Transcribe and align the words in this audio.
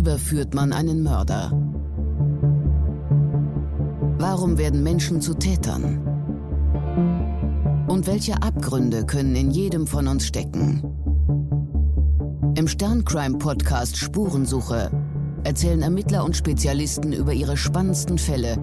überführt 0.00 0.54
man 0.54 0.72
einen 0.72 1.02
Mörder? 1.02 1.52
Warum 4.18 4.56
werden 4.56 4.82
Menschen 4.82 5.20
zu 5.20 5.34
Tätern? 5.34 6.00
Und 7.86 8.06
welche 8.06 8.42
Abgründe 8.42 9.04
können 9.04 9.36
in 9.36 9.50
jedem 9.50 9.86
von 9.86 10.08
uns 10.08 10.26
stecken? 10.26 10.82
Im 12.54 12.66
Sterncrime-Podcast 12.66 13.98
Spurensuche 13.98 14.90
erzählen 15.44 15.82
Ermittler 15.82 16.24
und 16.24 16.34
Spezialisten 16.34 17.12
über 17.12 17.34
ihre 17.34 17.58
spannendsten 17.58 18.16
Fälle 18.16 18.56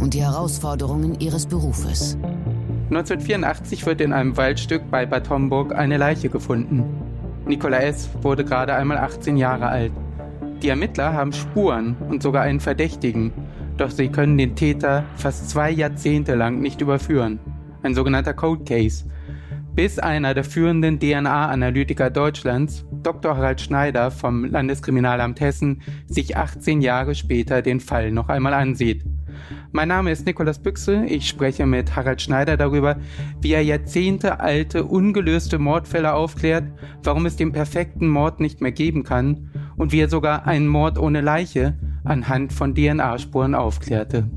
und 0.00 0.14
die 0.14 0.22
Herausforderungen 0.22 1.20
ihres 1.20 1.44
Berufes. 1.44 2.16
1984 2.88 3.84
wird 3.84 4.00
in 4.00 4.14
einem 4.14 4.38
Waldstück 4.38 4.90
bei 4.90 5.04
Bad 5.04 5.28
Homburg 5.28 5.74
eine 5.74 5.98
Leiche 5.98 6.30
gefunden. 6.30 6.84
Nicola 7.44 7.80
S. 7.80 8.08
wurde 8.22 8.42
gerade 8.46 8.74
einmal 8.74 8.96
18 8.96 9.36
Jahre 9.36 9.68
alt. 9.68 9.92
Die 10.62 10.68
Ermittler 10.68 11.12
haben 11.12 11.32
Spuren 11.32 11.96
und 12.08 12.22
sogar 12.22 12.42
einen 12.42 12.60
Verdächtigen, 12.60 13.32
doch 13.78 13.90
sie 13.90 14.08
können 14.08 14.38
den 14.38 14.54
Täter 14.54 15.04
fast 15.16 15.50
zwei 15.50 15.72
Jahrzehnte 15.72 16.36
lang 16.36 16.60
nicht 16.60 16.80
überführen. 16.80 17.40
Ein 17.82 17.96
sogenannter 17.96 18.32
Code 18.32 18.62
Case. 18.62 19.04
Bis 19.74 19.98
einer 19.98 20.34
der 20.34 20.44
führenden 20.44 21.00
DNA-Analytiker 21.00 22.10
Deutschlands, 22.10 22.86
Dr. 23.02 23.36
Harald 23.36 23.60
Schneider 23.60 24.12
vom 24.12 24.44
Landeskriminalamt 24.44 25.40
Hessen, 25.40 25.82
sich 26.06 26.36
18 26.36 26.80
Jahre 26.80 27.16
später 27.16 27.60
den 27.60 27.80
Fall 27.80 28.12
noch 28.12 28.28
einmal 28.28 28.54
ansieht. 28.54 29.04
Mein 29.72 29.88
Name 29.88 30.12
ist 30.12 30.26
Nikolaus 30.26 30.60
Büchse. 30.60 31.06
Ich 31.06 31.26
spreche 31.26 31.66
mit 31.66 31.96
Harald 31.96 32.22
Schneider 32.22 32.56
darüber, 32.56 32.98
wie 33.40 33.52
er 33.52 33.64
jahrzehntealte 33.64 34.84
ungelöste 34.84 35.58
Mordfälle 35.58 36.12
aufklärt, 36.12 36.64
warum 37.02 37.26
es 37.26 37.34
den 37.34 37.50
perfekten 37.50 38.06
Mord 38.06 38.38
nicht 38.38 38.60
mehr 38.60 38.72
geben 38.72 39.02
kann 39.02 39.50
und 39.82 39.90
wie 39.90 40.00
er 40.00 40.08
sogar 40.08 40.46
einen 40.46 40.68
Mord 40.68 40.96
ohne 40.96 41.20
Leiche 41.20 41.74
anhand 42.04 42.52
von 42.52 42.72
DNA-Spuren 42.72 43.56
aufklärte. 43.56 44.30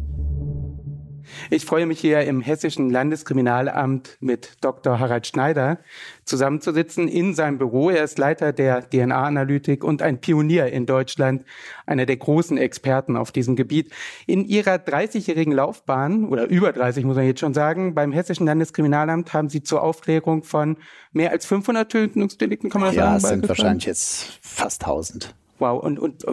Ich 1.49 1.65
freue 1.65 1.85
mich 1.85 1.99
hier 1.99 2.21
im 2.21 2.41
Hessischen 2.41 2.89
Landeskriminalamt 2.89 4.17
mit 4.19 4.57
Dr. 4.61 4.99
Harald 4.99 5.27
Schneider 5.27 5.79
zusammenzusitzen 6.23 7.07
in 7.07 7.33
seinem 7.33 7.57
Büro. 7.57 7.89
Er 7.89 8.03
ist 8.03 8.17
Leiter 8.17 8.53
der 8.53 8.89
DNA-Analytik 8.89 9.83
und 9.83 10.01
ein 10.01 10.19
Pionier 10.19 10.67
in 10.67 10.85
Deutschland, 10.85 11.45
einer 11.85 12.05
der 12.05 12.17
großen 12.17 12.57
Experten 12.57 13.17
auf 13.17 13.31
diesem 13.31 13.55
Gebiet. 13.55 13.91
In 14.25 14.45
Ihrer 14.45 14.75
30-jährigen 14.75 15.53
Laufbahn 15.53 16.25
oder 16.25 16.47
über 16.47 16.71
30 16.71 17.05
muss 17.05 17.15
man 17.15 17.25
jetzt 17.25 17.39
schon 17.39 17.53
sagen, 17.53 17.95
beim 17.95 18.11
Hessischen 18.11 18.45
Landeskriminalamt 18.45 19.33
haben 19.33 19.49
Sie 19.49 19.63
zur 19.63 19.83
Aufklärung 19.83 20.43
von 20.43 20.77
mehr 21.11 21.31
als 21.31 21.45
500 21.45 21.91
Tötungsdelikten, 21.91 22.69
kann 22.69 22.81
man 22.81 22.93
ja, 22.93 23.01
sagen? 23.01 23.11
Ja, 23.11 23.17
es 23.17 23.29
sind 23.29 23.49
wahrscheinlich 23.49 23.85
jetzt 23.85 24.39
fast 24.41 24.83
1000. 24.83 25.35
Wow, 25.59 25.81
und, 25.81 25.99
und 25.99 26.25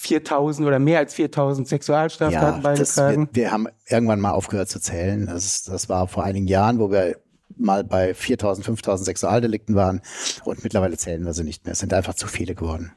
4000 0.00 0.66
oder 0.66 0.78
mehr 0.78 0.98
als 0.98 1.12
4000 1.12 1.68
Sexualstraftaten 1.68 2.62
ja, 2.62 2.62
beigetragen. 2.62 3.26
Das, 3.26 3.36
wir, 3.36 3.42
wir, 3.42 3.52
haben 3.52 3.68
irgendwann 3.86 4.18
mal 4.18 4.30
aufgehört 4.30 4.70
zu 4.70 4.80
zählen. 4.80 5.26
Das, 5.26 5.64
das 5.64 5.90
war 5.90 6.08
vor 6.08 6.24
einigen 6.24 6.46
Jahren, 6.46 6.78
wo 6.78 6.90
wir 6.90 7.18
mal 7.58 7.84
bei 7.84 8.14
4000, 8.14 8.64
5000 8.64 9.04
Sexualdelikten 9.04 9.74
waren 9.74 10.00
und 10.44 10.64
mittlerweile 10.64 10.96
zählen 10.96 11.22
wir 11.26 11.34
sie 11.34 11.44
nicht 11.44 11.66
mehr. 11.66 11.72
Es 11.72 11.80
sind 11.80 11.92
einfach 11.92 12.14
zu 12.14 12.28
viele 12.28 12.54
geworden. 12.54 12.92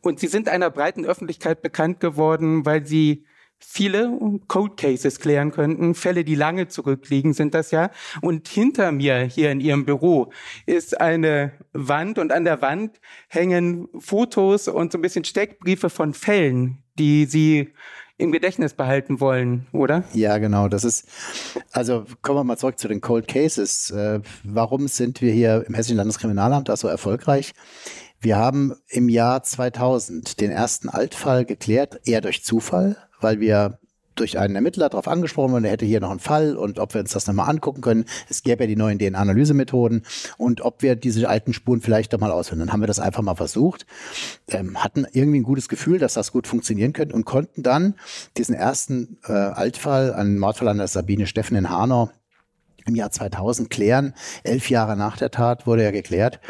Und 0.00 0.20
sie 0.20 0.28
sind 0.28 0.48
einer 0.48 0.70
breiten 0.70 1.04
Öffentlichkeit 1.04 1.60
bekannt 1.60 1.98
geworden, 1.98 2.64
weil 2.64 2.86
sie 2.86 3.24
viele 3.68 4.16
Code 4.46 4.74
Cases 4.76 5.18
klären 5.18 5.50
könnten. 5.50 5.94
Fälle, 5.94 6.24
die 6.24 6.36
lange 6.36 6.68
zurückliegen, 6.68 7.34
sind 7.34 7.52
das 7.52 7.72
ja. 7.72 7.90
Und 8.22 8.46
hinter 8.46 8.92
mir 8.92 9.18
hier 9.18 9.50
in 9.50 9.60
Ihrem 9.60 9.84
Büro 9.84 10.30
ist 10.66 11.00
eine 11.00 11.52
Wand 11.72 12.18
und 12.18 12.32
an 12.32 12.44
der 12.44 12.62
Wand 12.62 13.00
hängen 13.28 13.88
Fotos 13.98 14.68
und 14.68 14.92
so 14.92 14.98
ein 14.98 15.02
bisschen 15.02 15.24
Steckbriefe 15.24 15.90
von 15.90 16.14
Fällen, 16.14 16.84
die 16.98 17.26
Sie 17.26 17.72
im 18.18 18.32
Gedächtnis 18.32 18.72
behalten 18.72 19.20
wollen, 19.20 19.66
oder? 19.72 20.04
Ja, 20.14 20.38
genau. 20.38 20.68
Das 20.68 20.84
ist, 20.84 21.06
also 21.72 22.06
kommen 22.22 22.38
wir 22.38 22.44
mal 22.44 22.56
zurück 22.56 22.78
zu 22.78 22.88
den 22.88 23.00
Cold 23.00 23.28
Cases. 23.28 23.90
Äh, 23.90 24.20
warum 24.44 24.88
sind 24.88 25.20
wir 25.20 25.32
hier 25.32 25.64
im 25.66 25.74
Hessischen 25.74 25.98
Landeskriminalamt 25.98 26.68
da 26.68 26.76
so 26.76 26.88
erfolgreich? 26.88 27.52
Wir 28.20 28.36
haben 28.36 28.74
im 28.88 29.10
Jahr 29.10 29.42
2000 29.42 30.40
den 30.40 30.50
ersten 30.50 30.88
Altfall 30.88 31.44
geklärt, 31.44 32.00
eher 32.06 32.22
durch 32.22 32.42
Zufall 32.42 32.96
weil 33.20 33.40
wir 33.40 33.78
durch 34.16 34.38
einen 34.38 34.56
Ermittler 34.56 34.88
darauf 34.88 35.08
angesprochen 35.08 35.52
wurden, 35.52 35.64
er 35.64 35.72
hätte 35.72 35.86
hier 35.86 36.00
noch 36.00 36.10
einen 36.10 36.20
Fall 36.20 36.56
und 36.56 36.78
ob 36.78 36.94
wir 36.94 37.00
uns 37.00 37.12
das 37.12 37.26
nochmal 37.26 37.48
angucken 37.48 37.82
können. 37.82 38.06
Es 38.28 38.42
gäbe 38.42 38.64
ja 38.64 38.66
die 38.66 38.76
neuen 38.76 38.98
DNA-Analysemethoden 38.98 40.02
und 40.38 40.62
ob 40.62 40.82
wir 40.82 40.96
diese 40.96 41.28
alten 41.28 41.52
Spuren 41.52 41.80
vielleicht 41.80 42.12
doch 42.12 42.18
mal. 42.18 42.26
Dann 42.26 42.72
haben 42.72 42.80
wir 42.80 42.86
das 42.86 43.00
einfach 43.00 43.22
mal 43.22 43.34
versucht, 43.34 43.86
ähm, 44.48 44.82
hatten 44.82 45.06
irgendwie 45.12 45.40
ein 45.40 45.44
gutes 45.44 45.68
Gefühl, 45.68 45.98
dass 45.98 46.14
das 46.14 46.32
gut 46.32 46.46
funktionieren 46.46 46.92
könnte 46.92 47.14
und 47.14 47.24
konnten 47.24 47.62
dann 47.62 47.94
diesen 48.36 48.54
ersten 48.54 49.18
äh, 49.26 49.32
Altfall, 49.32 50.12
einen 50.12 50.38
Mordfall 50.38 50.68
an 50.68 50.78
der 50.78 50.88
Sabine 50.88 51.26
Steffen 51.26 51.56
in 51.56 51.70
Hanau, 51.70 52.10
im 52.86 52.94
Jahr 52.94 53.10
2000 53.10 53.70
klären. 53.70 54.14
Elf 54.42 54.70
Jahre 54.70 54.96
nach 54.96 55.16
der 55.16 55.30
Tat 55.30 55.66
wurde 55.66 55.82
er 55.82 55.92
geklärt. 55.92 56.40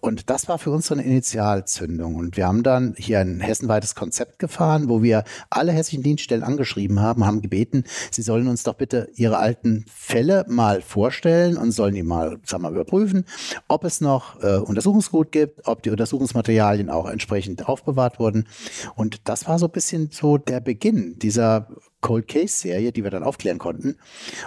Und 0.00 0.30
das 0.30 0.48
war 0.48 0.58
für 0.58 0.70
uns 0.70 0.86
so 0.86 0.94
eine 0.94 1.04
Initialzündung. 1.04 2.16
Und 2.16 2.36
wir 2.36 2.46
haben 2.46 2.62
dann 2.62 2.94
hier 2.96 3.20
ein 3.20 3.40
hessenweites 3.40 3.94
Konzept 3.94 4.38
gefahren, 4.38 4.88
wo 4.88 5.02
wir 5.02 5.24
alle 5.50 5.72
hessischen 5.72 6.02
Dienststellen 6.02 6.42
angeschrieben 6.42 7.00
haben, 7.00 7.24
haben 7.26 7.42
gebeten, 7.42 7.84
sie 8.10 8.22
sollen 8.22 8.48
uns 8.48 8.62
doch 8.62 8.74
bitte 8.74 9.08
ihre 9.14 9.38
alten 9.38 9.84
Fälle 9.92 10.44
mal 10.48 10.80
vorstellen 10.80 11.56
und 11.56 11.72
sollen 11.72 11.94
die 11.94 12.02
mal, 12.02 12.38
sagen 12.44 12.62
wir, 12.62 12.70
überprüfen, 12.70 13.24
ob 13.68 13.84
es 13.84 14.00
noch 14.00 14.42
äh, 14.42 14.56
Untersuchungsgut 14.56 15.32
gibt, 15.32 15.66
ob 15.66 15.82
die 15.82 15.90
Untersuchungsmaterialien 15.90 16.90
auch 16.90 17.08
entsprechend 17.08 17.68
aufbewahrt 17.68 18.18
wurden. 18.18 18.46
Und 18.94 19.28
das 19.28 19.46
war 19.46 19.58
so 19.58 19.66
ein 19.66 19.72
bisschen 19.72 20.10
so 20.10 20.38
der 20.38 20.60
Beginn 20.60 21.18
dieser 21.18 21.68
Cold 22.02 22.28
Case 22.28 22.54
Serie, 22.54 22.92
die 22.92 23.02
wir 23.02 23.10
dann 23.10 23.22
aufklären 23.22 23.58
konnten. 23.58 23.96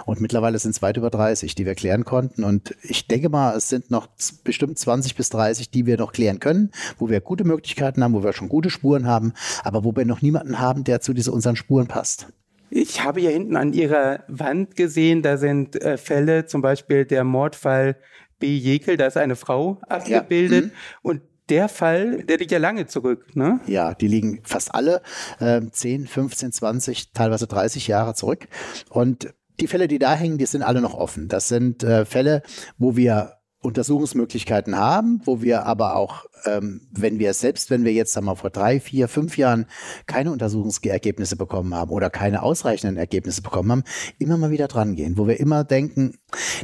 Und 0.04 0.20
mittlerweile 0.20 0.58
sind 0.60 0.70
es 0.70 0.82
weit 0.82 0.96
über 0.96 1.10
30, 1.10 1.56
die 1.56 1.66
wir 1.66 1.74
klären 1.74 2.04
konnten. 2.04 2.44
Und 2.44 2.76
ich 2.82 3.08
denke 3.08 3.28
mal, 3.28 3.56
es 3.56 3.68
sind 3.68 3.90
noch 3.90 4.08
bestimmt 4.44 4.78
20 4.78 5.16
bis 5.16 5.30
30, 5.30 5.70
die 5.70 5.86
wir 5.86 5.96
noch 5.96 6.12
klären 6.12 6.38
können, 6.38 6.70
wo 6.98 7.08
wir 7.08 7.20
gute 7.20 7.42
Möglichkeiten 7.42 8.04
haben, 8.04 8.14
wo 8.14 8.22
wir 8.22 8.32
schon 8.32 8.48
gute 8.48 8.70
Spuren 8.70 9.06
haben, 9.06 9.32
aber 9.64 9.82
wo 9.82 9.96
wir 9.96 10.04
noch 10.04 10.22
niemanden 10.22 10.60
haben, 10.60 10.84
der 10.84 11.00
zu 11.00 11.12
diesen 11.12 11.32
unseren 11.32 11.56
Spuren 11.56 11.88
passt. 11.88 12.28
Ich 12.70 13.02
habe 13.02 13.20
hier 13.20 13.30
hinten 13.30 13.56
an 13.56 13.72
Ihrer 13.72 14.24
Wand 14.28 14.76
gesehen, 14.76 15.22
da 15.22 15.36
sind 15.36 15.80
äh, 15.82 15.96
Fälle, 15.96 16.46
zum 16.46 16.62
Beispiel 16.62 17.04
der 17.04 17.24
Mordfall 17.24 17.96
B. 18.38 18.54
Jekel, 18.56 18.96
da 18.96 19.06
ist 19.06 19.16
eine 19.16 19.36
Frau 19.36 19.78
abgebildet. 19.88 20.64
Ja. 20.64 20.68
Mhm. 20.68 20.72
Und 21.02 21.20
der 21.48 21.68
Fall, 21.68 22.24
der 22.24 22.38
liegt 22.38 22.50
ja 22.50 22.58
lange 22.58 22.86
zurück, 22.86 23.34
ne? 23.34 23.60
Ja, 23.66 23.94
die 23.94 24.08
liegen 24.08 24.40
fast 24.44 24.74
alle 24.74 25.02
äh, 25.38 25.60
10, 25.70 26.06
15, 26.06 26.52
20, 26.52 27.12
teilweise 27.12 27.46
30 27.46 27.86
Jahre 27.86 28.14
zurück. 28.14 28.48
Und 28.90 29.32
die 29.60 29.66
Fälle, 29.66 29.88
die 29.88 29.98
da 29.98 30.14
hängen, 30.14 30.38
die 30.38 30.46
sind 30.46 30.62
alle 30.62 30.80
noch 30.80 30.94
offen. 30.94 31.28
Das 31.28 31.48
sind 31.48 31.82
äh, 31.82 32.04
Fälle, 32.04 32.42
wo 32.78 32.96
wir 32.96 33.36
Untersuchungsmöglichkeiten 33.62 34.76
haben, 34.76 35.20
wo 35.24 35.42
wir 35.42 35.66
aber 35.66 35.96
auch, 35.96 36.26
ähm, 36.46 36.82
wenn 36.92 37.18
wir 37.18 37.34
selbst, 37.34 37.70
wenn 37.70 37.84
wir 37.84 37.92
jetzt 37.92 38.12
sagen 38.12 38.26
wir, 38.26 38.36
vor 38.36 38.50
drei, 38.50 38.80
vier, 38.80 39.08
fünf 39.08 39.36
Jahren 39.36 39.66
keine 40.06 40.30
Untersuchungsergebnisse 40.30 41.36
bekommen 41.36 41.74
haben 41.74 41.90
oder 41.90 42.08
keine 42.08 42.42
ausreichenden 42.42 42.96
Ergebnisse 42.96 43.42
bekommen 43.42 43.70
haben, 43.72 43.84
immer 44.18 44.36
mal 44.36 44.50
wieder 44.50 44.68
dran 44.68 44.94
gehen, 44.94 45.18
wo 45.18 45.26
wir 45.26 45.40
immer 45.40 45.64
denken, 45.64 46.18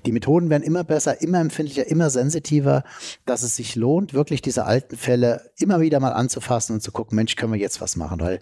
die 0.07 0.13
Methoden 0.13 0.51
werden 0.51 0.63
immer 0.63 0.85
besser, 0.85 1.21
immer 1.21 1.41
empfindlicher, 1.41 1.87
immer 1.87 2.11
sensitiver, 2.11 2.85
dass 3.27 3.43
es 3.43 3.57
sich 3.57 3.75
lohnt, 3.75 4.15
wirklich 4.15 4.43
diese 4.43 4.65
alten 4.65 4.97
Fälle 4.97 5.51
immer 5.59 5.81
wieder 5.81 5.99
mal 5.99 6.13
anzufassen 6.13 6.75
und 6.75 6.81
zu 6.83 6.93
gucken, 6.93 7.17
Mensch, 7.17 7.37
können 7.37 7.53
wir 7.53 7.61
jetzt 7.61 7.81
was 7.81 7.97
machen? 7.97 8.21
Weil, 8.21 8.39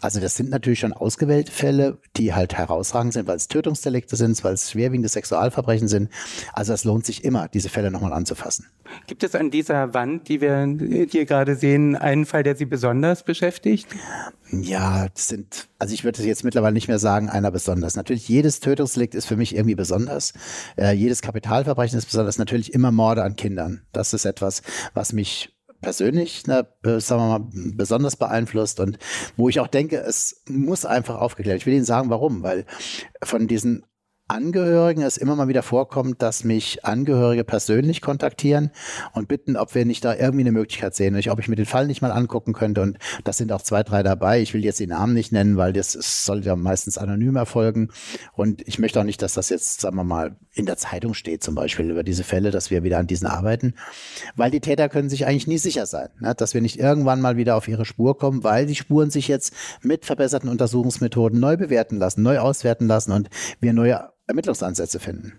also 0.00 0.20
das 0.20 0.36
sind 0.36 0.50
natürlich 0.50 0.80
schon 0.80 0.92
ausgewählte 0.92 1.52
Fälle, 1.52 1.98
die 2.16 2.34
halt 2.34 2.54
herausragend 2.54 3.12
sind, 3.12 3.28
weil 3.28 3.36
es 3.36 3.48
Tötungsdelikte 3.48 4.16
sind, 4.16 4.42
weil 4.42 4.54
es 4.54 4.70
schwerwiegende 4.70 5.08
Sexualverbrechen 5.08 5.88
sind. 5.88 6.10
Also 6.52 6.72
es 6.72 6.84
lohnt 6.84 7.06
sich 7.06 7.24
immer, 7.24 7.48
diese 7.48 7.68
Fälle 7.68 7.90
noch 7.90 8.00
nochmal 8.00 8.16
anzufassen. 8.16 8.66
Gibt 9.06 9.22
es 9.22 9.34
an 9.34 9.50
dieser 9.50 9.94
Wand, 9.94 10.28
die 10.28 10.40
wir 10.40 10.66
hier 10.80 11.26
gerade 11.26 11.56
sehen, 11.56 11.96
einen 11.96 12.26
Fall, 12.26 12.42
der 12.42 12.56
Sie 12.56 12.66
besonders 12.66 13.22
beschäftigt? 13.24 13.86
Ja, 14.50 15.08
das 15.08 15.28
sind, 15.28 15.68
also 15.78 15.94
ich 15.94 16.04
würde 16.04 16.22
jetzt 16.22 16.44
mittlerweile 16.44 16.72
nicht 16.72 16.88
mehr 16.88 16.98
sagen, 16.98 17.28
einer 17.28 17.50
besonders. 17.50 17.96
Natürlich, 17.96 18.28
jedes 18.28 18.60
Tötungsdelikt 18.60 19.14
ist 19.14 19.26
für 19.26 19.36
mich 19.36 19.54
irgendwie 19.54 19.76
besonders. 19.76 20.32
Äh, 20.76 20.92
jedes 20.92 21.22
Kapitalverbrechen 21.22 21.98
ist 21.98 22.06
besonders. 22.06 22.38
Natürlich 22.38 22.74
immer 22.74 22.90
Morde 22.90 23.22
an 23.22 23.36
Kindern. 23.36 23.82
Das 23.92 24.12
ist 24.12 24.24
etwas, 24.24 24.62
was 24.94 25.12
mich 25.12 25.56
persönlich, 25.80 26.46
ne, 26.46 26.66
sagen 26.82 27.22
wir 27.22 27.38
mal, 27.38 27.48
besonders 27.74 28.16
beeinflusst 28.16 28.80
und 28.80 28.98
wo 29.36 29.48
ich 29.48 29.60
auch 29.60 29.68
denke, 29.68 29.96
es 29.98 30.42
muss 30.48 30.84
einfach 30.84 31.18
aufgeklärt. 31.20 31.58
Ich 31.58 31.66
will 31.66 31.74
Ihnen 31.74 31.84
sagen, 31.84 32.10
warum, 32.10 32.42
weil 32.42 32.66
von 33.22 33.46
diesen 33.46 33.84
Angehörigen 34.30 35.02
es 35.02 35.16
immer 35.16 35.34
mal 35.34 35.48
wieder 35.48 35.64
vorkommt, 35.64 36.22
dass 36.22 36.44
mich 36.44 36.84
Angehörige 36.84 37.42
persönlich 37.42 38.00
kontaktieren 38.00 38.70
und 39.12 39.26
bitten, 39.26 39.56
ob 39.56 39.74
wir 39.74 39.84
nicht 39.84 40.04
da 40.04 40.14
irgendwie 40.14 40.42
eine 40.42 40.52
Möglichkeit 40.52 40.94
sehen, 40.94 41.16
ob 41.28 41.40
ich 41.40 41.48
mir 41.48 41.56
den 41.56 41.66
Fall 41.66 41.88
nicht 41.88 42.00
mal 42.00 42.12
angucken 42.12 42.52
könnte. 42.52 42.80
Und 42.82 42.98
das 43.24 43.38
sind 43.38 43.50
auch 43.50 43.62
zwei, 43.62 43.82
drei 43.82 44.04
dabei. 44.04 44.40
Ich 44.40 44.54
will 44.54 44.64
jetzt 44.64 44.78
die 44.78 44.86
Namen 44.86 45.14
nicht 45.14 45.32
nennen, 45.32 45.56
weil 45.56 45.72
das 45.72 45.92
soll 45.92 46.44
ja 46.44 46.54
meistens 46.54 46.96
anonym 46.96 47.34
erfolgen. 47.34 47.88
Und 48.32 48.66
ich 48.68 48.78
möchte 48.78 49.00
auch 49.00 49.04
nicht, 49.04 49.20
dass 49.20 49.34
das 49.34 49.48
jetzt, 49.48 49.80
sagen 49.80 49.96
wir 49.96 50.04
mal, 50.04 50.36
in 50.52 50.64
der 50.64 50.76
Zeitung 50.76 51.14
steht, 51.14 51.42
zum 51.42 51.56
Beispiel 51.56 51.90
über 51.90 52.04
diese 52.04 52.22
Fälle, 52.22 52.52
dass 52.52 52.70
wir 52.70 52.84
wieder 52.84 52.98
an 52.98 53.08
diesen 53.08 53.26
arbeiten. 53.26 53.74
Weil 54.36 54.52
die 54.52 54.60
Täter 54.60 54.88
können 54.88 55.10
sich 55.10 55.26
eigentlich 55.26 55.48
nie 55.48 55.58
sicher 55.58 55.86
sein, 55.86 56.08
ne? 56.20 56.36
dass 56.36 56.54
wir 56.54 56.60
nicht 56.60 56.78
irgendwann 56.78 57.20
mal 57.20 57.36
wieder 57.36 57.56
auf 57.56 57.66
ihre 57.66 57.84
Spur 57.84 58.16
kommen, 58.16 58.44
weil 58.44 58.66
die 58.66 58.76
Spuren 58.76 59.10
sich 59.10 59.26
jetzt 59.26 59.52
mit 59.82 60.04
verbesserten 60.04 60.48
Untersuchungsmethoden 60.48 61.40
neu 61.40 61.56
bewerten 61.56 61.96
lassen, 61.96 62.22
neu 62.22 62.38
auswerten 62.38 62.86
lassen 62.86 63.10
und 63.10 63.28
wir 63.60 63.72
neue 63.72 64.08
Ermittlungsansätze 64.30 64.98
finden. 64.98 65.34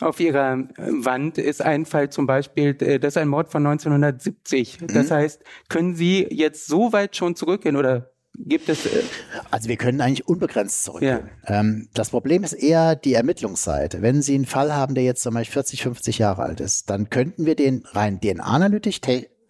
Auf 0.00 0.20
Ihrer 0.20 0.68
Wand 0.76 1.38
ist 1.38 1.62
ein 1.62 1.86
Fall 1.86 2.10
zum 2.10 2.26
Beispiel, 2.26 2.76
äh, 2.80 2.98
das 2.98 3.14
ist 3.14 3.18
ein 3.18 3.28
Mord 3.28 3.50
von 3.50 3.66
1970. 3.66 4.78
Das 4.88 5.10
mhm. 5.10 5.14
heißt, 5.14 5.42
können 5.68 5.96
Sie 5.96 6.26
jetzt 6.30 6.66
so 6.66 6.92
weit 6.92 7.16
schon 7.16 7.34
zurückgehen 7.34 7.76
oder 7.76 8.10
gibt 8.38 8.68
es. 8.68 8.86
Äh 8.86 9.02
also 9.50 9.68
wir 9.68 9.76
können 9.76 10.00
eigentlich 10.00 10.28
unbegrenzt 10.28 10.84
zurückgehen. 10.84 11.30
Ja. 11.48 11.60
Ähm, 11.60 11.88
das 11.94 12.10
Problem 12.10 12.44
ist 12.44 12.52
eher 12.52 12.94
die 12.94 13.14
Ermittlungsseite. 13.14 14.02
Wenn 14.02 14.22
Sie 14.22 14.34
einen 14.34 14.46
Fall 14.46 14.74
haben, 14.74 14.94
der 14.94 15.04
jetzt 15.04 15.22
zum 15.22 15.34
Beispiel 15.34 15.54
40, 15.54 15.82
50 15.82 16.18
Jahre 16.18 16.42
alt 16.42 16.60
ist, 16.60 16.90
dann 16.90 17.10
könnten 17.10 17.46
wir 17.46 17.56
den 17.56 17.84
rein 17.92 18.20
DNA-analytisch 18.20 19.00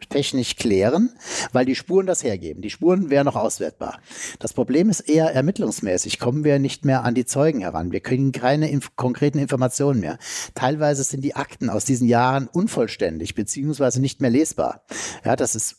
technisch 0.08 0.56
klären, 0.56 1.10
weil 1.52 1.64
die 1.64 1.74
Spuren 1.74 2.06
das 2.06 2.22
hergeben. 2.22 2.62
Die 2.62 2.70
Spuren 2.70 3.10
wären 3.10 3.24
noch 3.24 3.36
auswertbar. 3.36 3.98
Das 4.38 4.52
Problem 4.52 4.90
ist 4.90 5.00
eher 5.00 5.34
ermittlungsmäßig. 5.34 6.18
Kommen 6.18 6.44
wir 6.44 6.58
nicht 6.58 6.84
mehr 6.84 7.04
an 7.04 7.14
die 7.14 7.24
Zeugen 7.24 7.60
heran. 7.60 7.92
Wir 7.92 8.00
kriegen 8.00 8.32
keine 8.32 8.70
inf 8.70 8.94
konkreten 8.96 9.38
Informationen 9.38 10.00
mehr. 10.00 10.18
Teilweise 10.54 11.02
sind 11.02 11.22
die 11.22 11.34
Akten 11.34 11.70
aus 11.70 11.84
diesen 11.84 12.06
Jahren 12.06 12.48
unvollständig 12.48 13.34
beziehungsweise 13.34 14.00
nicht 14.00 14.20
mehr 14.20 14.30
lesbar. 14.30 14.82
Ja, 15.24 15.34
das 15.34 15.54
ist, 15.54 15.76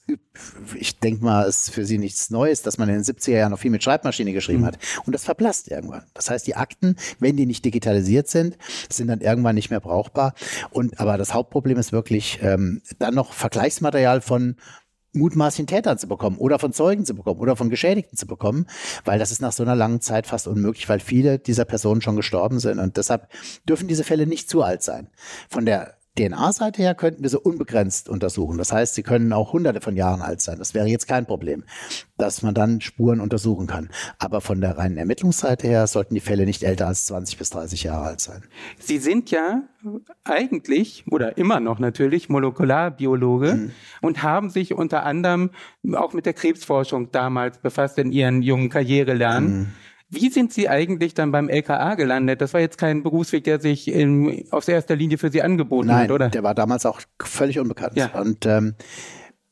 ich 0.75 0.99
denke 0.99 1.23
mal, 1.23 1.43
ist 1.43 1.71
für 1.71 1.85
Sie 1.85 1.97
nichts 1.97 2.29
Neues, 2.29 2.61
dass 2.61 2.77
man 2.77 2.89
in 2.89 2.95
den 2.95 3.03
70er 3.03 3.31
Jahren 3.31 3.51
noch 3.51 3.59
viel 3.59 3.71
mit 3.71 3.83
Schreibmaschine 3.83 4.33
geschrieben 4.33 4.61
mhm. 4.61 4.67
hat. 4.67 4.77
Und 5.05 5.13
das 5.13 5.23
verblasst 5.23 5.69
irgendwann. 5.69 6.03
Das 6.13 6.29
heißt, 6.29 6.45
die 6.47 6.55
Akten, 6.55 6.95
wenn 7.19 7.37
die 7.37 7.45
nicht 7.45 7.63
digitalisiert 7.63 8.27
sind, 8.27 8.57
sind 8.89 9.07
dann 9.07 9.21
irgendwann 9.21 9.55
nicht 9.55 9.69
mehr 9.69 9.79
brauchbar. 9.79 10.33
Und 10.71 10.99
aber 10.99 11.17
das 11.17 11.33
Hauptproblem 11.33 11.77
ist 11.77 11.91
wirklich 11.91 12.39
ähm, 12.41 12.81
dann 12.99 13.13
noch 13.13 13.33
Vergleichsmaterial 13.33 14.06
Material 14.07 14.21
von 14.21 14.55
mutmaßlichen 15.13 15.67
Tätern 15.67 15.97
zu 15.97 16.07
bekommen 16.07 16.37
oder 16.37 16.59
von 16.59 16.73
Zeugen 16.73 17.05
zu 17.05 17.15
bekommen 17.15 17.39
oder 17.39 17.55
von 17.55 17.69
Geschädigten 17.69 18.17
zu 18.17 18.27
bekommen, 18.27 18.67
weil 19.03 19.17
das 19.19 19.31
ist 19.31 19.41
nach 19.41 19.51
so 19.51 19.63
einer 19.63 19.75
langen 19.75 19.99
Zeit 19.99 20.27
fast 20.27 20.47
unmöglich, 20.47 20.87
weil 20.89 20.99
viele 20.99 21.39
dieser 21.39 21.65
Personen 21.65 22.01
schon 22.01 22.15
gestorben 22.15 22.59
sind 22.59 22.79
und 22.79 22.97
deshalb 22.97 23.27
dürfen 23.67 23.87
diese 23.87 24.03
Fälle 24.03 24.27
nicht 24.27 24.49
zu 24.49 24.61
alt 24.61 24.83
sein. 24.83 25.09
Von 25.49 25.65
der 25.65 25.95
DNA-Seite 26.17 26.81
her 26.81 26.95
könnten 26.95 27.23
wir 27.23 27.29
sie 27.29 27.39
unbegrenzt 27.39 28.09
untersuchen. 28.09 28.57
Das 28.57 28.73
heißt, 28.73 28.95
sie 28.95 29.03
können 29.03 29.31
auch 29.31 29.53
hunderte 29.53 29.79
von 29.79 29.95
Jahren 29.95 30.21
alt 30.21 30.41
sein. 30.41 30.57
Das 30.57 30.73
wäre 30.73 30.87
jetzt 30.87 31.07
kein 31.07 31.25
Problem, 31.25 31.63
dass 32.17 32.41
man 32.41 32.53
dann 32.53 32.81
Spuren 32.81 33.21
untersuchen 33.21 33.67
kann. 33.67 33.89
Aber 34.19 34.41
von 34.41 34.59
der 34.59 34.77
reinen 34.77 34.97
Ermittlungsseite 34.97 35.67
her 35.67 35.87
sollten 35.87 36.13
die 36.13 36.19
Fälle 36.19 36.45
nicht 36.45 36.63
älter 36.63 36.87
als 36.87 37.05
20 37.05 37.37
bis 37.37 37.49
30 37.51 37.83
Jahre 37.83 38.07
alt 38.07 38.19
sein. 38.19 38.43
Sie 38.79 38.97
sind 38.97 39.31
ja 39.31 39.63
eigentlich 40.23 41.05
oder 41.09 41.37
immer 41.37 41.59
noch 41.59 41.79
natürlich 41.79 42.29
Molekularbiologe 42.29 43.53
mhm. 43.53 43.71
und 44.01 44.23
haben 44.23 44.49
sich 44.49 44.73
unter 44.73 45.03
anderem 45.03 45.51
auch 45.93 46.13
mit 46.13 46.25
der 46.25 46.33
Krebsforschung 46.33 47.11
damals 47.11 47.59
befasst 47.59 47.97
in 47.97 48.11
Ihren 48.11 48.41
jungen 48.41 48.69
Karrierelernen. 48.69 49.59
Mhm. 49.59 49.67
Wie 50.09 50.29
sind 50.29 50.53
Sie 50.53 50.69
eigentlich 50.69 51.13
dann 51.13 51.31
beim 51.31 51.49
LKA 51.49 51.95
gelandet? 51.95 52.39
Das 52.41 52.53
war 52.53 52.61
jetzt 52.61 52.77
kein 52.77 53.03
Berufsweg, 53.03 53.43
der 53.43 53.59
sich 53.59 53.89
in, 53.89 54.45
aus 54.51 54.67
erster 54.67 54.95
Linie 54.95 55.17
für 55.17 55.29
Sie 55.29 55.41
angeboten 55.41 55.87
Nein, 55.87 56.03
hat, 56.05 56.11
oder? 56.11 56.29
Der 56.29 56.43
war 56.43 56.55
damals 56.55 56.85
auch 56.85 57.01
völlig 57.21 57.59
unbekannt. 57.59 57.97
Ja. 57.97 58.17
Und 58.19 58.45
ähm, 58.45 58.75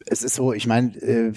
es 0.06 0.24
ist 0.24 0.36
so, 0.36 0.54
ich 0.54 0.68
meine, 0.68 0.96
äh, 1.02 1.34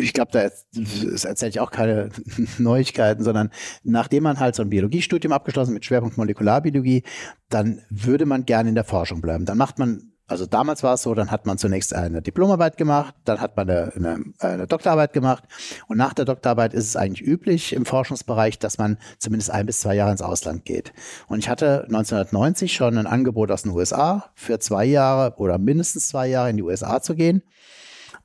ich 0.00 0.12
glaube, 0.12 0.32
da 0.32 0.40
erzähle 0.40 1.50
ich 1.50 1.60
auch 1.60 1.70
keine 1.70 2.10
Neuigkeiten, 2.58 3.22
sondern 3.22 3.50
nachdem 3.84 4.24
man 4.24 4.40
halt 4.40 4.54
so 4.54 4.62
ein 4.62 4.70
Biologiestudium 4.70 5.32
abgeschlossen 5.32 5.74
mit 5.74 5.84
Schwerpunkt 5.84 6.16
Molekularbiologie, 6.16 7.04
dann 7.48 7.82
würde 7.90 8.26
man 8.26 8.46
gerne 8.46 8.70
in 8.70 8.74
der 8.74 8.84
Forschung 8.84 9.20
bleiben. 9.20 9.44
Dann 9.44 9.58
macht 9.58 9.78
man 9.78 10.12
also 10.28 10.44
damals 10.46 10.82
war 10.82 10.94
es 10.94 11.02
so, 11.02 11.14
dann 11.14 11.30
hat 11.30 11.46
man 11.46 11.56
zunächst 11.56 11.94
eine 11.94 12.20
Diplomarbeit 12.20 12.76
gemacht, 12.76 13.14
dann 13.24 13.40
hat 13.40 13.56
man 13.56 13.70
eine, 13.70 13.92
eine, 13.94 14.24
eine, 14.40 14.66
Doktorarbeit 14.66 15.12
gemacht 15.12 15.44
und 15.86 15.98
nach 15.98 16.14
der 16.14 16.24
Doktorarbeit 16.24 16.74
ist 16.74 16.88
es 16.88 16.96
eigentlich 16.96 17.26
üblich 17.26 17.72
im 17.72 17.86
Forschungsbereich, 17.86 18.58
dass 18.58 18.78
man 18.78 18.98
zumindest 19.18 19.50
ein 19.50 19.66
bis 19.66 19.80
zwei 19.80 19.94
Jahre 19.94 20.10
ins 20.10 20.22
Ausland 20.22 20.64
geht. 20.64 20.92
Und 21.28 21.38
ich 21.38 21.48
hatte 21.48 21.84
1990 21.84 22.74
schon 22.74 22.98
ein 22.98 23.06
Angebot 23.06 23.50
aus 23.52 23.62
den 23.62 23.72
USA 23.72 24.30
für 24.34 24.58
zwei 24.58 24.84
Jahre 24.84 25.36
oder 25.36 25.58
mindestens 25.58 26.08
zwei 26.08 26.26
Jahre 26.26 26.50
in 26.50 26.56
die 26.56 26.64
USA 26.64 27.00
zu 27.00 27.14
gehen. 27.14 27.42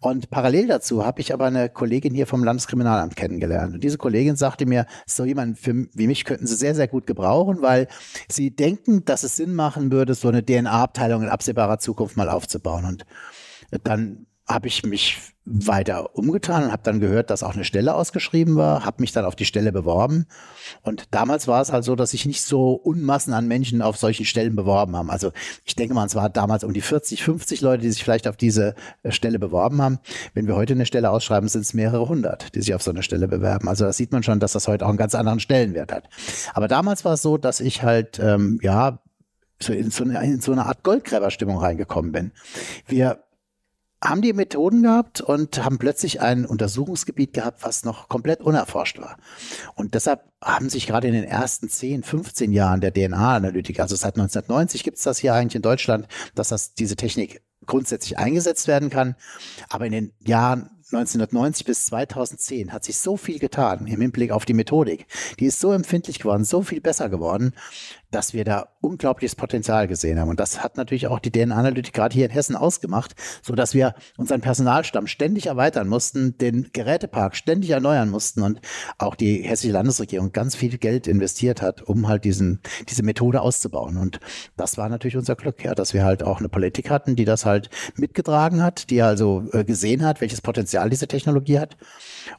Und 0.03 0.31
parallel 0.31 0.68
dazu 0.68 1.06
habe 1.06 1.21
ich 1.21 1.31
aber 1.31 1.45
eine 1.45 1.69
Kollegin 1.69 2.15
hier 2.15 2.25
vom 2.25 2.44
Landeskriminalamt 2.44 3.15
kennengelernt. 3.15 3.75
Und 3.75 3.83
diese 3.83 4.00
Kollegin 4.00 4.36
sagte 4.36 4.65
mir, 4.65 4.88
so 5.06 5.25
jemand 5.25 5.59
für, 5.59 5.88
wie 5.94 6.07
mich 6.07 6.25
könnten 6.25 6.48
sie 6.48 6.56
sehr, 6.56 6.74
sehr 6.74 6.88
gut 6.88 7.06
gebrauchen, 7.06 7.62
weil 7.62 7.88
sie 8.27 8.50
denken, 8.50 9.06
dass 9.06 9.21
es 9.21 9.36
Sinn 9.36 9.53
machen 9.53 9.92
würde, 9.92 10.15
so 10.15 10.27
eine 10.27 10.44
DNA-Abteilung 10.44 11.21
in 11.21 11.30
absehbarer 11.30 11.77
Zukunft 11.77 12.18
mal 12.18 12.30
aufzubauen. 12.30 12.86
Und 12.86 13.06
dann 13.83 14.25
habe 14.53 14.68
ich 14.68 14.83
mich 14.83 15.18
weiter 15.44 16.15
umgetan 16.15 16.63
und 16.65 16.71
habe 16.71 16.83
dann 16.83 17.00
gehört, 17.00 17.31
dass 17.31 17.42
auch 17.42 17.56
eine 17.56 17.63
Stelle 17.63 17.95
ausgeschrieben 17.95 18.57
war, 18.57 18.86
habe 18.86 19.01
mich 19.01 19.12
dann 19.12 19.25
auf 19.25 19.36
die 19.36 19.45
Stelle 19.45 19.71
beworben. 19.71 20.27
Und 20.83 21.06
damals 21.12 21.48
war 21.48 21.62
es 21.62 21.71
halt 21.71 21.83
so, 21.83 21.95
dass 21.95 22.12
sich 22.12 22.27
nicht 22.27 22.44
so 22.44 22.74
Unmassen 22.74 23.33
an 23.33 23.48
Menschen 23.48 23.81
auf 23.81 23.98
solchen 23.98 24.25
Stellen 24.25 24.56
beworben 24.56 24.95
haben. 24.95 25.09
Also 25.09 25.31
ich 25.65 25.75
denke 25.75 25.95
mal, 25.95 26.06
es 26.06 26.13
war 26.13 26.30
damals 26.30 26.63
um 26.63 26.74
die 26.74 26.81
40, 26.81 27.24
50 27.24 27.62
Leute, 27.62 27.81
die 27.81 27.89
sich 27.89 28.03
vielleicht 28.03 28.27
auf 28.27 28.38
diese 28.38 28.75
äh, 29.01 29.12
Stelle 29.12 29.39
beworben 29.39 29.81
haben. 29.81 30.00
Wenn 30.36 30.48
wir 30.48 30.56
heute 30.56 30.74
eine 30.74 30.86
Stelle 30.86 31.09
ausschreiben, 31.09 31.50
sind 31.50 31.62
es 31.62 31.74
mehrere 31.74 32.07
hundert, 32.07 32.53
die 32.53 32.62
sich 32.62 32.75
auf 32.75 32.83
so 32.83 32.92
eine 32.92 33.01
Stelle 33.01 33.27
bewerben. 33.27 33.68
Also 33.68 33.86
da 33.86 33.94
sieht 33.94 34.12
man 34.12 34.21
schon, 34.21 34.39
dass 34.39 34.51
das 34.51 34.68
heute 34.68 34.86
auch 34.86 34.89
einen 34.89 34.98
ganz 34.98 35.15
anderen 35.15 35.39
Stellenwert 35.39 35.92
hat. 35.92 36.07
Aber 36.53 36.68
damals 36.68 37.03
war 37.03 37.13
es 37.13 37.24
so, 37.24 37.38
dass 37.38 37.62
ich 37.62 37.81
halt, 37.81 38.19
ähm, 38.19 38.59
ja, 38.62 39.00
so 39.59 39.74
in 39.74 39.92
so 39.92 40.03
eine, 40.03 40.24
in 40.24 40.42
so 40.42 40.51
eine 40.51 40.65
Art 40.65 40.83
Goldgräberstimmung 40.83 41.57
reingekommen 41.57 42.12
bin. 42.12 42.31
Wir 42.88 43.24
haben 44.03 44.21
die 44.21 44.33
Methoden 44.33 44.83
gehabt 44.83 45.21
und 45.21 45.63
haben 45.63 45.77
plötzlich 45.77 46.21
ein 46.21 46.45
Untersuchungsgebiet 46.45 47.33
gehabt, 47.33 47.63
was 47.63 47.86
noch 47.86 48.09
komplett 48.09 48.42
unerforscht 48.42 49.00
war. 49.00 49.18
Und 49.75 49.94
deshalb 49.94 50.24
haben 50.42 50.69
sich 50.69 50.88
gerade 50.88 51.07
in 51.07 51.13
den 51.13 51.24
ersten 51.24 51.69
10, 51.69 52.03
15 52.03 52.51
Jahren 52.51 52.81
der 52.81 52.94
DNA-Analytik, 52.94 53.80
also 53.80 53.95
seit 53.95 54.15
1990 54.15 54.83
gibt 54.83 54.98
es 54.98 55.03
das 55.03 55.19
hier 55.19 55.36
eigentlich 55.36 55.56
in 55.56 55.62
Deutschland, 55.62 56.07
dass 56.33 56.50
das 56.50 56.74
diese 56.74 56.95
Technik 56.95 57.44
grundsätzlich 57.68 58.18
eingesetzt 58.18 58.68
werden 58.68 58.89
kann. 58.89 59.15
Aber 59.69 59.86
in 59.86 59.92
den 59.92 60.13
Jahren 60.19 60.71
1990 60.94 61.65
bis 61.65 61.86
2010 61.86 62.74
hat 62.74 62.83
sich 62.83 62.98
so 62.98 63.15
viel 63.15 63.39
getan 63.39 63.88
im 63.88 64.01
Hinblick 64.01 64.31
auf 64.31 64.45
die 64.45 64.53
Methodik. 64.53 65.06
Die 65.39 65.45
ist 65.45 65.59
so 65.59 65.71
empfindlich 65.71 66.19
geworden, 66.19 66.44
so 66.44 66.63
viel 66.63 66.81
besser 66.81 67.07
geworden, 67.07 67.53
dass 68.12 68.34
wir 68.34 68.44
da 68.44 68.69
unglaubliches 68.81 69.36
Potenzial 69.36 69.88
gesehen 69.88 70.19
haben. 70.19 70.30
Und 70.30 70.40
das 70.40 70.63
hat 70.63 70.78
natürlich 70.78 71.08
auch 71.08 71.19
die 71.19 71.31
DNA-Analytik 71.31 71.94
gerade 71.94 72.13
hier 72.13 72.25
in 72.25 72.32
Hessen 72.32 72.56
ausgemacht, 72.56 73.15
so 73.41 73.56
dass 73.56 73.74
wir 73.74 73.96
unseren 74.18 74.41
Personalstamm 74.41 75.08
ständig 75.08 75.48
erweitern 75.48 75.88
mussten, 75.88 76.38
den 76.38 76.70
Gerätepark 76.74 77.36
ständig 77.36 77.72
erneuern 77.72 78.10
mussten 78.10 78.41
und 78.41 78.62
auch 78.98 79.15
die 79.15 79.44
hessische 79.44 79.74
Landesregierung 79.74 80.32
ganz 80.32 80.56
viel 80.56 80.77
Geld 80.77 81.08
investiert 81.08 81.62
hat, 81.62 81.82
um 81.82 82.08
halt 82.08 82.25
diesen, 82.25 82.62
diese 82.89 83.03
Methode 83.03 83.41
auszubauen. 83.41 83.98
Und 83.98 84.20
das 84.58 84.77
war 84.77 84.89
natürlich 84.89 85.18
unser 85.18 85.36
Glück, 85.36 85.63
ja, 85.63 85.74
dass 85.74 85.94
wir 85.94 86.03
halt 86.03 86.24
auch 86.24 86.39
eine 86.39 86.50
Politik 86.50 86.89
hatten, 86.89 87.15
die 87.15 87.25
das 87.25 87.46
halt 87.46 87.70
mitgetragen 87.96 88.62
hat, 88.62 88.89
die 88.89 89.01
also 89.01 89.44
äh, 89.53 89.63
gesehen 89.63 90.03
hat, 90.03 90.22
welches 90.22 90.41
Potenzial 90.41 90.89
diese 90.89 91.08
Technologie 91.08 91.60
hat. 91.60 91.77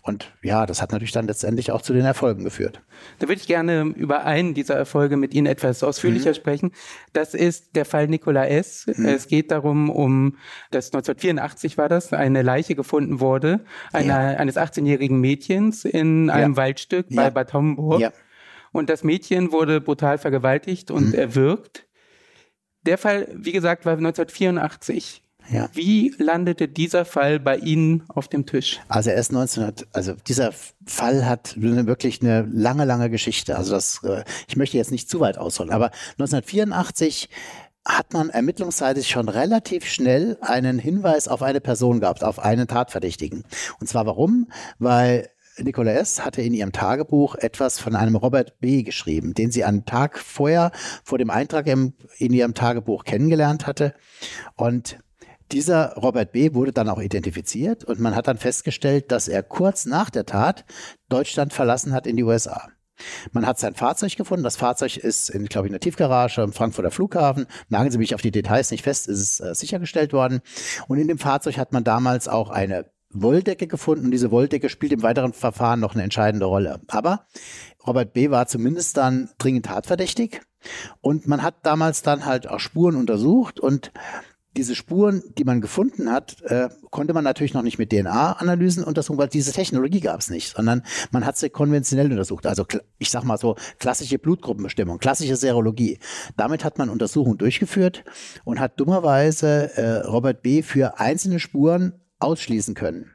Und 0.02 0.32
ja, 0.42 0.66
das 0.66 0.82
hat 0.82 0.92
natürlich 0.92 1.12
dann 1.12 1.26
letztendlich 1.26 1.70
auch 1.72 1.82
zu 1.82 1.92
den 1.92 2.04
Erfolgen 2.04 2.44
geführt. 2.44 2.82
Da 3.18 3.28
würde 3.28 3.40
ich 3.40 3.46
gerne 3.46 3.82
über 3.82 4.24
einen 4.24 4.54
dieser 4.54 4.74
Erfolge 4.74 5.16
mit 5.16 5.34
Ihnen 5.34 5.46
etwas 5.46 5.82
ausführlicher 5.82 6.30
mhm. 6.30 6.34
sprechen. 6.34 6.72
Das 7.12 7.34
ist 7.34 7.76
der 7.76 7.84
Fall 7.84 8.08
Nikola 8.08 8.46
S. 8.46 8.86
Mhm. 8.86 9.06
Es 9.06 9.26
geht 9.26 9.50
darum, 9.50 9.90
um, 9.90 10.36
dass 10.70 10.86
1984 10.86 11.78
war 11.78 11.88
das, 11.88 12.12
eine 12.12 12.42
Leiche 12.42 12.74
gefunden 12.74 13.20
wurde, 13.20 13.64
einer, 13.92 14.32
ja. 14.32 14.38
eines 14.38 14.56
18-jährigen 14.56 15.20
Mädchens 15.20 15.84
in 15.84 16.30
einem 16.30 16.52
ja. 16.52 16.56
Waldstück 16.56 17.06
bei 17.10 17.24
ja. 17.24 17.30
Bad 17.30 17.52
Homburg. 17.52 18.12
Und 18.72 18.88
das 18.88 19.04
Mädchen 19.04 19.52
wurde 19.52 19.80
brutal 19.80 20.18
vergewaltigt 20.18 20.90
und 20.90 21.08
mhm. 21.08 21.14
erwürgt. 21.14 21.86
Der 22.82 22.98
Fall, 22.98 23.28
wie 23.34 23.52
gesagt, 23.52 23.84
war 23.86 23.92
1984. 23.92 25.22
Ja. 25.50 25.68
Wie 25.72 26.14
landete 26.18 26.68
dieser 26.68 27.04
Fall 27.04 27.40
bei 27.40 27.56
Ihnen 27.56 28.04
auf 28.08 28.28
dem 28.28 28.46
Tisch? 28.46 28.80
Also 28.88 29.10
er 29.10 29.16
ist 29.16 29.30
1900, 29.30 29.86
also 29.92 30.14
dieser 30.26 30.52
Fall 30.86 31.26
hat 31.26 31.54
wirklich 31.56 32.22
eine 32.22 32.48
lange, 32.52 32.84
lange 32.84 33.10
Geschichte. 33.10 33.56
Also 33.56 33.72
das, 33.72 34.02
äh, 34.04 34.24
ich 34.48 34.56
möchte 34.56 34.76
jetzt 34.76 34.90
nicht 34.90 35.08
zu 35.10 35.20
weit 35.20 35.38
ausholen, 35.38 35.70
aber 35.72 35.90
1984 36.18 37.28
hat 37.84 38.12
man 38.12 38.30
ermittlungsseitig 38.30 39.08
schon 39.08 39.28
relativ 39.28 39.84
schnell 39.86 40.38
einen 40.40 40.78
Hinweis 40.78 41.26
auf 41.26 41.42
eine 41.42 41.60
Person 41.60 42.00
gehabt, 42.00 42.22
auf 42.22 42.38
einen 42.38 42.68
Tatverdächtigen. 42.68 43.44
Und 43.80 43.88
zwar 43.88 44.06
warum? 44.06 44.48
Weil 44.78 45.28
Nicola 45.58 45.92
S. 45.92 46.24
hatte 46.24 46.42
in 46.42 46.54
ihrem 46.54 46.72
Tagebuch 46.72 47.34
etwas 47.34 47.78
von 47.78 47.94
einem 47.94 48.16
Robert 48.16 48.58
B. 48.60 48.82
geschrieben, 48.82 49.34
den 49.34 49.50
sie 49.50 49.64
einen 49.64 49.84
Tag 49.84 50.18
vorher 50.18 50.72
vor 51.04 51.18
dem 51.18 51.30
Eintrag 51.30 51.66
im, 51.66 51.94
in 52.18 52.32
ihrem 52.32 52.54
Tagebuch 52.54 53.04
kennengelernt 53.04 53.66
hatte. 53.66 53.94
Und 54.56 54.98
dieser 55.52 55.94
Robert 55.94 56.32
B. 56.32 56.54
wurde 56.54 56.72
dann 56.72 56.88
auch 56.88 57.00
identifiziert 57.00 57.84
und 57.84 58.00
man 58.00 58.16
hat 58.16 58.28
dann 58.28 58.38
festgestellt, 58.38 59.12
dass 59.12 59.28
er 59.28 59.42
kurz 59.42 59.86
nach 59.86 60.10
der 60.10 60.26
Tat 60.26 60.64
Deutschland 61.08 61.52
verlassen 61.52 61.92
hat 61.92 62.06
in 62.06 62.16
die 62.16 62.24
USA. 62.24 62.68
Man 63.32 63.46
hat 63.46 63.58
sein 63.58 63.74
Fahrzeug 63.74 64.16
gefunden. 64.16 64.44
Das 64.44 64.56
Fahrzeug 64.56 64.96
ist 64.96 65.30
in, 65.30 65.46
glaube 65.46 65.66
ich, 65.66 65.70
in 65.70 65.72
der 65.72 65.80
Tiefgarage 65.80 66.42
am 66.42 66.52
Frankfurter 66.52 66.90
Flughafen. 66.90 67.46
Nageln 67.68 67.90
Sie 67.90 67.98
mich 67.98 68.14
auf 68.14 68.22
die 68.22 68.30
Details 68.30 68.70
nicht 68.70 68.84
fest, 68.84 69.08
ist 69.08 69.20
es 69.20 69.40
äh, 69.40 69.54
sichergestellt 69.54 70.12
worden. 70.12 70.40
Und 70.88 70.98
in 70.98 71.08
dem 71.08 71.18
Fahrzeug 71.18 71.58
hat 71.58 71.72
man 71.72 71.84
damals 71.84 72.28
auch 72.28 72.50
eine 72.50 72.90
Wolldecke 73.10 73.66
gefunden. 73.66 74.06
Und 74.06 74.10
diese 74.10 74.30
Wolldecke 74.30 74.68
spielt 74.68 74.92
im 74.92 75.02
weiteren 75.02 75.32
Verfahren 75.32 75.80
noch 75.80 75.94
eine 75.94 76.02
entscheidende 76.02 76.46
Rolle. 76.46 76.80
Aber 76.88 77.26
Robert 77.86 78.12
B. 78.12 78.30
war 78.30 78.46
zumindest 78.46 78.96
dann 78.96 79.30
dringend 79.38 79.66
tatverdächtig. 79.66 80.40
Und 81.00 81.26
man 81.26 81.42
hat 81.42 81.66
damals 81.66 82.02
dann 82.02 82.24
halt 82.24 82.48
auch 82.48 82.60
Spuren 82.60 82.96
untersucht 82.96 83.58
und 83.58 83.92
diese 84.56 84.74
Spuren, 84.74 85.22
die 85.38 85.44
man 85.44 85.60
gefunden 85.60 86.10
hat, 86.10 86.40
äh, 86.42 86.68
konnte 86.90 87.14
man 87.14 87.24
natürlich 87.24 87.54
noch 87.54 87.62
nicht 87.62 87.78
mit 87.78 87.90
DNA-Analysen 87.90 88.84
untersuchen, 88.84 89.18
weil 89.18 89.28
diese 89.28 89.52
Technologie 89.52 90.00
gab 90.00 90.20
es 90.20 90.30
nicht, 90.30 90.54
sondern 90.54 90.82
man 91.10 91.24
hat 91.24 91.36
sie 91.36 91.50
konventionell 91.50 92.10
untersucht. 92.10 92.46
Also 92.46 92.66
ich 92.98 93.10
sag 93.10 93.24
mal 93.24 93.38
so 93.38 93.56
klassische 93.78 94.18
Blutgruppenbestimmung, 94.18 94.98
klassische 94.98 95.36
Serologie. 95.36 95.98
Damit 96.36 96.64
hat 96.64 96.78
man 96.78 96.90
Untersuchungen 96.90 97.38
durchgeführt 97.38 98.04
und 98.44 98.60
hat 98.60 98.78
dummerweise 98.78 99.76
äh, 99.76 100.06
Robert 100.06 100.42
B. 100.42 100.62
für 100.62 100.98
einzelne 101.00 101.40
Spuren 101.40 102.00
ausschließen 102.18 102.74
können. 102.74 103.10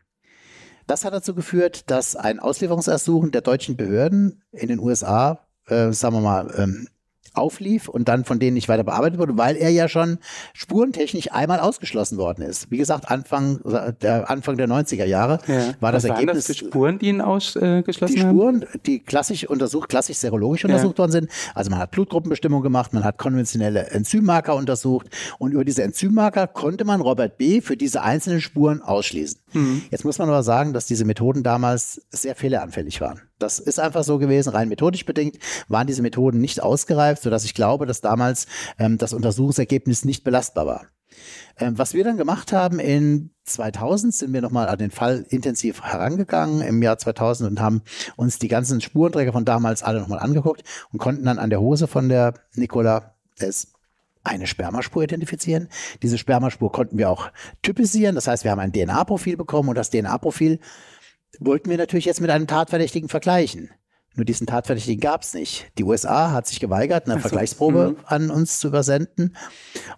Das 0.88 1.03
hat 1.03 1.13
dazu 1.13 1.36
geführt, 1.36 1.91
dass 1.91 2.15
ein 2.15 2.39
Auslieferungsersuchen 2.39 3.32
der 3.32 3.41
deutschen 3.41 3.75
Behörden 3.75 4.41
in 4.51 4.70
den 4.70 4.79
USA, 4.79 5.46
äh, 5.67 5.91
sagen 5.91 6.15
wir 6.15 6.22
mal, 6.22 6.53
ähm, 6.58 6.88
auflief 7.38 7.88
und 7.88 8.08
dann 8.08 8.25
von 8.25 8.39
denen 8.39 8.56
nicht 8.56 8.70
weiter 8.70 8.84
bearbeitet 8.84 9.20
wurde, 9.20 9.38
weil 9.38 9.56
er 9.56 9.70
ja 9.70 9.88
schon 9.88 10.17
spurentechnisch 10.53 11.32
einmal 11.32 11.60
ausgeschlossen 11.60 12.17
worden 12.17 12.44
ist. 12.44 12.72
Wie 12.72 12.77
gesagt, 12.77 13.10
Anfang 13.10 13.60
der, 14.01 14.29
Anfang 14.29 14.58
der 14.58 14.67
90er 14.67 15.06
Jahre 15.06 15.39
ja. 15.48 15.74
war 15.79 15.91
das 15.91 16.03
Was 16.03 16.12
Ergebnis. 16.12 16.48
Das 16.48 16.58
für 16.58 16.65
Spuren, 16.65 17.00
die 17.00 17.08
ihn 17.08 17.22
ausgeschlossen 17.22 18.15
die 18.15 18.22
haben? 18.22 18.29
Die 18.29 18.38
Spuren, 18.38 18.65
die 18.86 19.00
klassisch 19.00 19.48
untersucht, 19.48 19.89
klassisch 19.89 20.17
serologisch 20.17 20.63
ja. 20.63 20.70
untersucht 20.70 20.98
worden 20.98 21.12
sind. 21.12 21.29
Also 21.53 21.70
man 21.70 21.79
hat 21.79 21.91
Blutgruppenbestimmung 21.91 22.62
gemacht, 22.62 22.94
man 22.94 23.03
hat 23.03 23.17
konventionelle 23.17 23.88
Enzymmarker 23.88 24.56
untersucht 24.56 25.08
und 25.39 25.51
über 25.51 25.65
diese 25.65 25.84
Enzymmarker 25.84 26.48
konnte 26.48 26.86
man 26.86 27.01
Robert 27.01 27.38
B. 27.38 27.62
für 27.62 27.77
diese 27.77 28.01
einzelnen 28.01 28.41
Spuren 28.41 28.82
ausschließen. 28.82 29.39
Mhm. 29.53 29.84
Jetzt 29.91 30.06
muss 30.06 30.17
man 30.17 30.29
aber 30.29 30.44
sagen, 30.44 30.74
dass 30.74 30.86
diese 30.86 31.06
Methoden 31.06 31.44
damals 31.44 32.01
sehr 32.10 32.36
fehleranfällig 32.36 33.01
waren. 33.01 33.22
Das 33.39 33.60
ist 33.60 33.79
einfach 33.79 34.03
so 34.03 34.17
gewesen, 34.17 34.50
rein 34.50 34.70
methodisch 34.70 35.06
bedingt 35.06 35.38
waren 35.67 35.88
diese 35.88 36.01
Methoden 36.01 36.41
nicht 36.41 36.62
ausgereift, 36.62 37.22
sodass 37.22 37.46
ich 37.46 37.53
glaube, 37.53 37.86
dass 37.86 38.01
damals 38.01 38.48
ähm, 38.79 38.98
das 38.98 39.13
Untersuchungsergebnis 39.13 40.06
nicht 40.06 40.24
belastbar 40.24 40.65
war. 40.65 40.88
Ähm, 41.60 41.77
was 41.77 41.94
wir 41.94 42.03
dann 42.03 42.17
gemacht 42.17 42.51
haben 42.53 42.79
in 42.79 43.32
2000 43.46 44.13
sind 44.13 44.34
wir 44.34 44.41
nochmal 44.41 44.67
an 44.67 44.77
den 44.77 44.91
Fall 44.91 45.25
intensiv 45.29 45.82
herangegangen 45.82 46.62
im 46.62 46.82
Jahr 46.82 46.98
2000 46.98 47.50
und 47.50 47.62
haben 47.62 47.82
uns 48.15 48.39
die 48.39 48.48
ganzen 48.48 48.82
Spurenträger 48.82 49.34
von 49.34 49.46
damals 49.46 49.84
alle 49.84 50.00
nochmal 50.00 50.20
angeguckt 50.20 50.63
und 50.91 51.00
konnten 51.00 51.25
dann 51.25 51.39
an 51.39 51.50
der 51.50 51.62
Hose 51.62 51.88
von 51.88 52.10
der 52.10 52.34
Nicola 52.56 53.15
S 53.39 53.74
eine 54.24 54.46
Spermaspur 54.46 55.03
identifizieren. 55.03 55.70
Diese 56.03 56.17
Spermaspur 56.17 56.72
konnten 56.72 56.98
wir 56.98 57.10
auch 57.10 57.32
typisieren. 57.62 58.15
Das 58.15 58.27
heißt, 58.27 58.44
wir 58.44 58.51
haben 58.51 58.60
ein 58.60 58.74
DNA-Profil 58.74 59.38
bekommen 59.38 59.70
und 59.70 59.75
das 59.75 59.89
DNA-Profil 59.89 60.60
wollten 61.40 61.70
wir 61.70 61.78
natürlich 61.78 62.06
jetzt 62.06 62.22
mit 62.22 62.30
einem 62.30 62.48
Tatverdächtigen 62.48 63.10
vergleichen. 63.10 63.70
Nur 64.18 64.26
diesen 64.26 64.48
Tatverdächtigen 64.48 65.00
gab 65.00 65.22
es 65.22 65.36
nicht. 65.36 65.72
Die 65.78 65.84
USA 65.84 66.32
hat 66.32 66.48
sich 66.48 66.60
geweigert, 66.60 67.06
eine 67.06 67.16
so, 67.16 67.20
Vergleichsprobe 67.20 67.96
mh. 67.98 68.04
an 68.08 68.32
uns 68.32 68.58
zu 68.58 68.68
übersenden. 68.68 69.36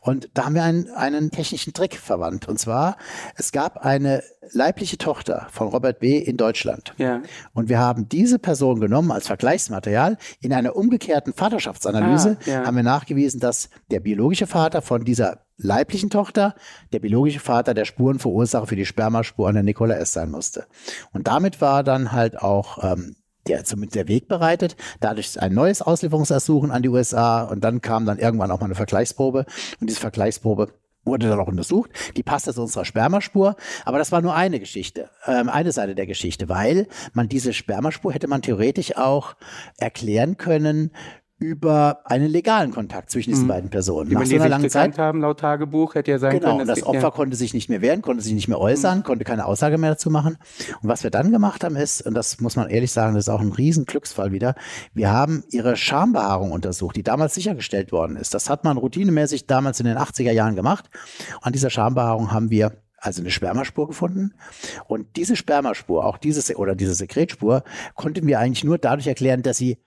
Und 0.02 0.30
da 0.34 0.46
haben 0.46 0.56
wir 0.56 0.64
einen, 0.64 0.90
einen 0.90 1.32
technischen 1.32 1.74
Trick 1.74 1.96
verwandt. 1.96 2.50
Und 2.50 2.60
zwar, 2.60 2.98
es 3.38 3.54
gab 3.54 3.78
eine 3.78 4.22
leibliche 4.52 4.98
Tochter 4.98 5.48
von 5.52 5.70
Robert 5.70 6.00
B. 6.00 6.18
in 6.18 6.36
Deutschland. 6.36 6.94
Ja. 6.98 7.22
Und 7.54 7.70
wir 7.70 7.80
haben 7.80 8.10
diese 8.10 8.40
Person 8.40 8.82
genommen 8.82 9.12
als 9.12 9.28
Vergleichsmaterial. 9.28 10.18
In 10.42 10.52
einer 10.52 10.76
umgekehrten 10.76 11.34
Vaterschaftsanalyse 11.34 12.38
ah, 12.42 12.50
ja. 12.50 12.66
haben 12.66 12.76
wir 12.76 12.84
nachgewiesen, 12.84 13.40
dass 13.40 13.70
der 13.90 14.02
biologische 14.02 14.48
Vater 14.48 14.82
von 14.82 15.06
dieser 15.06 15.46
leiblichen 15.56 16.10
Tochter 16.10 16.56
der 16.92 17.00
biologische 17.00 17.40
Vater 17.40 17.74
der 17.74 17.86
Spurenverursacher 17.86 18.68
für 18.68 18.76
die 18.76 18.86
Spermaspur 18.86 19.48
an 19.48 19.56
der 19.56 19.64
Nicola 19.64 19.96
S. 19.96 20.12
sein 20.12 20.30
musste. 20.30 20.66
Und 21.14 21.28
damit 21.28 21.62
war 21.62 21.84
dann 21.84 22.12
halt 22.12 22.42
auch 22.42 22.84
ähm, 22.84 23.16
der 23.50 23.66
zumindest 23.66 23.96
der 23.96 24.08
Weg 24.08 24.28
bereitet. 24.28 24.76
Dadurch 25.00 25.42
ein 25.42 25.54
neues 25.54 25.82
Auslieferungsersuchen 25.82 26.72
an 26.72 26.82
die 26.82 26.90
USA 26.90 27.44
und 27.44 27.64
dann 27.64 27.82
kam 27.82 28.06
dann 28.06 28.20
irgendwann 28.20 28.52
auch 28.52 28.60
mal 28.60 28.66
eine 28.66 28.76
Vergleichsprobe 28.76 29.46
und 29.80 29.90
diese 29.90 30.00
Vergleichsprobe 30.00 30.70
wurde 31.06 31.30
dann 31.30 31.40
auch 31.40 31.48
untersucht. 31.48 31.92
Die 32.16 32.24
passte 32.24 32.54
zu 32.54 32.62
unserer 32.62 32.86
Spermaspur, 32.86 33.56
aber 33.86 33.98
das 33.98 34.12
war 34.12 34.22
nur 34.22 34.36
eine 34.36 34.60
Geschichte, 34.60 35.10
ähm, 35.26 35.50
eine 35.50 35.72
Seite 35.72 35.96
der 35.96 36.06
Geschichte, 36.06 36.50
weil 36.50 36.88
man 37.14 37.30
diese 37.30 37.54
Spermaspur 37.54 38.14
hätte 38.14 38.28
man 38.28 38.42
theoretisch 38.42 38.96
auch 38.98 39.36
erklären 39.78 40.38
können 40.38 40.92
über 41.40 42.02
einen 42.04 42.30
legalen 42.30 42.72
Kontakt 42.72 43.10
zwischen 43.10 43.30
diesen 43.30 43.46
mhm. 43.46 43.50
beiden 43.50 43.70
Personen. 43.70 44.10
Die 44.10 44.16
Nach 44.16 44.26
so 44.26 44.36
einer 44.36 44.50
langen 44.50 44.70
Zeit 44.70 44.98
haben 44.98 45.22
laut 45.22 45.40
Tagebuch 45.40 45.96
hätte 45.96 46.12
ja 46.12 46.20
sein 46.20 46.32
genau, 46.32 46.58
können. 46.58 46.60
Genau, 46.60 46.74
das 46.74 46.84
Opfer 46.84 47.02
ja. 47.02 47.12
konnte 47.12 47.38
sich 47.38 47.54
nicht 47.54 47.70
mehr 47.70 47.82
wehren, 47.82 48.02
konnte 48.02 48.22
sich 48.22 48.34
nicht 48.34 48.50
mehr 48.50 48.60
äußern, 48.60 49.00
mhm. 49.00 49.04
konnte 49.04 49.24
keine 49.24 49.46
Aussage 49.46 49.78
mehr 49.78 49.92
dazu 49.92 50.10
machen. 50.10 50.38
Und 50.82 50.90
was 50.90 51.04
wir 51.04 51.12
dann 51.12 51.32
gemacht 51.32 51.64
haben 51.64 51.78
ist, 51.78 52.02
und 52.06 52.14
das 52.14 52.42
muss 52.42 52.58
man 52.58 52.70
ehrlich 52.70 52.92
sagen, 52.92 53.16
das 53.16 53.26
ist 53.26 53.30
auch 53.30 53.40
ein 53.40 53.54
riesen 53.54 53.86
Glücksfall 53.86 54.34
wieder, 54.34 54.56
wir 54.94 55.12
haben 55.12 55.44
ihre 55.50 55.78
Schambehaarung 55.78 56.52
untersucht, 56.52 56.98
die 56.98 57.04
damals 57.04 57.36
sichergestellt 57.36 57.94
worden 57.94 58.18
ist. 58.18 58.34
Das 58.34 58.50
hat 58.50 58.66
man 58.66 58.78
routinemäßig 58.78 59.48
damals 59.48 59.80
in 59.80 59.86
den 59.86 59.98
80er 59.98 60.32
Jahren 60.32 60.56
gemacht. 60.56 60.90
An 61.42 61.54
dieser 61.54 61.70
Schambehaarung 61.70 62.34
haben 62.34 62.50
wir 62.50 62.74
also 63.02 63.22
eine 63.22 63.32
Spermaspur 63.32 63.88
gefunden. 63.88 64.34
Und 64.88 65.16
diese 65.16 65.38
Spermaspur, 65.38 66.06
auch 66.06 66.18
diese 66.18 66.56
oder 66.58 66.76
diese 66.76 66.94
Sekretspur, 66.94 67.64
konnten 67.96 68.28
wir 68.28 68.40
eigentlich 68.40 68.66
nur 68.66 68.78
dadurch 68.78 69.08
erklären, 69.08 69.42
dass 69.42 69.58
sie 69.58 69.78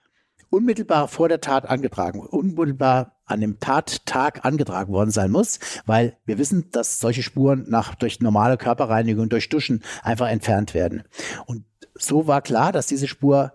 unmittelbar 0.53 1.07
vor 1.07 1.29
der 1.29 1.41
Tat 1.41 1.67
angetragen, 1.67 2.19
unmittelbar 2.19 3.17
an 3.25 3.41
dem 3.41 3.59
Tattag 3.59 4.45
angetragen 4.45 4.93
worden 4.93 5.09
sein 5.09 5.31
muss, 5.31 5.59
weil 5.87 6.15
wir 6.25 6.37
wissen, 6.37 6.69
dass 6.71 6.99
solche 6.99 7.23
Spuren 7.23 7.65
nach, 7.69 7.95
durch 7.95 8.21
normale 8.21 8.57
Körperreinigung, 8.57 9.29
durch 9.29 9.49
Duschen 9.49 9.81
einfach 10.03 10.29
entfernt 10.29 10.75
werden. 10.75 11.03
Und 11.47 11.65
so 11.95 12.27
war 12.27 12.41
klar, 12.43 12.71
dass 12.71 12.85
diese 12.85 13.07
Spur 13.07 13.53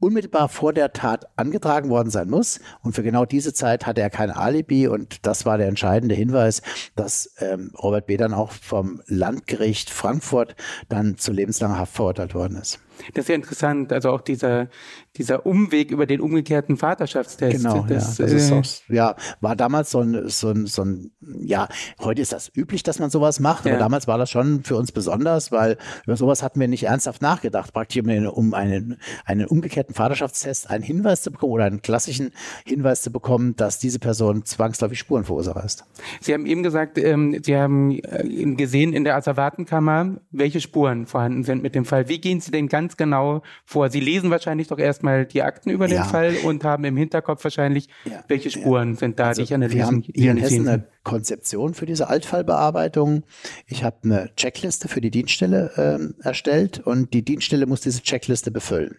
unmittelbar 0.00 0.50
vor 0.50 0.74
der 0.74 0.92
Tat 0.92 1.26
angetragen 1.36 1.88
worden 1.88 2.10
sein 2.10 2.28
muss. 2.28 2.60
Und 2.82 2.94
für 2.94 3.02
genau 3.02 3.24
diese 3.24 3.54
Zeit 3.54 3.86
hatte 3.86 4.02
er 4.02 4.10
kein 4.10 4.30
Alibi. 4.30 4.88
Und 4.88 5.24
das 5.24 5.46
war 5.46 5.56
der 5.56 5.68
entscheidende 5.68 6.14
Hinweis, 6.14 6.60
dass 6.96 7.34
ähm, 7.38 7.72
Robert 7.80 8.06
B. 8.06 8.16
dann 8.16 8.34
auch 8.34 8.50
vom 8.50 9.00
Landgericht 9.06 9.88
Frankfurt 9.88 10.56
dann 10.88 11.16
zu 11.16 11.32
lebenslanger 11.32 11.78
Haft 11.78 11.94
verurteilt 11.94 12.34
worden 12.34 12.58
ist. 12.58 12.80
Das 13.14 13.24
ist 13.24 13.28
ja 13.28 13.34
interessant. 13.34 13.92
Also 13.92 14.10
auch 14.10 14.20
dieser, 14.20 14.68
dieser 15.16 15.46
Umweg 15.46 15.90
über 15.90 16.06
den 16.06 16.20
umgekehrten 16.20 16.76
Vaterschaftstest. 16.76 17.56
Genau, 17.56 17.84
das, 17.88 18.18
ja, 18.18 18.26
das 18.26 18.34
äh, 18.34 18.38
so, 18.38 18.62
ja, 18.92 19.16
war 19.40 19.56
damals 19.56 19.90
so 19.90 20.00
ein, 20.00 20.28
so 20.28 20.50
ein, 20.50 20.66
so 20.66 20.84
ein, 20.84 21.10
ja, 21.40 21.68
heute 22.00 22.22
ist 22.22 22.32
das 22.32 22.50
üblich, 22.54 22.82
dass 22.82 22.98
man 22.98 23.10
sowas 23.10 23.40
macht, 23.40 23.66
ja. 23.66 23.72
aber 23.72 23.80
damals 23.80 24.06
war 24.06 24.18
das 24.18 24.30
schon 24.30 24.64
für 24.64 24.76
uns 24.76 24.92
besonders, 24.92 25.52
weil 25.52 25.76
über 26.04 26.16
sowas 26.16 26.42
hatten 26.42 26.60
wir 26.60 26.68
nicht 26.68 26.84
ernsthaft 26.84 27.22
nachgedacht, 27.22 27.72
praktisch 27.72 28.02
um, 28.02 28.08
einen, 28.08 28.26
um 28.26 28.54
einen, 28.54 28.98
einen 29.24 29.46
umgekehrten 29.46 29.94
Vaterschaftstest 29.94 30.70
einen 30.70 30.82
Hinweis 30.82 31.22
zu 31.22 31.30
bekommen 31.30 31.52
oder 31.52 31.64
einen 31.64 31.82
klassischen 31.82 32.32
Hinweis 32.64 33.02
zu 33.02 33.10
bekommen, 33.10 33.56
dass 33.56 33.78
diese 33.78 33.98
Person 33.98 34.44
zwangsläufig 34.44 34.98
Spurenverursacher 34.98 35.64
ist. 35.64 35.84
Sie 36.20 36.32
haben 36.32 36.46
eben 36.46 36.62
gesagt, 36.62 36.98
ähm, 36.98 37.38
Sie 37.42 37.56
haben 37.56 37.92
äh, 37.92 38.54
gesehen 38.54 38.92
in 38.92 39.04
der 39.04 39.16
Asservatenkammer, 39.16 40.16
welche 40.30 40.60
Spuren 40.60 41.06
vorhanden 41.06 41.44
sind 41.44 41.62
mit 41.62 41.74
dem 41.74 41.84
Fall. 41.84 42.08
Wie 42.08 42.20
gehen 42.20 42.40
Sie 42.40 42.50
denn 42.50 42.68
ganz 42.92 42.96
genau 42.96 43.42
vor? 43.64 43.90
Sie 43.90 44.00
lesen 44.00 44.30
wahrscheinlich 44.30 44.68
doch 44.68 44.78
erst 44.78 44.92
erstmal 44.92 45.24
die 45.24 45.42
Akten 45.42 45.70
über 45.70 45.88
den 45.88 45.96
ja. 45.96 46.04
Fall 46.04 46.36
und 46.44 46.64
haben 46.64 46.84
im 46.84 46.96
Hinterkopf 46.96 47.42
wahrscheinlich, 47.44 47.88
ja. 48.04 48.22
welche 48.28 48.50
Spuren 48.50 48.96
sind 48.96 49.18
da, 49.18 49.28
also 49.28 49.40
die 49.40 49.44
ich 49.44 49.54
analysieren 49.54 49.80
Wir 49.80 49.86
haben 49.86 50.12
hier 50.14 50.30
in 50.32 50.36
Hessen 50.36 50.68
eine 50.68 50.84
Konzeption 51.02 51.74
für 51.74 51.86
diese 51.86 52.08
Altfallbearbeitung. 52.08 53.24
Ich 53.66 53.82
habe 53.82 53.96
eine 54.04 54.30
Checkliste 54.36 54.88
für 54.88 55.00
die 55.00 55.10
Dienststelle 55.10 55.72
ähm, 55.76 56.14
erstellt 56.20 56.80
und 56.80 57.14
die 57.14 57.24
Dienststelle 57.24 57.66
muss 57.66 57.80
diese 57.80 58.02
Checkliste 58.02 58.50
befüllen. 58.50 58.98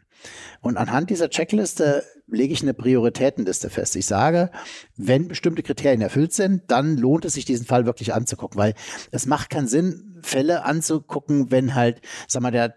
Und 0.61 0.77
anhand 0.77 1.09
dieser 1.09 1.29
Checkliste 1.29 2.03
lege 2.27 2.53
ich 2.53 2.61
eine 2.61 2.73
Prioritätenliste 2.73 3.69
fest. 3.69 3.95
Ich 3.95 4.05
sage, 4.05 4.49
wenn 4.95 5.27
bestimmte 5.27 5.61
Kriterien 5.63 6.01
erfüllt 6.01 6.33
sind, 6.33 6.63
dann 6.71 6.97
lohnt 6.97 7.25
es 7.25 7.33
sich, 7.33 7.45
diesen 7.45 7.65
Fall 7.65 7.85
wirklich 7.85 8.13
anzugucken, 8.13 8.57
weil 8.57 8.73
es 9.11 9.25
macht 9.25 9.49
keinen 9.49 9.67
Sinn, 9.67 10.17
Fälle 10.21 10.63
anzugucken, 10.63 11.51
wenn 11.51 11.75
halt, 11.75 12.01
sag 12.27 12.41
mal, 12.41 12.51
der 12.51 12.75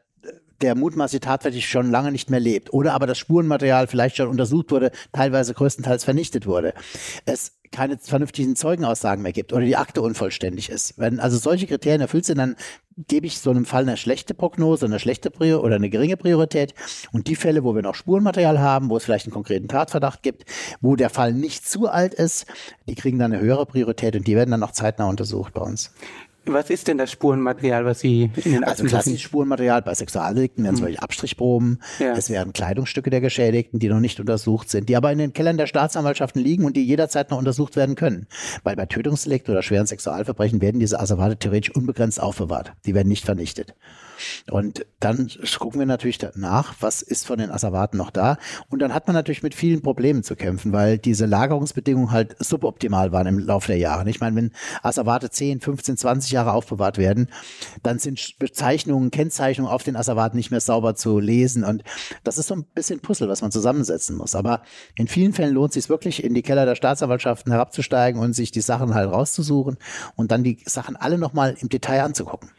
der 0.63 0.75
mutmaßlich 0.75 1.21
tatverdächtig 1.21 1.69
schon 1.69 1.91
lange 1.91 2.13
nicht 2.13 2.31
mehr 2.31 2.41
lebt 2.41 2.73
oder 2.73 2.95
aber 2.95 3.07
das 3.07 3.19
Spurenmaterial 3.19 3.87
vielleicht 3.87 4.17
schon 4.17 4.29
untersucht 4.29 4.71
wurde, 4.71 4.91
teilweise 5.13 5.55
größtenteils 5.55 6.05
vernichtet 6.05 6.47
wurde. 6.47 6.75
Es 7.25 7.53
keine 7.71 7.99
vernünftigen 7.99 8.57
Zeugenaussagen 8.57 9.23
mehr 9.23 9.33
gibt 9.33 9.53
oder 9.53 9.65
die 9.65 9.77
Akte 9.77 10.03
unvollständig 10.03 10.71
ist. 10.71 10.99
Wenn 10.99 11.21
also 11.21 11.37
solche 11.37 11.67
Kriterien 11.67 12.01
erfüllt 12.01 12.25
sind, 12.25 12.39
dann 12.39 12.57
gebe 13.09 13.27
ich 13.27 13.39
so 13.39 13.51
einem 13.51 13.67
Fall 13.67 13.83
eine 13.83 13.97
schlechte 13.97 14.33
Prognose, 14.35 14.87
eine 14.87 14.99
schlechte 14.99 15.31
Prior 15.31 15.63
oder 15.63 15.77
eine 15.77 15.91
geringe 15.91 16.17
Priorität. 16.17 16.75
Und 17.13 17.27
die 17.27 17.37
Fälle, 17.37 17.63
wo 17.63 17.75
wir 17.75 17.83
noch 17.83 17.95
Spurenmaterial 17.95 18.59
haben, 18.59 18.89
wo 18.89 18.97
es 18.97 19.05
vielleicht 19.05 19.27
einen 19.27 19.35
konkreten 19.35 19.69
Tatverdacht 19.69 20.23
gibt, 20.23 20.45
wo 20.81 20.97
der 20.97 21.11
Fall 21.11 21.35
nicht 21.35 21.69
zu 21.69 21.89
alt 21.89 22.15
ist, 22.15 22.47
die 22.89 22.95
kriegen 22.95 23.19
dann 23.19 23.33
eine 23.33 23.43
höhere 23.43 23.67
Priorität 23.67 24.17
und 24.17 24.27
die 24.27 24.37
werden 24.37 24.51
dann 24.51 24.63
auch 24.63 24.73
zeitnah 24.73 25.09
untersucht 25.09 25.53
bei 25.53 25.61
uns. 25.61 25.93
Was 26.47 26.71
ist 26.71 26.89
denn 26.89 26.99
das 26.99 27.11
Spurenmaterial, 27.11 27.85
was 27.85 28.01
Sie 28.01 28.31
in 28.45 28.53
den 28.53 28.65
Also 28.65 28.85
klassisches 28.85 29.21
Spurenmaterial 29.21 29.83
bei 29.83 29.95
Sexualdelikten 29.95 30.65
wären 30.65 30.77
zum 30.77 30.85
Beispiel 30.87 31.01
Abstrichproben, 31.01 31.81
Ja. 31.99 32.13
es 32.17 32.31
wären 32.31 32.53
Kleidungsstücke 32.53 33.11
der 33.11 33.21
Geschädigten, 33.21 33.79
die 33.79 33.89
noch 33.89 34.01
nicht 34.01 34.21
untersucht 34.21 34.71
sind, 34.71 34.89
die 34.89 34.97
aber 34.97 35.11
in 35.13 35.19
den 35.19 35.33
Kellern 35.33 35.57
der 35.57 35.67
Staatsanwaltschaften 35.67 36.43
liegen 36.43 36.65
und 36.65 36.77
die 36.77 36.85
jederzeit 36.85 37.31
noch 37.31 37.39
untersucht 37.39 37.77
werden 37.77 37.95
können. 37.95 38.27
Weil 38.63 38.77
bei 38.77 38.87
Tötungsdelikt 38.87 39.49
oder 39.49 39.63
schweren 39.63 39.87
Sexualverbrechen 39.87 40.61
werden 40.61 40.81
diese 40.81 41.01
Asservate 41.01 41.37
theoretisch 41.37 41.75
unbegrenzt 41.75 42.21
aufbewahrt. 42.23 42.73
Die 42.87 42.95
werden 42.95 43.09
nicht 43.09 43.25
vernichtet. 43.25 43.75
Und 44.51 44.87
dann 45.01 45.31
gucken 45.59 45.79
wir 45.79 45.87
natürlich 45.87 46.19
nach, 46.35 46.75
was 46.81 47.03
ist 47.03 47.27
von 47.27 47.39
den 47.39 47.51
Asservaten 47.51 47.97
noch 47.97 48.11
da. 48.11 48.39
Und 48.69 48.81
dann 48.81 48.95
hat 48.95 49.07
man 49.07 49.15
natürlich 49.15 49.43
mit 49.43 49.55
vielen 49.55 49.83
Problemen 49.83 50.23
zu 50.23 50.37
kämpfen, 50.37 50.73
weil 50.73 50.99
diese 50.99 51.27
Lagerungsbedingungen 51.27 52.11
halt 52.11 52.37
suboptimal 52.39 53.13
waren 53.13 53.27
im 53.27 53.39
Laufe 53.39 53.69
der 53.69 53.79
Jahre. 53.79 54.09
Ich 54.09 54.21
meine, 54.21 54.37
wenn 54.37 54.53
Asservate 54.83 55.31
10, 55.31 55.61
15, 55.61 55.97
20 55.97 56.33
Jahre 56.33 56.53
aufbewahrt 56.53 56.99
werden, 56.99 57.29
dann 57.83 57.99
sind 57.99 58.39
Bezeichnungen, 58.39 59.11
Kennzeichnungen 59.11 59.71
auf 59.71 59.83
den 59.83 59.97
Asservaten 59.97 60.37
nicht 60.37 60.51
mehr 60.51 60.61
sauber 60.61 60.95
zu 60.95 61.19
lesen. 61.19 61.65
Und 61.65 61.83
das 62.25 62.39
ist 62.39 62.49
so 62.49 62.55
ein 62.55 62.65
bisschen 62.75 63.01
Puzzle, 63.01 63.29
was 63.29 63.43
man 63.43 63.51
zusammensetzen 63.51 64.17
muss. 64.17 64.35
Aber 64.35 64.63
in 64.95 65.09
vielen 65.09 65.33
Fällen 65.33 65.55
lohnt 65.55 65.71
es 65.71 65.85
sich 65.85 65.89
wirklich, 65.89 66.25
in 66.25 66.35
die 66.35 66.43
Keller 66.43 66.67
der 66.67 66.75
Staatsanwaltschaften 66.75 67.53
herabzusteigen 67.53 68.21
und 68.21 68.33
sich 68.33 68.51
die 68.51 68.61
Sachen 68.61 68.95
halt 68.95 69.11
rauszusuchen 69.11 69.79
und 70.15 70.31
dann 70.31 70.43
die 70.43 70.59
Sachen 70.67 70.97
alle 70.97 71.19
nochmal 71.19 71.57
im 71.61 71.69
Detail 71.69 72.03
anzugucken. 72.03 72.51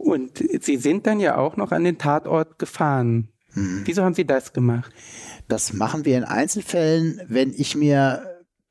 Und 0.00 0.42
Sie 0.62 0.78
sind 0.78 1.06
dann 1.06 1.20
ja 1.20 1.36
auch 1.36 1.58
noch 1.58 1.72
an 1.72 1.84
den 1.84 1.98
Tatort 1.98 2.58
gefahren. 2.58 3.28
Mhm. 3.52 3.82
Wieso 3.84 4.02
haben 4.02 4.14
Sie 4.14 4.24
das 4.24 4.54
gemacht? 4.54 4.90
Das 5.46 5.74
machen 5.74 6.06
wir 6.06 6.16
in 6.16 6.24
Einzelfällen, 6.24 7.20
wenn 7.28 7.52
ich 7.54 7.76
mir 7.76 8.22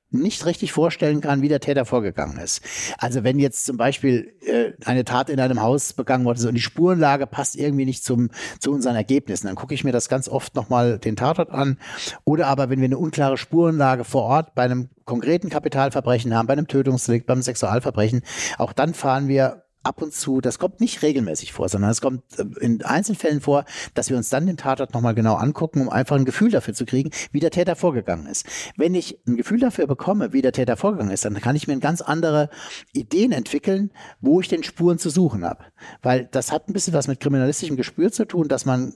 nicht 0.10 0.48
richtig 0.48 0.72
vorstellen 0.72 1.22
kann, 1.22 1.44
wie 1.44 1.48
der 1.48 1.60
Täter 1.60 1.86
vorgegangen 1.86 2.40
ist. 2.40 2.62
Also 2.98 3.24
wenn 3.24 3.38
jetzt 3.38 3.64
zum 3.64 3.78
Beispiel 3.78 4.34
äh, 4.44 4.72
eine 4.84 5.06
Tat 5.06 5.30
in 5.30 5.40
einem 5.40 5.62
Haus 5.62 5.94
begangen 5.94 6.26
worden 6.26 6.40
ist 6.40 6.46
und 6.46 6.56
die 6.56 6.62
Spurenlage 6.62 7.28
passt 7.28 7.56
irgendwie 7.56 7.86
nicht 7.86 8.04
zum, 8.04 8.32
zu 8.60 8.72
unseren 8.72 8.96
Ergebnissen, 8.96 9.46
dann 9.46 9.56
gucke 9.56 9.76
ich 9.76 9.84
mir 9.84 9.92
das 9.92 10.10
ganz 10.10 10.28
oft 10.28 10.56
nochmal 10.56 10.98
den 10.98 11.16
Tatort 11.16 11.52
an. 11.52 11.78
Oder 12.24 12.48
aber 12.48 12.72
wenn 12.72 12.80
wir 12.80 12.86
eine 12.86 12.98
unklare 12.98 13.38
Spurenlage 13.38 14.04
vor 14.04 14.24
Ort 14.24 14.56
bei 14.56 14.64
einem 14.64 14.90
konkreten 15.06 15.50
Kapitalverbrechen 15.50 16.34
haben, 16.34 16.48
bei 16.48 16.54
einem 16.54 16.68
Tötungsdelikt, 16.68 17.28
beim 17.28 17.44
Sexualverbrechen, 17.44 18.24
auch 18.58 18.74
dann 18.74 18.96
fahren 18.96 19.28
wir 19.28 19.62
ab 19.84 20.02
und 20.02 20.14
zu, 20.14 20.42
das 20.42 20.60
kommt 20.60 20.82
nicht 20.82 21.02
regelmäßig 21.02 21.54
vor, 21.54 21.70
sondern 21.70 21.92
es 21.92 22.02
kommt 22.02 22.24
äh, 22.38 22.44
in 22.60 22.84
Einzelfällen 22.84 23.42
vor, 23.42 23.66
dass 23.94 24.10
wir 24.10 24.18
uns 24.18 24.30
dann 24.30 24.46
den 24.46 24.58
Tatort 24.58 24.94
nochmal 24.94 25.16
genau 25.16 25.36
angucken, 25.36 25.82
um 25.82 25.90
einfach 25.90 26.16
ein 26.16 26.26
Gefühl 26.26 26.52
dafür 26.52 26.74
zu 26.74 26.86
kriegen, 26.86 27.12
wie 27.32 27.40
der 27.40 27.52
Täter 27.52 27.76
vorgegangen 27.76 28.28
ist. 28.28 28.46
Wenn 28.76 28.96
ich 28.96 29.20
ein 29.28 29.38
Gefühl 29.38 29.60
dafür 29.60 29.88
bekomme, 29.88 30.34
wie 30.34 30.42
der 30.42 30.52
Täter 30.52 30.78
vorgegangen 30.78 31.14
ist, 31.14 31.26
dann 31.26 31.34
kann 31.36 31.56
ich 31.56 31.68
mir 31.68 31.80
ganz 31.80 32.02
andere 32.02 32.50
Ideen 32.94 33.32
entwickeln, 33.32 33.92
wo 34.22 34.42
ich 34.42 34.48
den 34.48 34.64
Spuren 34.64 35.00
zu 35.00 35.10
suchen 35.10 35.46
habe. 35.46 35.64
Weil 36.02 36.28
das 36.32 36.52
hat 36.52 36.68
ein 36.68 36.74
bisschen 36.74 36.94
was 36.94 37.08
mit 37.08 37.20
kriminalistischem 37.20 37.78
Gespür 37.78 38.12
zu 38.12 38.26
tun, 38.26 38.48
dass 38.48 38.66
man 38.66 38.94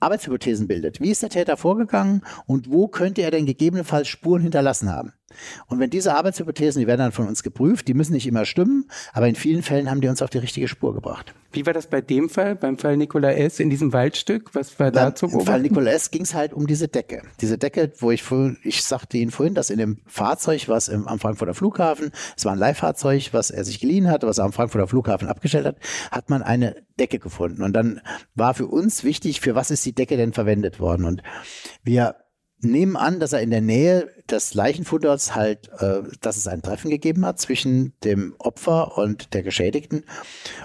Arbeitshypothesen 0.00 0.66
bildet. 0.68 1.00
Wie 1.00 1.10
ist 1.10 1.22
der 1.22 1.30
Täter 1.30 1.56
vorgegangen 1.56 2.22
und 2.46 2.70
wo 2.70 2.88
könnte 2.88 3.22
er 3.22 3.30
denn 3.30 3.46
gegebenenfalls 3.46 4.08
Spuren 4.08 4.42
hinterlassen 4.42 4.90
haben? 4.90 5.12
Und 5.66 5.80
wenn 5.80 5.90
diese 5.90 6.14
Arbeitshypothesen, 6.14 6.80
die 6.80 6.86
werden 6.86 7.00
dann 7.00 7.12
von 7.12 7.26
uns 7.26 7.42
geprüft, 7.42 7.88
die 7.88 7.94
müssen 7.94 8.12
nicht 8.12 8.26
immer 8.26 8.44
stimmen, 8.44 8.88
aber 9.12 9.28
in 9.28 9.34
vielen 9.34 9.62
Fällen 9.62 9.90
haben 9.90 10.00
die 10.00 10.08
uns 10.08 10.22
auf 10.22 10.30
die 10.30 10.38
richtige 10.38 10.68
Spur 10.68 10.94
gebracht. 10.94 11.34
Wie 11.52 11.64
war 11.64 11.72
das 11.72 11.86
bei 11.86 12.00
dem 12.00 12.28
Fall, 12.28 12.54
beim 12.54 12.78
Fall 12.78 12.96
Nikola 12.96 13.32
S. 13.32 13.60
in 13.60 13.70
diesem 13.70 13.92
Waldstück? 13.92 14.54
Was 14.54 14.78
war 14.78 14.90
da 14.90 15.14
zu 15.14 15.26
Im 15.26 15.30
Fall 15.30 15.38
beobachten? 15.38 15.62
Nikola 15.62 15.90
S. 15.90 16.10
ging 16.10 16.22
es 16.22 16.34
halt 16.34 16.52
um 16.52 16.66
diese 16.66 16.88
Decke. 16.88 17.22
Diese 17.40 17.58
Decke, 17.58 17.92
wo 17.98 18.10
ich 18.10 18.22
vorhin, 18.22 18.58
ich 18.62 18.84
sagte 18.84 19.16
Ihnen 19.16 19.30
vorhin, 19.30 19.54
dass 19.54 19.70
in 19.70 19.78
dem 19.78 19.98
Fahrzeug, 20.06 20.68
was 20.68 20.88
im, 20.88 21.08
am 21.08 21.18
Frankfurter 21.18 21.54
Flughafen, 21.54 22.10
es 22.36 22.44
war 22.44 22.52
ein 22.52 22.58
Leihfahrzeug, 22.58 23.30
was 23.32 23.50
er 23.50 23.64
sich 23.64 23.80
geliehen 23.80 24.08
hatte, 24.08 24.26
was 24.26 24.38
er 24.38 24.44
am 24.44 24.52
Frankfurter 24.52 24.86
Flughafen 24.86 25.28
abgestellt 25.28 25.66
hat, 25.66 25.76
hat 26.10 26.30
man 26.30 26.42
eine 26.42 26.76
Decke 27.00 27.18
gefunden. 27.18 27.62
Und 27.62 27.72
dann 27.72 28.00
war 28.34 28.54
für 28.54 28.66
uns 28.66 29.02
wichtig, 29.02 29.40
für 29.40 29.54
was 29.54 29.70
ist 29.70 29.84
die 29.86 29.94
Decke 29.94 30.16
denn 30.16 30.32
verwendet 30.32 30.78
worden? 30.78 31.04
Und 31.04 31.22
wir 31.82 32.16
nehmen 32.66 32.96
an, 32.96 33.20
dass 33.20 33.32
er 33.32 33.40
in 33.40 33.50
der 33.50 33.60
Nähe 33.60 34.08
des 34.30 34.54
Leichenfutters 34.54 35.34
halt, 35.34 35.70
äh, 35.78 36.02
dass 36.20 36.36
es 36.36 36.46
ein 36.46 36.62
Treffen 36.62 36.90
gegeben 36.90 37.24
hat 37.24 37.38
zwischen 37.40 37.92
dem 38.04 38.34
Opfer 38.38 38.98
und 38.98 39.34
der 39.34 39.42
Geschädigten. 39.42 40.04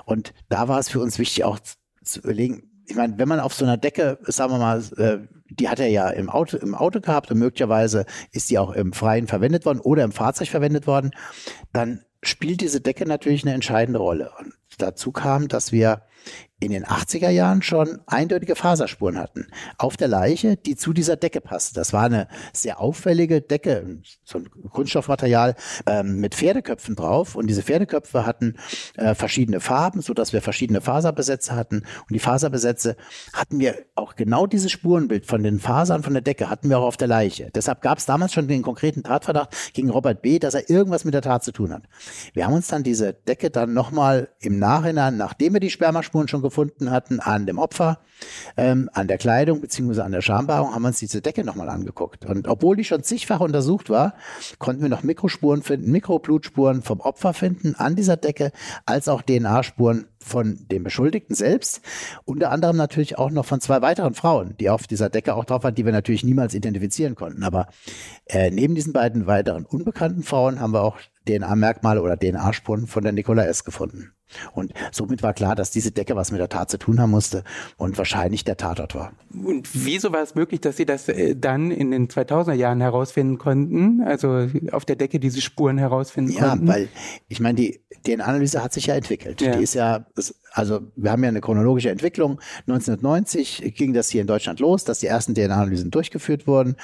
Und 0.05 0.33
da 0.49 0.67
war 0.67 0.79
es 0.79 0.89
für 0.89 0.99
uns 0.99 1.19
wichtig, 1.19 1.43
auch 1.43 1.59
zu- 2.03 2.19
überlegen, 2.19 2.67
ich 2.87 2.95
meine, 2.95 3.17
wenn 3.17 3.27
man 3.27 3.39
auf 3.39 3.53
so 3.53 3.63
einer 3.63 3.77
Decke, 3.77 4.17
sagen 4.23 4.53
wir 4.53 4.57
mal, 4.57 4.83
äh, 4.97 5.19
die 5.49 5.69
hat 5.69 5.79
er 5.79 5.87
ja 5.87 6.09
im 6.09 6.29
Auto, 6.29 6.57
im 6.57 6.75
Auto 6.75 6.99
gehabt 6.99 7.31
und 7.31 7.37
möglicherweise 7.37 8.05
ist 8.31 8.49
die 8.49 8.57
auch 8.57 8.71
im 8.71 8.93
Freien 8.93 9.27
verwendet 9.27 9.65
worden 9.65 9.79
oder 9.79 10.03
im 10.03 10.11
Fahrzeug 10.11 10.49
verwendet 10.49 10.87
worden, 10.87 11.11
dann 11.73 12.03
spielt 12.23 12.61
diese 12.61 12.81
Decke 12.81 13.05
natürlich 13.05 13.43
eine 13.43 13.53
entscheidende 13.53 13.99
Rolle. 13.99 14.31
Und 14.39 14.53
dazu 14.77 15.11
kam, 15.11 15.47
dass 15.47 15.71
wir 15.71 16.03
in 16.61 16.71
den 16.71 16.85
80er 16.85 17.29
Jahren 17.29 17.63
schon 17.63 17.99
eindeutige 18.05 18.55
Faserspuren 18.55 19.17
hatten 19.17 19.47
auf 19.79 19.97
der 19.97 20.07
Leiche, 20.07 20.55
die 20.57 20.75
zu 20.75 20.93
dieser 20.93 21.15
Decke 21.15 21.41
passte. 21.41 21.73
Das 21.73 21.91
war 21.91 22.03
eine 22.03 22.27
sehr 22.53 22.79
auffällige 22.79 23.41
Decke, 23.41 23.97
so 24.23 24.37
ein 24.37 24.49
Kunststoffmaterial 24.69 25.55
ähm, 25.87 26.19
mit 26.19 26.35
Pferdeköpfen 26.35 26.95
drauf 26.95 27.35
und 27.35 27.47
diese 27.47 27.63
Pferdeköpfe 27.63 28.27
hatten 28.27 28.57
äh, 28.95 29.15
verschiedene 29.15 29.59
Farben, 29.59 30.01
so 30.01 30.13
dass 30.13 30.33
wir 30.33 30.41
verschiedene 30.43 30.81
Faserbesätze 30.81 31.55
hatten 31.55 31.77
und 31.77 32.11
die 32.11 32.19
Faserbesätze 32.19 32.95
hatten 33.33 33.59
wir 33.59 33.85
auch 33.95 34.15
genau 34.15 34.45
dieses 34.45 34.71
Spurenbild 34.71 35.25
von 35.25 35.41
den 35.41 35.59
Fasern 35.59 36.03
von 36.03 36.13
der 36.13 36.21
Decke 36.21 36.49
hatten 36.49 36.69
wir 36.69 36.77
auch 36.77 36.85
auf 36.85 36.97
der 36.97 37.07
Leiche. 37.07 37.49
Deshalb 37.55 37.81
gab 37.81 37.97
es 37.97 38.05
damals 38.05 38.33
schon 38.33 38.47
den 38.47 38.61
konkreten 38.61 39.01
Tatverdacht 39.01 39.73
gegen 39.73 39.89
Robert 39.89 40.21
B., 40.21 40.37
dass 40.37 40.53
er 40.53 40.69
irgendwas 40.69 41.05
mit 41.05 41.15
der 41.15 41.23
Tat 41.23 41.43
zu 41.43 41.51
tun 41.51 41.73
hat. 41.73 41.83
Wir 42.33 42.45
haben 42.45 42.53
uns 42.53 42.67
dann 42.67 42.83
diese 42.83 43.13
Decke 43.13 43.49
dann 43.49 43.73
nochmal 43.73 44.29
im 44.39 44.59
Nachhinein, 44.59 45.17
nachdem 45.17 45.53
wir 45.53 45.59
die 45.59 45.71
Spermaspuren 45.71 46.27
schon 46.27 46.41
gefunden 46.51 46.91
hatten, 46.91 47.21
an 47.21 47.45
dem 47.45 47.57
Opfer, 47.57 47.99
ähm, 48.57 48.89
an 48.93 49.07
der 49.07 49.17
Kleidung 49.17 49.61
beziehungsweise 49.61 50.03
an 50.03 50.11
der 50.11 50.21
Schambehaarung, 50.21 50.75
haben 50.75 50.81
wir 50.81 50.89
uns 50.89 50.99
diese 50.99 51.21
Decke 51.21 51.45
nochmal 51.45 51.69
angeguckt. 51.69 52.25
Und 52.25 52.47
obwohl 52.47 52.75
die 52.75 52.83
schon 52.83 53.03
zigfach 53.03 53.39
untersucht 53.39 53.89
war, 53.89 54.15
konnten 54.59 54.81
wir 54.81 54.89
noch 54.89 55.03
Mikrospuren 55.03 55.63
finden, 55.63 55.91
Mikroblutspuren 55.91 56.81
vom 56.81 56.99
Opfer 56.99 57.33
finden 57.33 57.75
an 57.75 57.95
dieser 57.95 58.17
Decke, 58.17 58.51
als 58.85 59.07
auch 59.07 59.21
DNA-Spuren 59.21 60.07
von 60.19 60.59
dem 60.69 60.83
Beschuldigten 60.83 61.35
selbst. 61.35 61.81
Unter 62.25 62.51
anderem 62.51 62.75
natürlich 62.75 63.17
auch 63.17 63.31
noch 63.31 63.45
von 63.45 63.61
zwei 63.61 63.81
weiteren 63.81 64.13
Frauen, 64.13 64.55
die 64.59 64.69
auf 64.69 64.87
dieser 64.87 65.09
Decke 65.09 65.35
auch 65.35 65.45
drauf 65.45 65.63
waren, 65.63 65.73
die 65.73 65.85
wir 65.85 65.93
natürlich 65.93 66.25
niemals 66.25 66.53
identifizieren 66.53 67.15
konnten. 67.15 67.43
Aber 67.43 67.67
äh, 68.25 68.51
neben 68.51 68.75
diesen 68.75 68.91
beiden 68.91 69.25
weiteren 69.25 69.65
unbekannten 69.65 70.23
Frauen 70.23 70.59
haben 70.59 70.73
wir 70.73 70.83
auch 70.83 70.97
DNA-Merkmale 71.27 72.01
oder 72.01 72.17
DNA-Spuren 72.17 72.87
von 72.87 73.03
der 73.03 73.13
Nicola 73.13 73.45
S. 73.45 73.63
gefunden. 73.63 74.13
Und 74.53 74.73
somit 74.91 75.23
war 75.23 75.33
klar, 75.33 75.55
dass 75.55 75.71
diese 75.71 75.91
Decke 75.91 76.15
was 76.15 76.31
mit 76.31 76.39
der 76.39 76.49
Tat 76.49 76.69
zu 76.69 76.77
tun 76.77 76.99
haben 76.99 77.11
musste 77.11 77.43
und 77.77 77.97
wahrscheinlich 77.97 78.43
der 78.43 78.57
Tatort 78.57 78.95
war. 78.95 79.13
Und 79.33 79.69
wieso 79.73 80.11
war 80.11 80.21
es 80.21 80.35
möglich, 80.35 80.61
dass 80.61 80.77
Sie 80.77 80.85
das 80.85 81.07
äh, 81.09 81.35
dann 81.35 81.71
in 81.71 81.91
den 81.91 82.07
2000er 82.07 82.53
Jahren 82.53 82.81
herausfinden 82.81 83.37
konnten? 83.37 84.01
Also 84.01 84.47
auf 84.71 84.85
der 84.85 84.95
Decke 84.95 85.19
diese 85.19 85.41
Spuren 85.41 85.77
herausfinden 85.77 86.31
Ja, 86.31 86.49
konnten? 86.49 86.67
weil 86.67 86.87
ich 87.27 87.39
meine, 87.39 87.55
die 87.55 87.81
DNA-Analyse 88.05 88.63
hat 88.63 88.73
sich 88.73 88.87
ja 88.87 88.95
entwickelt. 88.95 89.41
Ja. 89.41 89.55
Die 89.55 89.63
ist 89.63 89.73
ja, 89.75 90.05
also 90.53 90.81
wir 90.95 91.11
haben 91.11 91.23
ja 91.23 91.29
eine 91.29 91.41
chronologische 91.41 91.89
Entwicklung. 91.89 92.39
1990 92.67 93.73
ging 93.75 93.93
das 93.93 94.09
hier 94.09 94.21
in 94.21 94.27
Deutschland 94.27 94.59
los, 94.59 94.83
dass 94.83 94.99
die 94.99 95.07
ersten 95.07 95.35
DNA-Analysen 95.35 95.91
durchgeführt 95.91 96.47
wurden. 96.47 96.75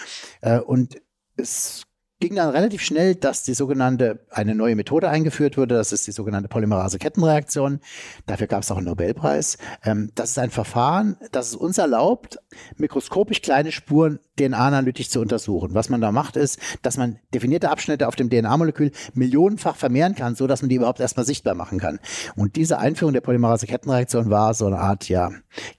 Äh, 0.41 0.59
Und 0.59 1.01
es 1.37 1.83
ging 2.19 2.35
dann 2.35 2.49
relativ 2.49 2.81
schnell, 2.81 3.15
dass 3.15 3.43
die 3.43 3.53
sogenannte, 3.53 4.25
eine 4.31 4.55
neue 4.55 4.75
Methode 4.75 5.09
eingeführt 5.09 5.57
wurde. 5.57 5.75
Das 5.75 5.91
ist 5.91 6.07
die 6.07 6.11
sogenannte 6.11 6.49
Polymerase-Kettenreaktion. 6.49 7.79
Dafür 8.25 8.47
gab 8.47 8.63
es 8.63 8.71
auch 8.71 8.77
einen 8.77 8.87
Nobelpreis. 8.87 9.57
Ähm, 9.83 10.11
Das 10.15 10.31
ist 10.31 10.39
ein 10.39 10.49
Verfahren, 10.49 11.17
das 11.31 11.49
es 11.49 11.55
uns 11.55 11.77
erlaubt, 11.77 12.39
mikroskopisch 12.77 13.41
kleine 13.41 13.71
Spuren 13.71 14.19
DNA-analytisch 14.39 15.09
zu 15.09 15.19
untersuchen. 15.19 15.73
Was 15.73 15.89
man 15.89 16.01
da 16.01 16.11
macht, 16.11 16.37
ist, 16.37 16.59
dass 16.81 16.97
man 16.97 17.19
definierte 17.33 17.69
Abschnitte 17.69 18.07
auf 18.07 18.15
dem 18.15 18.29
DNA-Molekül 18.29 18.91
millionenfach 19.13 19.75
vermehren 19.75 20.15
kann, 20.15 20.35
so 20.35 20.47
dass 20.47 20.61
man 20.61 20.69
die 20.69 20.75
überhaupt 20.75 20.99
erstmal 20.99 21.25
sichtbar 21.25 21.55
machen 21.55 21.79
kann. 21.79 21.99
Und 22.35 22.55
diese 22.55 22.79
Einführung 22.79 23.13
der 23.13 23.21
Polymerase-Kettenreaktion 23.21 24.29
war 24.29 24.53
so 24.53 24.67
eine 24.67 24.79
Art, 24.79 25.09
ja, 25.09 25.31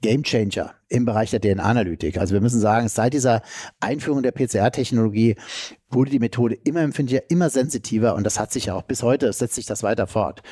Gamechanger 0.02 0.74
im 0.88 1.04
Bereich 1.04 1.30
der 1.30 1.40
DNA-Analytik. 1.40 2.18
Also 2.18 2.32
wir 2.34 2.40
müssen 2.40 2.60
sagen, 2.60 2.88
seit 2.88 3.12
dieser 3.12 3.42
Einführung 3.80 4.22
der 4.22 4.32
PCR-Technologie 4.32 5.36
wurde 5.90 6.10
die 6.10 6.18
Methode 6.18 6.54
immer 6.64 6.80
empfindlicher, 6.80 7.30
immer 7.30 7.50
sensitiver 7.50 8.14
und 8.14 8.24
das 8.24 8.38
hat 8.38 8.52
sich 8.52 8.66
ja 8.66 8.74
auch 8.74 8.82
bis 8.82 9.02
heute, 9.02 9.32
setzt 9.32 9.54
sich 9.54 9.66
das 9.66 9.82
weiter 9.82 10.06
fort. 10.06 10.42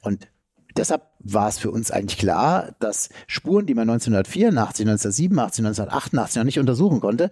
Und 0.00 0.28
deshalb 0.76 1.02
war 1.18 1.48
es 1.48 1.58
für 1.58 1.70
uns 1.70 1.90
eigentlich 1.90 2.18
klar, 2.18 2.74
dass 2.78 3.08
Spuren, 3.26 3.66
die 3.66 3.74
man 3.74 3.88
1984, 3.88 4.86
1987, 4.86 5.64
1988 5.64 6.36
noch 6.36 6.44
nicht 6.44 6.58
untersuchen 6.58 7.00
konnte, 7.00 7.30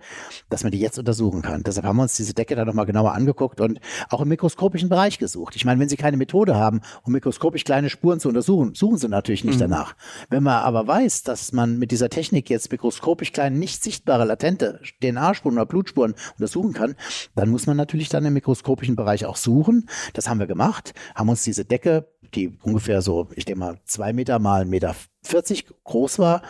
dass 0.51 0.63
man 0.63 0.73
die 0.73 0.81
jetzt 0.81 0.99
untersuchen 0.99 1.43
kann. 1.43 1.63
Deshalb 1.63 1.87
haben 1.87 1.97
wir 1.97 2.03
uns 2.03 2.17
diese 2.17 2.35
Decke 2.35 2.57
da 2.57 2.65
nochmal 2.65 2.87
genauer 2.87 3.13
angeguckt 3.13 3.61
und 3.61 3.81
auch 4.11 4.21
im 4.21 4.29
mikroskopischen 4.29 4.89
Bereich 4.89 5.19
gesucht. 5.19 5.55
Ich 5.57 5.65
meine, 5.65 5.81
wenn 5.81 5.89
Sie 5.89 5.97
keine 5.97 6.17
Methode 6.17 6.57
haben, 6.57 6.81
um 7.05 7.13
mikroskopisch 7.13 7.65
kleine 7.65 7.91
Spuren 7.91 8.21
zu 8.21 8.29
untersuchen, 8.29 8.75
suchen 8.75 8.99
Sie 8.99 9.09
natürlich 9.09 9.45
nicht 9.45 9.57
mhm. 9.57 9.71
danach. 9.71 9.95
Wenn 10.29 10.43
man 10.43 10.63
aber 10.63 10.87
weiß, 10.87 11.23
dass 11.23 11.53
man 11.53 11.79
mit 11.79 11.91
dieser 11.91 12.09
Technik 12.09 12.51
jetzt 12.51 12.73
mikroskopisch 12.73 13.33
kleine, 13.33 13.57
nicht 13.57 13.83
sichtbare, 13.83 14.25
latente 14.25 14.81
DNA-Spuren 15.03 15.55
oder 15.55 15.67
Blutspuren 15.67 16.15
untersuchen 16.37 16.73
kann, 16.73 16.97
dann 17.37 17.51
muss 17.51 17.67
man 17.67 17.77
natürlich 17.77 18.09
dann 18.09 18.25
im 18.25 18.33
mikroskopischen 18.35 18.97
Bereich 18.97 19.25
auch 19.27 19.37
suchen. 19.37 19.89
Das 20.15 20.29
haben 20.29 20.41
wir 20.41 20.47
gemacht, 20.47 20.95
haben 21.15 21.29
uns 21.29 21.43
diese 21.45 21.65
Decke, 21.65 22.09
die 22.35 22.59
ungefähr 22.63 23.03
so, 23.03 23.29
ich 23.35 23.45
denke 23.45 23.61
mal, 23.61 23.81
zwei 23.85 24.13
Meter 24.13 24.39
mal 24.39 24.63
1,40 24.63 24.67
Meter 24.67 24.97
40 25.23 25.67
groß 25.85 26.19
war, 26.19 26.43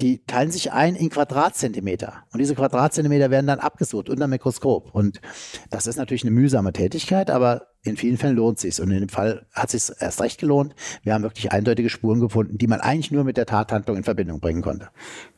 die 0.00 0.24
teilen 0.24 0.50
sich 0.50 0.72
ein 0.72 0.96
in 0.96 1.10
Quadratzentimeter. 1.10 2.24
Und 2.32 2.38
diese 2.38 2.54
Quadratzentimeter 2.54 3.30
werden 3.30 3.46
dann 3.46 3.58
abgesucht 3.58 4.08
unter 4.08 4.26
dem 4.26 4.30
Mikroskop. 4.30 4.94
Und 4.94 5.20
das 5.68 5.86
ist 5.86 5.96
natürlich 5.96 6.22
eine 6.22 6.30
mühsame 6.30 6.72
Tätigkeit, 6.72 7.30
aber 7.30 7.66
in 7.82 7.96
vielen 7.96 8.16
Fällen 8.16 8.36
lohnt 8.36 8.56
es 8.56 8.62
sich. 8.62 8.80
Und 8.84 8.90
in 8.90 9.00
dem 9.00 9.08
Fall 9.08 9.46
hat 9.52 9.74
es 9.74 9.86
sich 9.86 9.96
erst 10.00 10.20
recht 10.20 10.40
gelohnt. 10.40 10.74
Wir 11.02 11.14
haben 11.14 11.22
wirklich 11.22 11.52
eindeutige 11.52 11.90
Spuren 11.90 12.20
gefunden, 12.20 12.58
die 12.58 12.66
man 12.66 12.80
eigentlich 12.80 13.10
nur 13.10 13.24
mit 13.24 13.36
der 13.36 13.46
Tathandlung 13.46 13.96
in 13.96 14.04
Verbindung 14.04 14.40
bringen 14.40 14.62
konnte. 14.62 14.88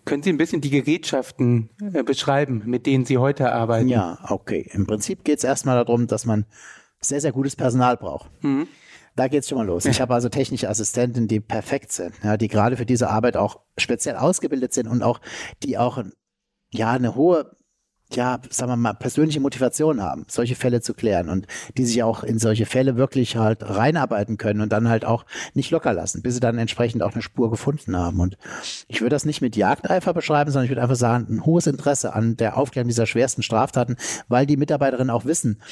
Können 0.04 0.22
Sie 0.22 0.30
ein 0.30 0.38
bisschen 0.38 0.60
die 0.60 0.70
Gerätschaften 0.70 1.70
äh, 1.92 2.02
beschreiben, 2.02 2.62
mit 2.66 2.86
denen 2.86 3.04
Sie 3.04 3.18
heute 3.18 3.52
arbeiten? 3.52 3.88
Ja, 3.88 4.18
okay. 4.28 4.68
Im 4.72 4.86
Prinzip 4.86 5.24
geht 5.24 5.38
es 5.38 5.44
erstmal 5.44 5.76
darum, 5.76 6.06
dass 6.06 6.24
man 6.24 6.46
sehr, 7.00 7.20
sehr 7.20 7.32
gutes 7.32 7.56
Personal 7.56 7.96
braucht. 7.96 8.30
Mhm. 8.42 8.68
Da 9.14 9.28
geht's 9.28 9.48
schon 9.48 9.58
mal 9.58 9.66
los. 9.66 9.84
Ich 9.84 10.00
habe 10.00 10.14
also 10.14 10.28
technische 10.28 10.68
Assistenten, 10.68 11.28
die 11.28 11.40
perfekt 11.40 11.92
sind, 11.92 12.14
ja, 12.22 12.36
die 12.36 12.48
gerade 12.48 12.76
für 12.76 12.86
diese 12.86 13.10
Arbeit 13.10 13.36
auch 13.36 13.60
speziell 13.76 14.16
ausgebildet 14.16 14.72
sind 14.72 14.88
und 14.88 15.02
auch 15.02 15.20
die 15.62 15.76
auch 15.76 16.02
ja 16.72 16.92
eine 16.92 17.14
hohe 17.14 17.56
ja, 18.16 18.40
sagen 18.50 18.72
wir 18.72 18.76
mal, 18.76 18.94
persönliche 18.94 19.40
Motivation 19.40 20.02
haben, 20.02 20.24
solche 20.28 20.54
Fälle 20.54 20.80
zu 20.80 20.94
klären 20.94 21.28
und 21.28 21.46
die 21.76 21.84
sich 21.84 22.02
auch 22.02 22.22
in 22.24 22.38
solche 22.38 22.66
Fälle 22.66 22.96
wirklich 22.96 23.36
halt 23.36 23.62
reinarbeiten 23.62 24.36
können 24.36 24.60
und 24.60 24.70
dann 24.72 24.88
halt 24.88 25.04
auch 25.04 25.24
nicht 25.54 25.70
locker 25.70 25.92
lassen, 25.92 26.22
bis 26.22 26.34
sie 26.34 26.40
dann 26.40 26.58
entsprechend 26.58 27.02
auch 27.02 27.12
eine 27.12 27.22
Spur 27.22 27.50
gefunden 27.50 27.96
haben. 27.96 28.20
Und 28.20 28.36
ich 28.88 29.00
würde 29.00 29.14
das 29.14 29.24
nicht 29.24 29.40
mit 29.40 29.56
Jagdeifer 29.56 30.14
beschreiben, 30.14 30.50
sondern 30.50 30.64
ich 30.64 30.70
würde 30.70 30.82
einfach 30.82 30.96
sagen, 30.96 31.26
ein 31.30 31.46
hohes 31.46 31.66
Interesse 31.66 32.14
an 32.14 32.36
der 32.36 32.56
Aufklärung 32.56 32.88
dieser 32.88 33.06
schwersten 33.06 33.42
Straftaten, 33.42 33.96
weil 34.28 34.46
die 34.46 34.56
Mitarbeiterinnen 34.56 35.10
auch 35.10 35.24
wissen, 35.24 35.62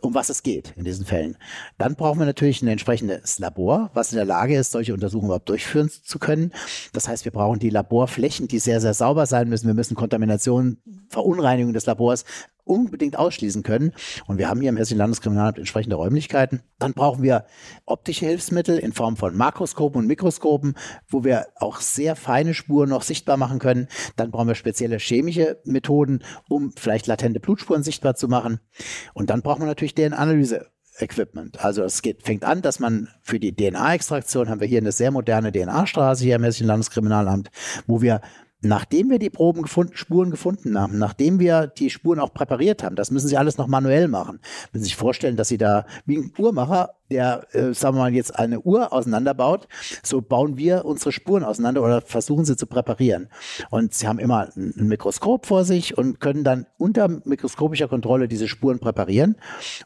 um 0.00 0.14
was 0.14 0.30
es 0.30 0.42
geht 0.42 0.72
in 0.76 0.84
diesen 0.84 1.06
Fällen. 1.06 1.36
Dann 1.78 1.94
brauchen 1.94 2.18
wir 2.18 2.26
natürlich 2.26 2.62
ein 2.62 2.68
entsprechendes 2.68 3.38
Labor, 3.38 3.90
was 3.94 4.12
in 4.12 4.16
der 4.16 4.24
Lage 4.24 4.56
ist, 4.56 4.72
solche 4.72 4.94
Untersuchungen 4.94 5.28
überhaupt 5.28 5.48
durchführen 5.48 5.90
zu 5.90 6.18
können. 6.18 6.52
Das 6.92 7.08
heißt, 7.08 7.24
wir 7.24 7.32
brauchen 7.32 7.58
die 7.58 7.70
Laborflächen, 7.70 8.48
die 8.48 8.58
sehr, 8.58 8.80
sehr 8.80 8.94
sauber 8.94 9.26
sein 9.26 9.48
müssen. 9.48 9.66
Wir 9.66 9.74
müssen 9.74 9.94
Kontamination, 9.94 10.78
Verunreinigung 11.08 11.72
des 11.72 11.86
Labors 11.86 12.24
unbedingt 12.66 13.16
ausschließen 13.16 13.62
können. 13.62 13.92
Und 14.26 14.38
wir 14.38 14.48
haben 14.48 14.60
hier 14.60 14.68
im 14.68 14.76
Hessischen 14.76 14.98
Landeskriminalamt 14.98 15.58
entsprechende 15.58 15.96
Räumlichkeiten. 15.96 16.62
Dann 16.78 16.92
brauchen 16.92 17.22
wir 17.22 17.46
optische 17.86 18.26
Hilfsmittel 18.26 18.78
in 18.78 18.92
Form 18.92 19.16
von 19.16 19.36
Makroskopen 19.36 20.00
und 20.00 20.06
Mikroskopen, 20.06 20.74
wo 21.08 21.24
wir 21.24 21.46
auch 21.56 21.80
sehr 21.80 22.16
feine 22.16 22.54
Spuren 22.54 22.90
noch 22.90 23.02
sichtbar 23.02 23.36
machen 23.36 23.58
können. 23.58 23.88
Dann 24.16 24.30
brauchen 24.30 24.48
wir 24.48 24.54
spezielle 24.54 24.98
chemische 24.98 25.60
Methoden, 25.64 26.22
um 26.48 26.72
vielleicht 26.76 27.06
latente 27.06 27.40
Blutspuren 27.40 27.82
sichtbar 27.82 28.16
zu 28.16 28.28
machen. 28.28 28.60
Und 29.14 29.30
dann 29.30 29.42
braucht 29.42 29.60
man 29.60 29.68
natürlich 29.68 29.94
DNA-Analyse. 29.94 30.66
Equipment. 30.98 31.62
Also 31.62 31.82
es 31.82 32.00
geht, 32.00 32.22
fängt 32.22 32.44
an, 32.44 32.62
dass 32.62 32.80
man 32.80 33.08
für 33.22 33.38
die 33.38 33.54
DNA-Extraktion 33.54 34.48
haben 34.48 34.60
wir 34.60 34.66
hier 34.66 34.80
eine 34.80 34.92
sehr 34.92 35.10
moderne 35.10 35.52
DNA-Straße 35.52 36.24
hier 36.24 36.36
im 36.36 36.42
Hessischen 36.42 36.68
Landeskriminalamt, 36.68 37.50
wo 37.86 38.00
wir 38.00 38.22
nachdem 38.62 39.10
wir 39.10 39.18
die 39.18 39.30
Proben 39.30 39.62
gefunden, 39.62 39.96
Spuren 39.96 40.30
gefunden 40.30 40.78
haben, 40.78 40.98
nachdem 40.98 41.38
wir 41.38 41.66
die 41.66 41.90
Spuren 41.90 42.20
auch 42.20 42.32
präpariert 42.32 42.82
haben, 42.82 42.96
das 42.96 43.10
müssen 43.10 43.28
Sie 43.28 43.36
alles 43.36 43.58
noch 43.58 43.66
manuell 43.66 44.08
machen. 44.08 44.40
Wenn 44.72 44.82
Sie 44.82 44.86
sich 44.86 44.96
vorstellen, 44.96 45.36
dass 45.36 45.48
Sie 45.48 45.58
da 45.58 45.86
wie 46.04 46.16
ein 46.16 46.32
Uhrmacher 46.38 46.95
der, 47.10 47.46
äh, 47.52 47.72
sagen 47.72 47.96
wir 47.96 48.00
mal, 48.00 48.14
jetzt 48.14 48.38
eine 48.38 48.60
Uhr 48.60 48.92
auseinanderbaut, 48.92 49.68
so 50.02 50.20
bauen 50.20 50.56
wir 50.56 50.84
unsere 50.84 51.12
Spuren 51.12 51.44
auseinander 51.44 51.82
oder 51.82 52.00
versuchen 52.00 52.44
sie 52.44 52.56
zu 52.56 52.66
präparieren. 52.66 53.28
Und 53.70 53.94
sie 53.94 54.08
haben 54.08 54.18
immer 54.18 54.48
ein 54.56 54.74
Mikroskop 54.76 55.46
vor 55.46 55.64
sich 55.64 55.96
und 55.96 56.20
können 56.20 56.44
dann 56.44 56.66
unter 56.78 57.08
mikroskopischer 57.08 57.88
Kontrolle 57.88 58.28
diese 58.28 58.48
Spuren 58.48 58.78
präparieren. 58.78 59.36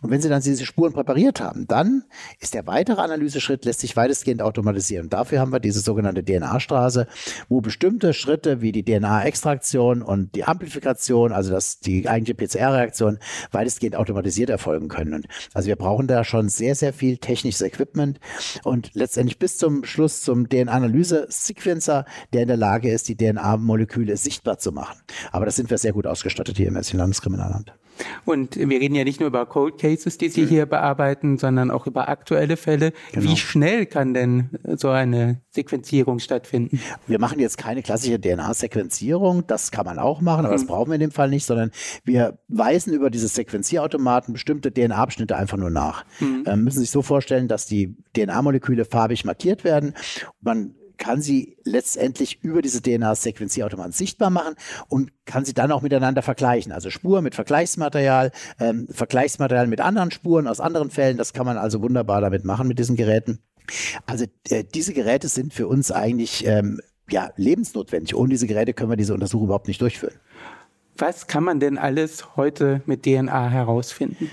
Und 0.02 0.10
wenn 0.10 0.20
sie 0.20 0.28
dann 0.28 0.42
diese 0.42 0.64
Spuren 0.64 0.92
präpariert 0.92 1.40
haben, 1.40 1.66
dann 1.66 2.04
ist 2.38 2.54
der 2.54 2.66
weitere 2.66 3.00
Analyseschritt, 3.00 3.64
lässt 3.64 3.80
sich 3.80 3.96
weitestgehend 3.96 4.42
automatisieren. 4.42 5.04
Und 5.04 5.12
dafür 5.12 5.40
haben 5.40 5.52
wir 5.52 5.60
diese 5.60 5.80
sogenannte 5.80 6.24
DNA-Straße, 6.24 7.06
wo 7.48 7.60
bestimmte 7.60 8.12
Schritte 8.14 8.60
wie 8.60 8.72
die 8.72 8.84
DNA-Extraktion 8.84 10.02
und 10.02 10.34
die 10.34 10.44
Amplifikation, 10.44 11.32
also 11.32 11.50
das, 11.50 11.80
die 11.80 12.08
eigentliche 12.08 12.34
PCR-Reaktion, 12.34 13.18
weitestgehend 13.52 13.96
automatisiert 13.96 14.50
erfolgen 14.50 14.88
können. 14.88 15.14
Und 15.14 15.26
also 15.54 15.68
wir 15.68 15.76
brauchen 15.76 16.06
da 16.06 16.24
schon 16.24 16.48
sehr, 16.48 16.74
sehr 16.74 16.92
viel 16.92 17.09
viel 17.10 17.18
technisches 17.18 17.62
Equipment 17.62 18.20
und 18.62 18.94
letztendlich 18.94 19.38
bis 19.38 19.58
zum 19.58 19.84
Schluss 19.84 20.22
zum 20.22 20.48
DNA-Analyse-Sequencer, 20.48 22.04
der 22.32 22.42
in 22.42 22.48
der 22.48 22.56
Lage 22.56 22.92
ist, 22.92 23.08
die 23.08 23.16
DNA-Moleküle 23.16 24.16
sichtbar 24.16 24.58
zu 24.58 24.70
machen. 24.70 25.00
Aber 25.32 25.44
das 25.44 25.56
sind 25.56 25.70
wir 25.70 25.78
sehr 25.78 25.92
gut 25.92 26.06
ausgestattet 26.06 26.56
hier 26.56 26.68
im 26.68 26.76
Hessischen 26.76 26.98
Landeskriminalamt. 26.98 27.74
Und 28.24 28.56
wir 28.56 28.80
reden 28.80 28.94
ja 28.94 29.04
nicht 29.04 29.20
nur 29.20 29.28
über 29.28 29.46
Cold 29.46 29.78
Cases, 29.78 30.16
die 30.18 30.28
Sie 30.28 30.46
hier 30.46 30.66
bearbeiten, 30.66 31.38
sondern 31.38 31.70
auch 31.70 31.86
über 31.86 32.08
aktuelle 32.08 32.56
Fälle. 32.56 32.92
Genau. 33.12 33.30
Wie 33.30 33.36
schnell 33.36 33.86
kann 33.86 34.14
denn 34.14 34.50
so 34.76 34.88
eine 34.88 35.40
Sequenzierung 35.50 36.18
stattfinden? 36.18 36.80
Wir 37.06 37.18
machen 37.18 37.38
jetzt 37.40 37.58
keine 37.58 37.82
klassische 37.82 38.20
DNA-Sequenzierung. 38.20 39.46
Das 39.46 39.70
kann 39.70 39.86
man 39.86 39.98
auch 39.98 40.20
machen, 40.20 40.46
aber 40.46 40.54
mhm. 40.54 40.58
das 40.58 40.66
brauchen 40.66 40.90
wir 40.90 40.94
in 40.94 41.00
dem 41.00 41.10
Fall 41.10 41.30
nicht, 41.30 41.44
sondern 41.44 41.70
wir 42.04 42.38
weisen 42.48 42.92
über 42.92 43.10
diese 43.10 43.28
Sequenzierautomaten 43.28 44.32
bestimmte 44.32 44.72
DNA-Abschnitte 44.72 45.36
einfach 45.36 45.56
nur 45.56 45.70
nach. 45.70 46.04
Mhm. 46.20 46.44
Ähm, 46.46 46.64
müssen 46.64 46.80
sich 46.80 46.90
so 46.90 47.02
vorstellen, 47.02 47.48
dass 47.48 47.66
die 47.66 47.96
DNA-Moleküle 48.16 48.84
farbig 48.84 49.24
markiert 49.24 49.64
werden. 49.64 49.94
Man 50.40 50.74
kann 51.00 51.20
sie 51.20 51.56
letztendlich 51.64 52.44
über 52.44 52.62
diese 52.62 52.80
DNA-Sequenzierautomaten 52.82 53.90
sichtbar 53.90 54.30
machen 54.30 54.54
und 54.86 55.10
kann 55.24 55.44
sie 55.44 55.54
dann 55.54 55.72
auch 55.72 55.82
miteinander 55.82 56.22
vergleichen. 56.22 56.70
Also 56.70 56.90
Spur 56.90 57.22
mit 57.22 57.34
Vergleichsmaterial, 57.34 58.30
ähm, 58.60 58.86
Vergleichsmaterial 58.88 59.66
mit 59.66 59.80
anderen 59.80 60.12
Spuren 60.12 60.46
aus 60.46 60.60
anderen 60.60 60.90
Fällen. 60.90 61.16
Das 61.16 61.32
kann 61.32 61.46
man 61.46 61.56
also 61.56 61.82
wunderbar 61.82 62.20
damit 62.20 62.44
machen 62.44 62.68
mit 62.68 62.78
diesen 62.78 62.94
Geräten. 62.94 63.40
Also 64.06 64.26
äh, 64.50 64.62
diese 64.62 64.92
Geräte 64.92 65.28
sind 65.28 65.54
für 65.54 65.66
uns 65.66 65.90
eigentlich 65.90 66.46
ähm, 66.46 66.80
ja, 67.08 67.30
lebensnotwendig. 67.36 68.14
Ohne 68.14 68.28
diese 68.28 68.46
Geräte 68.46 68.74
können 68.74 68.90
wir 68.90 68.96
diese 68.96 69.14
Untersuchung 69.14 69.46
überhaupt 69.46 69.68
nicht 69.68 69.80
durchführen. 69.80 70.14
Was 70.98 71.26
kann 71.26 71.44
man 71.44 71.60
denn 71.60 71.78
alles 71.78 72.36
heute 72.36 72.82
mit 72.84 73.04
DNA 73.04 73.48
herausfinden? 73.48 74.30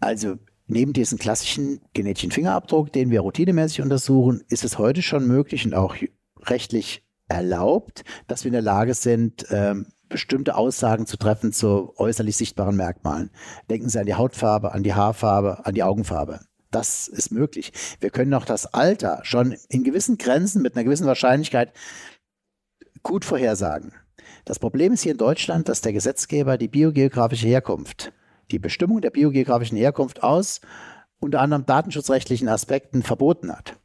Also 0.00 0.38
Neben 0.70 0.92
diesem 0.92 1.18
klassischen 1.18 1.80
genetischen 1.94 2.30
Fingerabdruck, 2.30 2.92
den 2.92 3.10
wir 3.10 3.22
routinemäßig 3.22 3.82
untersuchen, 3.82 4.44
ist 4.48 4.62
es 4.62 4.78
heute 4.78 5.02
schon 5.02 5.26
möglich 5.26 5.66
und 5.66 5.74
auch 5.74 5.96
rechtlich 6.42 7.02
erlaubt, 7.26 8.04
dass 8.28 8.44
wir 8.44 8.50
in 8.50 8.52
der 8.52 8.62
Lage 8.62 8.94
sind, 8.94 9.46
ähm, 9.50 9.86
bestimmte 10.08 10.54
Aussagen 10.54 11.06
zu 11.06 11.16
treffen 11.16 11.52
zu 11.52 11.92
äußerlich 11.96 12.36
sichtbaren 12.36 12.76
Merkmalen. 12.76 13.30
Denken 13.68 13.88
Sie 13.88 13.98
an 13.98 14.06
die 14.06 14.14
Hautfarbe, 14.14 14.70
an 14.70 14.84
die 14.84 14.94
Haarfarbe, 14.94 15.66
an 15.66 15.74
die 15.74 15.82
Augenfarbe. 15.82 16.38
Das 16.70 17.08
ist 17.08 17.32
möglich. 17.32 17.72
Wir 17.98 18.10
können 18.10 18.32
auch 18.32 18.44
das 18.44 18.66
Alter 18.66 19.22
schon 19.24 19.56
in 19.70 19.82
gewissen 19.82 20.18
Grenzen 20.18 20.62
mit 20.62 20.76
einer 20.76 20.84
gewissen 20.84 21.06
Wahrscheinlichkeit 21.06 21.72
gut 23.02 23.24
vorhersagen. 23.24 23.92
Das 24.44 24.60
Problem 24.60 24.92
ist 24.92 25.02
hier 25.02 25.12
in 25.12 25.18
Deutschland, 25.18 25.68
dass 25.68 25.80
der 25.80 25.92
Gesetzgeber 25.92 26.58
die 26.58 26.68
biogeografische 26.68 27.48
Herkunft 27.48 28.12
die 28.52 28.58
Bestimmung 28.58 29.00
der 29.00 29.10
biogeografischen 29.10 29.78
Herkunft 29.78 30.22
aus 30.22 30.60
unter 31.18 31.40
anderem 31.40 31.66
datenschutzrechtlichen 31.66 32.48
Aspekten 32.48 33.02
verboten 33.02 33.52
hat. 33.52 33.78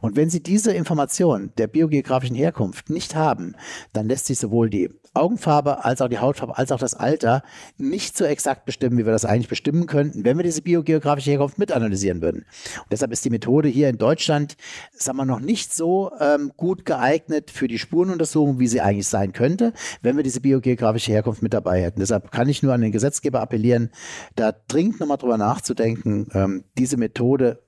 Und 0.00 0.16
wenn 0.16 0.28
Sie 0.28 0.42
diese 0.42 0.72
Information 0.72 1.52
der 1.56 1.66
biogeografischen 1.66 2.36
Herkunft 2.36 2.90
nicht 2.90 3.14
haben, 3.14 3.56
dann 3.92 4.06
lässt 4.08 4.26
sich 4.26 4.38
sowohl 4.38 4.68
die 4.68 4.90
Augenfarbe 5.14 5.84
als 5.84 6.00
auch 6.00 6.08
die 6.08 6.18
Hautfarbe 6.18 6.56
als 6.56 6.72
auch 6.72 6.78
das 6.78 6.94
Alter 6.94 7.42
nicht 7.76 8.16
so 8.16 8.24
exakt 8.24 8.64
bestimmen, 8.64 8.98
wie 8.98 9.04
wir 9.04 9.12
das 9.12 9.24
eigentlich 9.24 9.48
bestimmen 9.48 9.86
könnten, 9.86 10.24
wenn 10.24 10.36
wir 10.36 10.44
diese 10.44 10.62
biogeografische 10.62 11.30
Herkunft 11.30 11.58
mit 11.58 11.72
analysieren 11.72 12.22
würden. 12.22 12.46
Und 12.78 12.92
deshalb 12.92 13.12
ist 13.12 13.24
die 13.24 13.30
Methode 13.30 13.68
hier 13.68 13.88
in 13.88 13.98
Deutschland, 13.98 14.56
sagen 14.92 15.18
wir, 15.18 15.24
noch 15.24 15.40
nicht 15.40 15.74
so 15.74 16.10
ähm, 16.18 16.52
gut 16.56 16.84
geeignet 16.84 17.50
für 17.50 17.68
die 17.68 17.78
Spurenuntersuchung, 17.78 18.58
wie 18.58 18.68
sie 18.68 18.80
eigentlich 18.80 19.08
sein 19.08 19.32
könnte, 19.32 19.72
wenn 20.00 20.16
wir 20.16 20.22
diese 20.22 20.40
biogeografische 20.40 21.12
Herkunft 21.12 21.42
mit 21.42 21.52
dabei 21.52 21.82
hätten. 21.82 22.00
Deshalb 22.00 22.30
kann 22.30 22.48
ich 22.48 22.62
nur 22.62 22.72
an 22.72 22.80
den 22.80 22.92
Gesetzgeber 22.92 23.40
appellieren, 23.40 23.90
da 24.36 24.52
dringend 24.68 25.00
nochmal 25.00 25.18
drüber 25.18 25.36
nachzudenken, 25.38 26.28
ähm, 26.32 26.64
diese 26.78 26.96
Methode 26.96 27.62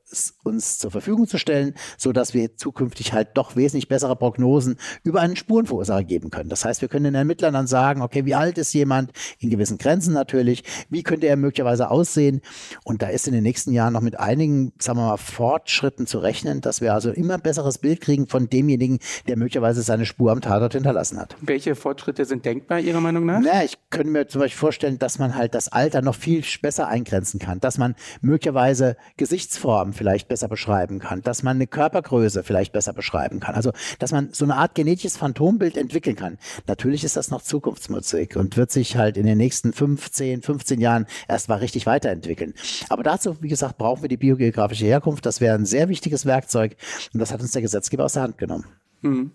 uns 0.44 0.78
zur 0.78 0.90
Verfügung 0.90 1.26
zu 1.26 1.38
stellen, 1.38 1.74
so 1.96 2.12
dass 2.12 2.34
wir 2.34 2.56
zukünftig 2.56 3.12
halt 3.12 3.30
doch 3.34 3.56
wesentlich 3.56 3.88
bessere 3.88 4.16
Prognosen 4.16 4.76
über 5.02 5.20
einen 5.20 5.36
Spurenverursacher 5.36 6.04
geben 6.04 6.30
können. 6.30 6.50
Das 6.50 6.64
heißt, 6.64 6.82
wir 6.82 6.88
können 6.88 7.04
den 7.04 7.14
Ermittlern 7.14 7.54
dann 7.54 7.66
sagen, 7.66 8.02
okay, 8.02 8.24
wie 8.24 8.34
alt 8.34 8.58
ist 8.58 8.72
jemand, 8.74 9.12
in 9.38 9.50
gewissen 9.50 9.78
Grenzen 9.78 10.12
natürlich, 10.12 10.62
wie 10.90 11.02
könnte 11.02 11.26
er 11.26 11.36
möglicherweise 11.36 11.90
aussehen 11.90 12.42
und 12.84 13.02
da 13.02 13.08
ist 13.08 13.26
in 13.26 13.34
den 13.34 13.42
nächsten 13.42 13.72
Jahren 13.72 13.94
noch 13.94 14.02
mit 14.02 14.18
einigen, 14.18 14.72
sagen 14.78 14.98
wir 14.98 15.08
mal, 15.08 15.16
Fortschritten 15.16 16.06
zu 16.06 16.18
rechnen, 16.18 16.60
dass 16.60 16.80
wir 16.80 16.92
also 16.94 17.10
immer 17.10 17.38
besseres 17.38 17.78
Bild 17.78 18.00
kriegen 18.00 18.26
von 18.26 18.48
demjenigen, 18.48 18.98
der 19.26 19.36
möglicherweise 19.36 19.82
seine 19.82 20.06
Spur 20.06 20.32
am 20.32 20.40
Tatort 20.40 20.74
hinterlassen 20.74 21.18
hat. 21.18 21.36
Welche 21.40 21.74
Fortschritte 21.74 22.24
sind 22.24 22.44
denkbar 22.44 22.80
Ihrer 22.80 23.00
Meinung 23.00 23.26
nach? 23.26 23.40
Na, 23.42 23.64
ich 23.64 23.78
könnte 23.90 24.10
mir 24.10 24.28
zum 24.28 24.40
Beispiel 24.40 24.58
vorstellen, 24.58 24.98
dass 24.98 25.18
man 25.18 25.34
halt 25.34 25.54
das 25.54 25.68
Alter 25.68 26.02
noch 26.02 26.14
viel 26.14 26.44
besser 26.60 26.88
eingrenzen 26.88 27.40
kann, 27.40 27.60
dass 27.60 27.78
man 27.78 27.94
möglicherweise 28.20 28.96
Gesichtsformen 29.16 29.93
vielleicht 29.94 30.28
besser 30.28 30.48
beschreiben 30.48 30.98
kann, 30.98 31.22
dass 31.22 31.42
man 31.42 31.56
eine 31.56 31.66
Körpergröße 31.66 32.42
vielleicht 32.42 32.72
besser 32.72 32.92
beschreiben 32.92 33.40
kann. 33.40 33.54
Also, 33.54 33.72
dass 33.98 34.12
man 34.12 34.32
so 34.32 34.44
eine 34.44 34.56
Art 34.56 34.74
genetisches 34.74 35.16
Phantombild 35.16 35.76
entwickeln 35.76 36.16
kann. 36.16 36.38
Natürlich 36.66 37.04
ist 37.04 37.16
das 37.16 37.30
noch 37.30 37.42
Zukunftsmusik 37.42 38.36
und 38.36 38.56
wird 38.56 38.70
sich 38.70 38.96
halt 38.96 39.16
in 39.16 39.26
den 39.26 39.38
nächsten 39.38 39.72
15, 39.72 40.42
15 40.42 40.80
Jahren 40.80 41.06
erst 41.28 41.48
mal 41.48 41.58
richtig 41.58 41.86
weiterentwickeln. 41.86 42.54
Aber 42.88 43.02
dazu, 43.02 43.36
wie 43.40 43.48
gesagt, 43.48 43.78
brauchen 43.78 44.02
wir 44.02 44.08
die 44.08 44.16
biogeografische 44.16 44.86
Herkunft. 44.86 45.24
Das 45.26 45.40
wäre 45.40 45.54
ein 45.54 45.66
sehr 45.66 45.88
wichtiges 45.88 46.26
Werkzeug 46.26 46.76
und 47.12 47.20
das 47.20 47.32
hat 47.32 47.40
uns 47.40 47.52
der 47.52 47.62
Gesetzgeber 47.62 48.04
aus 48.04 48.14
der 48.14 48.22
Hand 48.22 48.38
genommen. 48.38 48.66
Hm. 49.02 49.32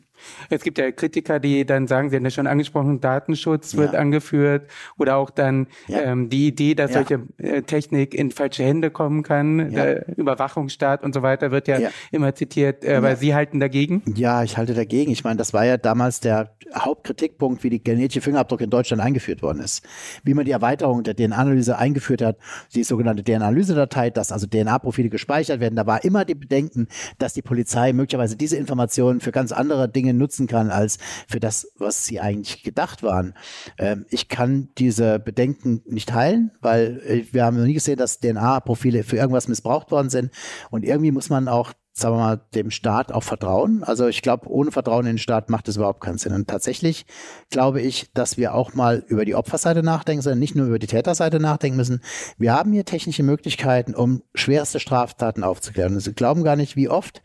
Es 0.50 0.64
gibt 0.64 0.78
ja 0.78 0.92
Kritiker, 0.92 1.40
die 1.40 1.66
dann 1.66 1.88
sagen, 1.88 2.10
Sie 2.10 2.16
haben 2.16 2.24
ja 2.24 2.32
schon 2.32 2.48
angesprochen, 2.48 3.00
Datenschutz 3.02 3.76
wird 3.76 3.94
ja. 3.94 4.00
angeführt 4.00 4.70
oder 4.98 5.18
auch 5.18 5.30
dann 5.30 5.68
ja. 5.88 6.02
ähm, 6.02 6.30
die 6.30 6.48
Idee, 6.48 6.76
dass 6.76 6.92
ja. 6.92 6.98
solche 6.98 7.22
äh, 7.38 7.62
Technik 7.62 8.14
in 8.14 8.32
falsche 8.32 8.64
Hände 8.64 8.92
kommen 8.92 9.24
kann, 9.24 9.72
der 9.72 10.18
Überwachungsstaat 10.18 11.04
und 11.04 11.14
so 11.14 11.22
weiter 11.22 11.52
wird 11.52 11.68
ja, 11.68 11.80
immer 12.12 12.34
zitiert, 12.36 12.84
äh, 12.84 13.02
weil 13.02 13.18
Sie 13.18 13.34
halten 13.34 13.60
dagegen? 13.60 14.04
Ja, 14.16 14.44
ich 14.44 14.58
halte 14.58 14.74
dagegen. 14.74 15.12
Ich 15.12 15.24
meine, 15.24 15.38
das 15.38 15.54
war 15.54 15.66
ja 15.66 15.78
damals 15.78 16.20
der 16.20 16.56
Hauptkritikpunkt, 16.76 17.64
wie 17.64 17.70
die 17.70 17.84
genetische 17.84 18.22
Fingerabdruck 18.22 18.62
in 18.62 18.70
Deutschland 18.70 19.02
eingeführt 19.02 19.42
worden 19.42 19.60
ist. 19.60 19.84
Wie 20.24 20.34
man 20.34 20.46
die 20.46 20.52
Erweiterung 20.52 21.04
der 21.04 21.16
DNA-Analyse 21.16 21.78
eingeführt 21.78 22.22
hat, 22.22 22.38
die 22.74 22.84
sogenannte 22.84 23.24
DNA-Analyse-Datei, 23.24 24.10
dass 24.10 24.32
also 24.32 24.48
DNA-Profile 24.48 25.10
gespeichert 25.10 25.60
werden. 25.60 25.76
Da 25.76 25.86
war 25.86 26.04
immer 26.04 26.26
die 26.26 26.36
Bedenken, 26.36 26.88
dass 27.18 27.34
die 27.34 27.42
Polizei 27.42 27.94
möglicherweise 27.94 28.36
diese 28.36 28.58
Informationen 28.58 29.20
für 29.20 29.32
ganz 29.32 29.52
andere 29.52 29.90
Dinge 29.90 30.09
Dinge 30.10 30.20
nutzen 30.20 30.48
kann, 30.48 30.70
als 30.72 30.98
für 31.28 31.40
das, 31.40 31.72
was 31.78 32.06
sie 32.06 32.20
eigentlich 32.20 32.64
gedacht 32.64 33.04
waren. 33.04 33.34
Ähm, 33.78 34.06
ich 34.10 34.28
kann 34.28 34.70
diese 34.78 35.20
Bedenken 35.20 35.82
nicht 35.86 36.10
teilen, 36.10 36.52
weil 36.62 37.02
äh, 37.06 37.26
wir 37.32 37.46
haben 37.46 37.58
noch 37.58 37.66
nie 37.66 37.74
gesehen, 37.74 37.98
dass 37.98 38.20
DNA-Profile 38.20 39.04
für 39.04 39.18
irgendwas 39.18 39.48
missbraucht 39.48 39.92
worden 39.92 40.10
sind. 40.10 40.32
Und 40.70 40.84
irgendwie 40.84 41.12
muss 41.12 41.30
man 41.30 41.48
auch 41.48 41.74
sagen 42.00 42.16
wir 42.16 42.20
mal, 42.20 42.42
dem 42.56 42.72
Staat 42.72 43.12
auch 43.12 43.24
vertrauen. 43.24 43.84
Also 43.84 44.08
ich 44.08 44.22
glaube, 44.22 44.50
ohne 44.50 44.72
Vertrauen 44.72 45.06
in 45.06 45.14
den 45.14 45.18
Staat 45.18 45.50
macht 45.50 45.68
es 45.68 45.78
überhaupt 45.78 46.02
keinen 46.02 46.18
Sinn. 46.18 46.34
Und 46.34 46.48
tatsächlich 46.48 47.06
glaube 47.50 47.82
ich, 47.82 48.12
dass 48.14 48.38
wir 48.38 48.54
auch 48.54 48.74
mal 48.74 49.04
über 49.08 49.26
die 49.26 49.36
Opferseite 49.36 49.84
nachdenken, 49.84 50.22
sondern 50.22 50.40
nicht 50.40 50.56
nur 50.56 50.68
über 50.68 50.80
die 50.80 50.88
Täterseite 50.88 51.40
nachdenken 51.40 51.78
müssen. 51.78 52.02
Wir 52.38 52.54
haben 52.54 52.72
hier 52.72 52.86
technische 52.86 53.24
Möglichkeiten, 53.24 53.96
um 53.96 54.24
schwerste 54.34 54.80
Straftaten 54.80 55.44
aufzuklären. 55.44 55.94
Und 55.94 56.00
Sie 56.00 56.14
glauben 56.14 56.44
gar 56.44 56.56
nicht, 56.56 56.76
wie 56.76 56.90
oft 56.90 57.22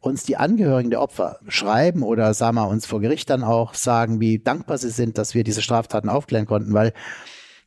uns 0.00 0.24
die 0.24 0.36
Angehörigen 0.36 0.90
der 0.90 1.00
Opfer 1.00 1.38
schreiben 1.48 2.02
oder 2.02 2.34
sagen 2.34 2.56
wir 2.56 2.68
uns 2.68 2.86
vor 2.86 3.00
Gericht 3.00 3.30
dann 3.30 3.44
auch 3.44 3.74
sagen, 3.74 4.20
wie 4.20 4.38
dankbar 4.38 4.78
sie 4.78 4.90
sind, 4.90 5.18
dass 5.18 5.34
wir 5.34 5.44
diese 5.44 5.62
Straftaten 5.62 6.08
aufklären 6.08 6.46
konnten, 6.46 6.74
weil 6.74 6.92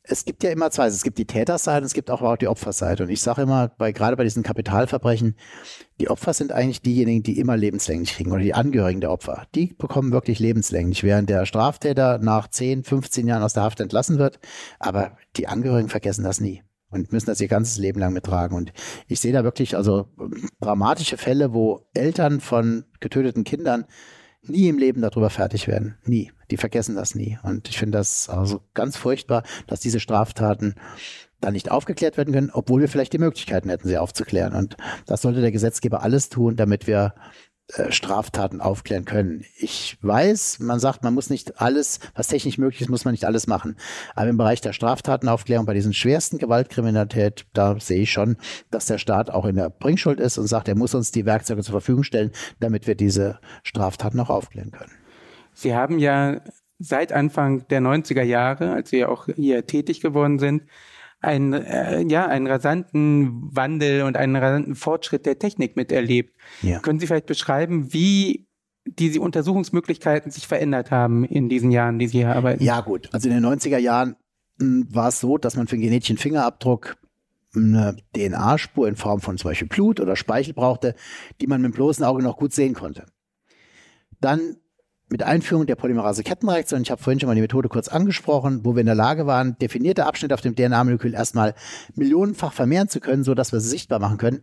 es 0.08 0.26
gibt 0.26 0.44
ja 0.44 0.52
immer 0.52 0.72
zwei. 0.72 0.88
Es 0.88 1.04
gibt 1.04 1.18
die 1.18 1.26
Täterseite 1.26 1.82
und 1.82 1.86
es 1.86 1.94
gibt 1.94 2.12
auch 2.12 2.38
die 2.38 2.48
Opferseite. 2.48 3.04
Und 3.04 3.10
ich 3.10 3.22
sage 3.22 3.44
immer, 3.44 3.70
bei, 3.70 3.92
gerade 3.92 4.16
bei 4.16 4.24
diesen 4.24 4.44
Kapitalverbrechen, 4.44 5.36
die 6.00 6.10
Opfer 6.10 6.34
sind 6.34 6.52
eigentlich 6.52 6.82
diejenigen, 6.82 7.24
die 7.24 7.40
immer 7.40 7.58
lebenslänglich 7.58 8.14
kriegen 8.14 8.32
oder 8.32 8.42
die 8.42 8.54
Angehörigen 8.54 9.02
der 9.02 9.12
Opfer. 9.12 9.48
Die 9.56 9.74
bekommen 9.78 10.12
wirklich 10.12 10.40
lebenslänglich, 10.40 11.04
während 11.04 11.30
der 11.30 11.46
Straftäter 11.46 12.18
nach 12.20 12.48
10, 12.48 12.84
15 12.84 13.28
Jahren 13.28 13.44
aus 13.44 13.54
der 13.54 13.64
Haft 13.64 13.80
entlassen 13.80 14.18
wird. 14.18 14.40
Aber 14.80 15.18
die 15.38 15.48
Angehörigen 15.48 15.90
vergessen 15.90 16.24
das 16.24 16.40
nie 16.40 16.64
und 16.90 17.12
müssen 17.12 17.28
das 17.28 17.42
ihr 17.42 17.48
ganzes 17.48 17.78
Leben 17.78 18.00
lang 18.00 18.14
mittragen. 18.14 18.56
Und 18.56 18.74
ich 19.08 19.20
sehe 19.20 19.34
da 19.34 19.44
wirklich 19.44 19.76
also 19.76 20.08
dramatische 20.62 21.18
Fälle, 21.18 21.54
wo 21.54 21.88
Eltern 21.94 22.40
von 22.40 22.86
getöteten 23.00 23.44
Kindern 23.44 23.86
nie 24.50 24.68
im 24.68 24.78
Leben 24.78 25.02
darüber 25.02 25.30
fertig 25.30 25.68
werden. 25.68 25.98
Nie. 26.06 26.32
Die 26.52 26.58
vergessen 26.58 26.96
das 26.96 27.16
nie. 27.16 27.40
Und 27.44 27.70
ich 27.70 27.78
finde 27.78 27.98
das 27.98 28.30
also 28.30 28.62
ganz 28.74 28.98
furchtbar, 28.98 29.44
dass 29.68 29.80
diese 29.80 30.00
Straftaten 30.00 30.76
dann 31.42 31.54
nicht 31.54 31.72
aufgeklärt 31.72 32.18
werden 32.18 32.34
können, 32.34 32.52
obwohl 32.52 32.82
wir 32.82 32.88
vielleicht 32.88 33.14
die 33.14 33.18
Möglichkeiten 33.18 33.70
hätten, 33.70 33.88
sie 33.88 33.98
aufzuklären. 33.98 34.54
Und 34.54 34.78
das 35.06 35.22
sollte 35.22 35.42
der 35.42 35.52
Gesetzgeber 35.52 36.02
alles 36.02 36.30
tun, 36.30 36.56
damit 36.56 36.88
wir 36.88 37.14
Straftaten 37.90 38.62
aufklären 38.62 39.06
können. 39.06 39.44
Ich 39.58 39.98
weiß, 40.02 40.60
man 40.60 40.80
sagt, 40.80 41.04
man 41.04 41.16
muss 41.16 41.32
nicht 41.32 41.60
alles, 41.60 42.00
was 42.14 42.28
technisch 42.28 42.60
möglich 42.60 42.82
ist, 42.82 42.90
muss 42.90 43.06
man 43.06 43.14
nicht 43.14 43.26
alles 43.26 43.48
machen. 43.48 43.76
Aber 44.14 44.30
im 44.30 44.38
Bereich 44.38 44.62
der 44.62 44.72
Straftatenaufklärung 44.72 45.66
bei 45.66 45.74
diesen 45.74 45.94
schwersten 45.94 46.38
Gewaltkriminalität, 46.38 47.46
da 47.54 47.80
sehe 47.80 48.02
ich 48.02 48.12
schon, 48.12 48.38
dass 48.70 48.86
der 48.86 49.00
Staat 49.00 49.32
auch 49.32 49.46
in 49.46 49.56
der 49.56 49.72
Bringschuld 49.72 50.20
ist 50.20 50.38
und 50.38 50.46
sagt, 50.46 50.68
er 50.68 50.76
muss 50.76 50.94
uns 50.94 51.12
die 51.12 51.26
Werkzeuge 51.26 51.64
zur 51.64 51.74
Verfügung 51.74 52.04
stellen, 52.04 52.32
damit 52.60 52.86
wir 52.86 52.96
diese 52.96 53.40
Straftaten 53.64 54.20
auch 54.20 54.30
aufklären 54.30 54.72
können. 54.72 54.92
Sie 55.54 55.74
haben 55.74 55.98
ja 55.98 56.42
seit 56.78 57.12
Anfang 57.12 57.68
der 57.70 57.82
90er 57.82 58.24
Jahre, 58.24 58.74
als 58.74 58.92
Sie 58.92 59.06
auch 59.06 59.28
hier 59.36 59.66
tätig 59.66 60.02
geworden 60.02 60.38
sind, 60.38 60.64
einen, 61.26 61.54
äh, 61.54 62.02
ja, 62.04 62.28
einen 62.28 62.48
rasanten 62.48 63.56
Wandel 63.56 64.04
und 64.04 64.18
einen 64.18 64.36
rasanten 64.36 64.76
Fortschritt 64.76 65.26
der 65.26 65.40
Technik 65.40 65.76
miterlebt. 65.76 66.36
Ja. 66.62 66.80
Können 66.80 67.00
Sie 67.00 67.08
vielleicht 67.08 67.26
beschreiben, 67.26 67.94
wie 67.94 68.48
diese 68.86 69.20
Untersuchungsmöglichkeiten 69.20 70.32
sich 70.32 70.48
verändert 70.48 70.92
haben 70.92 71.26
in 71.26 71.50
diesen 71.50 71.72
Jahren, 71.72 72.00
die 72.00 72.08
Sie 72.08 72.20
hier 72.20 72.36
arbeiten? 72.36 72.64
Ja, 72.64 72.82
gut. 72.82 73.10
Also 73.12 73.30
in 73.30 73.36
den 73.36 73.46
90er 73.46 73.78
Jahren 73.78 74.16
hm, 74.60 74.88
war 74.90 75.10
es 75.10 75.20
so, 75.20 75.38
dass 75.38 75.56
man 75.56 75.68
für 75.68 75.76
den 75.76 75.82
genetischen 75.82 76.18
Fingerabdruck 76.18 76.98
eine 77.56 77.96
DNA-Spur 78.16 78.88
in 78.88 78.96
Form 78.96 79.22
von 79.22 79.38
zum 79.38 79.50
Beispiel 79.50 79.68
Blut 79.68 80.00
oder 80.00 80.16
Speichel 80.16 80.54
brauchte, 80.54 80.96
die 81.42 81.48
man 81.48 81.62
mit 81.62 81.72
dem 81.72 81.76
bloßen 81.76 82.04
Auge 82.04 82.22
noch 82.22 82.38
gut 82.38 82.54
sehen 82.54 82.74
konnte. 82.74 83.06
Dann 84.20 84.58
mit 85.10 85.24
Einführung 85.24 85.66
der 85.66 85.76
Polymerase-Kettenreaktion, 85.76 86.82
ich 86.82 86.92
habe 86.92 87.02
vorhin 87.02 87.20
schon 87.20 87.28
mal 87.28 87.36
die 87.36 87.42
Methode 87.42 87.70
kurz 87.70 87.88
angesprochen, 87.88 88.62
wo 88.64 88.76
wir 88.76 88.82
in 88.82 88.88
der 88.88 88.96
Lage 88.96 89.28
waren, 89.28 89.58
definierte 89.60 90.06
Abschnitte 90.06 90.34
auf 90.34 90.42
dem 90.42 90.56
DNA-Molekül 90.56 91.14
erstmal 91.14 91.54
millionenfach 91.94 92.54
vermehren 92.54 92.90
zu 92.90 93.00
können, 93.00 93.24
so 93.24 93.36
dass 93.36 93.52
wir 93.52 93.60
sie 93.60 93.70
sichtbar 93.70 94.00
machen 94.00 94.18
können, 94.18 94.42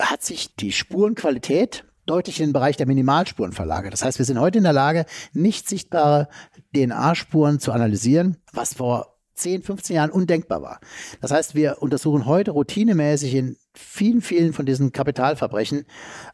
hat 0.00 0.22
sich 0.22 0.54
die 0.56 0.72
Spurenqualität 0.72 1.84
deutlich 2.06 2.40
in 2.40 2.48
den 2.48 2.52
Bereich 2.52 2.76
der 2.76 2.86
Minimalspuren 2.86 3.52
verlagert. 3.52 3.92
Das 3.92 4.04
heißt, 4.04 4.18
wir 4.18 4.24
sind 4.24 4.40
heute 4.40 4.58
in 4.58 4.64
der 4.64 4.72
Lage, 4.72 5.04
nicht 5.32 5.68
sichtbare 5.68 6.28
DNA-Spuren 6.74 7.60
zu 7.60 7.72
analysieren, 7.72 8.38
was 8.52 8.74
vor 8.74 9.18
10, 9.34 9.62
15 9.62 9.96
Jahren 9.96 10.10
undenkbar 10.10 10.62
war. 10.62 10.80
Das 11.20 11.30
heißt, 11.30 11.54
wir 11.54 11.80
untersuchen 11.80 12.26
heute 12.26 12.50
routinemäßig 12.50 13.34
in 13.34 13.56
vielen, 13.72 14.20
vielen 14.20 14.52
von 14.52 14.66
diesen 14.66 14.90
Kapitalverbrechen 14.90 15.84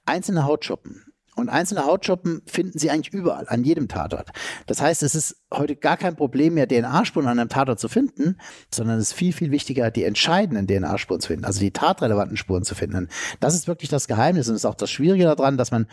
einzelne 0.07 0.45
Hautschuppen 0.45 1.14
und 1.35 1.49
einzelne 1.49 1.85
Hautschuppen 1.85 2.43
finden 2.47 2.79
Sie 2.79 2.91
eigentlich 2.91 3.13
überall, 3.13 3.47
an 3.49 3.65
jedem 3.65 3.89
Tatort. 3.89 4.31
Das 4.67 4.81
heißt, 4.81 5.03
es 5.03 5.15
ist 5.15 5.37
heute 5.53 5.77
gar 5.77 5.97
kein 5.97 6.17
Problem 6.17 6.55
mehr, 6.55 6.69
DNA-Spuren 6.69 7.27
an 7.27 7.39
einem 7.39 7.49
Tatort 7.49 7.81
zu 7.81 7.89
finden, 7.89 8.39
sondern 8.73 8.99
es 8.99 9.09
ist 9.09 9.13
viel, 9.15 9.33
viel 9.33 9.51
wichtiger, 9.51 9.91
die 9.91 10.05
entscheidenden 10.05 10.67
DNA-Spuren 10.67 11.21
zu 11.21 11.29
finden, 11.29 11.45
also 11.45 11.61
die 11.61 11.73
tatrelevanten 11.73 12.37
Spuren 12.37 12.65
zu 12.65 12.75
finden. 12.75 13.09
Das 13.41 13.55
ist 13.55 13.69
wirklich 13.69 13.91
das 13.91 14.07
Geheimnis 14.07 14.49
und 14.49 14.55
ist 14.55 14.65
auch 14.65 14.75
das 14.75 14.91
Schwierige 14.91 15.25
daran, 15.25 15.57
dass 15.57 15.71
man 15.71 15.87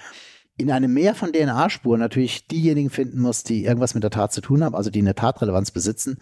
in 0.58 0.72
einem 0.72 0.94
Meer 0.94 1.16
von 1.16 1.32
DNA-Spuren 1.32 2.00
natürlich 2.00 2.48
diejenigen 2.48 2.90
finden 2.90 3.20
muss, 3.20 3.44
die 3.44 3.66
irgendwas 3.66 3.94
mit 3.94 4.04
der 4.04 4.12
Tat 4.12 4.34
zu 4.34 4.42
tun 4.42 4.64
haben, 4.64 4.76
also 4.76 4.90
die 4.90 5.00
eine 5.00 5.16
Tatrelevanz 5.16 5.72
besitzen. 5.72 6.18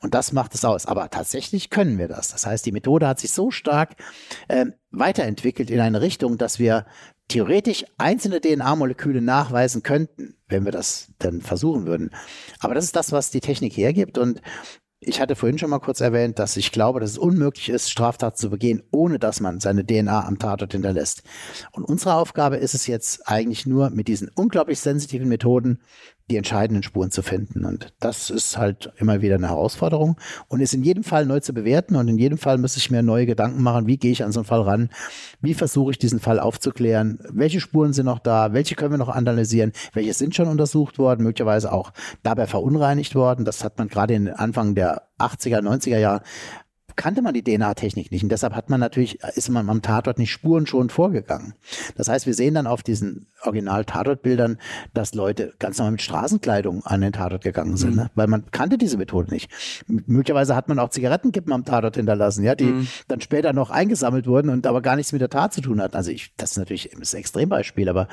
Und 0.00 0.14
das 0.14 0.32
macht 0.32 0.54
es 0.54 0.64
aus. 0.64 0.86
Aber 0.86 1.10
tatsächlich 1.10 1.70
können 1.70 1.98
wir 1.98 2.08
das. 2.08 2.28
Das 2.28 2.46
heißt, 2.46 2.64
die 2.66 2.72
Methode 2.72 3.06
hat 3.06 3.20
sich 3.20 3.32
so 3.32 3.50
stark 3.50 3.96
äh, 4.48 4.66
weiterentwickelt 4.90 5.70
in 5.70 5.80
eine 5.80 6.00
Richtung, 6.00 6.38
dass 6.38 6.58
wir 6.58 6.86
theoretisch 7.28 7.84
einzelne 7.98 8.40
DNA-Moleküle 8.40 9.20
nachweisen 9.20 9.82
könnten, 9.82 10.36
wenn 10.48 10.64
wir 10.64 10.72
das 10.72 11.12
dann 11.18 11.40
versuchen 11.40 11.86
würden. 11.86 12.10
Aber 12.60 12.74
das 12.74 12.84
ist 12.84 12.96
das, 12.96 13.12
was 13.12 13.30
die 13.30 13.40
Technik 13.40 13.76
hergibt 13.76 14.18
und 14.18 14.40
ich 15.06 15.20
hatte 15.20 15.36
vorhin 15.36 15.58
schon 15.58 15.70
mal 15.70 15.80
kurz 15.80 16.00
erwähnt, 16.00 16.38
dass 16.38 16.56
ich 16.56 16.72
glaube, 16.72 17.00
dass 17.00 17.10
es 17.10 17.18
unmöglich 17.18 17.68
ist, 17.68 17.90
Straftat 17.90 18.38
zu 18.38 18.48
begehen, 18.48 18.82
ohne 18.90 19.18
dass 19.18 19.40
man 19.40 19.60
seine 19.60 19.84
DNA 19.84 20.26
am 20.26 20.38
Tatort 20.38 20.72
hinterlässt. 20.72 21.22
Und 21.72 21.84
unsere 21.84 22.14
Aufgabe 22.14 22.56
ist 22.56 22.74
es 22.74 22.86
jetzt 22.86 23.28
eigentlich 23.28 23.66
nur, 23.66 23.90
mit 23.90 24.08
diesen 24.08 24.30
unglaublich 24.34 24.80
sensitiven 24.80 25.28
Methoden 25.28 25.80
die 26.30 26.36
entscheidenden 26.38 26.82
Spuren 26.82 27.10
zu 27.10 27.22
finden. 27.22 27.64
Und 27.64 27.92
das 28.00 28.30
ist 28.30 28.56
halt 28.56 28.92
immer 28.96 29.20
wieder 29.20 29.34
eine 29.34 29.48
Herausforderung 29.48 30.16
und 30.48 30.60
ist 30.60 30.72
in 30.72 30.82
jedem 30.82 31.04
Fall 31.04 31.26
neu 31.26 31.40
zu 31.40 31.52
bewerten. 31.52 31.96
Und 31.96 32.08
in 32.08 32.18
jedem 32.18 32.38
Fall 32.38 32.56
muss 32.56 32.76
ich 32.76 32.90
mir 32.90 33.02
neue 33.02 33.26
Gedanken 33.26 33.62
machen, 33.62 33.86
wie 33.86 33.98
gehe 33.98 34.12
ich 34.12 34.24
an 34.24 34.32
so 34.32 34.40
einen 34.40 34.46
Fall 34.46 34.62
ran? 34.62 34.88
Wie 35.40 35.54
versuche 35.54 35.90
ich 35.90 35.98
diesen 35.98 36.20
Fall 36.20 36.40
aufzuklären? 36.40 37.18
Welche 37.30 37.60
Spuren 37.60 37.92
sind 37.92 38.06
noch 38.06 38.20
da? 38.20 38.54
Welche 38.54 38.74
können 38.74 38.92
wir 38.92 38.98
noch 38.98 39.10
analysieren? 39.10 39.72
Welche 39.92 40.14
sind 40.14 40.34
schon 40.34 40.48
untersucht 40.48 40.98
worden? 40.98 41.24
Möglicherweise 41.24 41.72
auch 41.72 41.92
dabei 42.22 42.46
verunreinigt 42.46 43.14
worden. 43.14 43.44
Das 43.44 43.62
hat 43.62 43.76
man 43.78 43.88
gerade 43.88 44.14
in 44.14 44.28
Anfang 44.28 44.74
der 44.74 45.08
80er, 45.18 45.60
90er 45.60 45.98
Jahre 45.98 46.22
kannte 46.96 47.22
man 47.22 47.34
die 47.34 47.42
DNA-Technik 47.42 48.10
nicht. 48.10 48.22
Und 48.22 48.30
deshalb 48.30 48.54
hat 48.54 48.70
man 48.70 48.80
natürlich, 48.80 49.20
ist 49.34 49.48
man 49.48 49.68
am 49.68 49.82
Tatort 49.82 50.18
nicht 50.18 50.30
Spuren 50.30 50.66
schon 50.66 50.90
vorgegangen. 50.90 51.54
Das 51.96 52.08
heißt, 52.08 52.26
wir 52.26 52.34
sehen 52.34 52.54
dann 52.54 52.66
auf 52.66 52.82
diesen 52.82 53.26
Original-Tatortbildern, 53.46 54.58
dass 54.92 55.14
Leute 55.14 55.54
ganz 55.58 55.78
normal 55.78 55.92
mit 55.92 56.02
Straßenkleidung 56.02 56.84
an 56.84 57.00
den 57.00 57.12
Tatort 57.12 57.42
gegangen 57.42 57.76
sind, 57.76 57.90
mhm. 57.90 57.96
ne? 57.96 58.10
weil 58.14 58.26
man 58.26 58.50
kannte 58.50 58.78
diese 58.78 58.96
Methode 58.96 59.32
nicht. 59.32 59.50
Möglicherweise 59.86 60.56
hat 60.56 60.68
man 60.68 60.78
auch 60.78 60.90
Zigarettenkippen 60.90 61.52
am 61.52 61.64
Tatort 61.64 61.96
hinterlassen, 61.96 62.44
ja, 62.44 62.54
die 62.54 62.64
mhm. 62.64 62.88
dann 63.08 63.20
später 63.20 63.52
noch 63.52 63.70
eingesammelt 63.70 64.26
wurden 64.26 64.50
und 64.50 64.66
aber 64.66 64.82
gar 64.82 64.96
nichts 64.96 65.12
mit 65.12 65.20
der 65.20 65.30
Tat 65.30 65.52
zu 65.52 65.60
tun 65.60 65.80
hatten. 65.80 65.96
Also 65.96 66.10
ich, 66.10 66.34
das 66.36 66.52
ist 66.52 66.58
natürlich 66.58 66.90
das 66.98 67.14
Extrembeispiel, 67.14 67.88
aber 67.88 68.08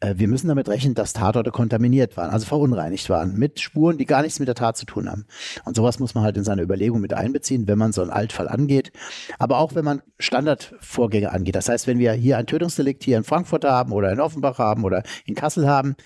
äh, 0.00 0.14
wir 0.16 0.28
müssen 0.28 0.48
damit 0.48 0.68
rechnen, 0.68 0.94
dass 0.94 1.12
Tatorte 1.12 1.50
kontaminiert 1.50 2.16
waren, 2.16 2.30
also 2.30 2.46
verunreinigt 2.46 3.08
waren, 3.10 3.34
mit 3.36 3.60
Spuren, 3.60 3.98
die 3.98 4.06
gar 4.06 4.22
nichts 4.22 4.38
mit 4.38 4.48
der 4.48 4.54
Tat 4.54 4.76
zu 4.76 4.86
tun 4.86 5.08
haben. 5.08 5.26
Und 5.64 5.76
sowas 5.76 5.98
muss 5.98 6.14
man 6.14 6.24
halt 6.24 6.36
in 6.36 6.44
seine 6.44 6.62
Überlegung 6.62 7.00
mit 7.00 7.14
einbeziehen, 7.14 7.68
wenn 7.68 7.78
man 7.78 7.92
so 7.92 8.02
einen 8.02 8.10
Altfall 8.10 8.48
angeht. 8.48 8.92
Aber 9.38 9.58
auch 9.58 9.74
wenn 9.74 9.84
man 9.84 10.02
Standardvorgänge 10.18 11.30
angeht. 11.32 11.54
Das 11.54 11.68
heißt, 11.68 11.86
wenn 11.86 11.98
wir 11.98 12.12
hier 12.12 12.38
ein 12.38 12.46
Tötungsdelikt 12.46 13.04
hier 13.04 13.16
in 13.16 13.24
Frankfurt 13.24 13.64
haben 13.64 13.92
oder 13.92 14.10
in 14.10 14.20
Offenbach 14.20 14.58
haben 14.60 14.84
oder 14.84 15.02
in 15.24 15.34
Kassel 15.34 15.68
haben, 15.68 15.96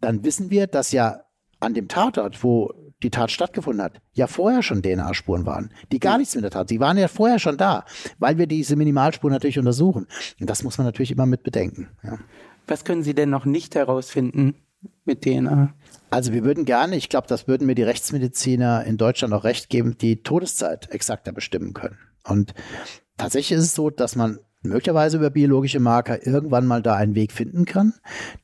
dann 0.00 0.24
wissen 0.24 0.50
wir, 0.50 0.66
dass 0.66 0.92
ja 0.92 1.20
an 1.60 1.74
dem 1.74 1.88
Tatort, 1.88 2.42
wo 2.42 2.72
die 3.02 3.10
Tat 3.10 3.30
stattgefunden 3.30 3.82
hat, 3.82 4.00
ja 4.12 4.26
vorher 4.26 4.62
schon 4.62 4.82
DNA-Spuren 4.82 5.46
waren, 5.46 5.72
die 5.92 6.00
gar 6.00 6.18
nichts 6.18 6.34
mit 6.34 6.44
der 6.44 6.50
Tat, 6.50 6.70
die 6.70 6.80
waren 6.80 6.98
ja 6.98 7.08
vorher 7.08 7.38
schon 7.38 7.56
da, 7.56 7.84
weil 8.18 8.38
wir 8.38 8.46
diese 8.46 8.76
Minimalspuren 8.76 9.32
natürlich 9.32 9.58
untersuchen. 9.58 10.06
Und 10.40 10.50
das 10.50 10.62
muss 10.62 10.78
man 10.78 10.86
natürlich 10.86 11.10
immer 11.10 11.26
mit 11.26 11.42
bedenken. 11.42 11.88
Ja. 12.02 12.18
Was 12.66 12.84
können 12.84 13.02
Sie 13.02 13.14
denn 13.14 13.30
noch 13.30 13.46
nicht 13.46 13.74
herausfinden 13.74 14.54
mit 15.04 15.22
DNA? 15.22 15.74
Also 16.10 16.32
wir 16.32 16.44
würden 16.44 16.64
gerne, 16.64 16.96
ich 16.96 17.08
glaube, 17.08 17.26
das 17.26 17.48
würden 17.48 17.66
mir 17.66 17.74
die 17.74 17.82
Rechtsmediziner 17.82 18.84
in 18.84 18.96
Deutschland 18.96 19.32
auch 19.32 19.44
recht 19.44 19.70
geben, 19.70 19.96
die 19.96 20.22
Todeszeit 20.22 20.90
exakter 20.90 21.32
bestimmen 21.32 21.72
können. 21.72 21.98
Und 22.24 22.54
tatsächlich 23.16 23.58
ist 23.58 23.64
es 23.64 23.74
so, 23.74 23.90
dass 23.90 24.16
man 24.16 24.38
möglicherweise 24.62 25.16
über 25.16 25.30
biologische 25.30 25.80
Marker 25.80 26.26
irgendwann 26.26 26.66
mal 26.66 26.82
da 26.82 26.94
einen 26.94 27.14
Weg 27.14 27.32
finden 27.32 27.64
kann, 27.64 27.94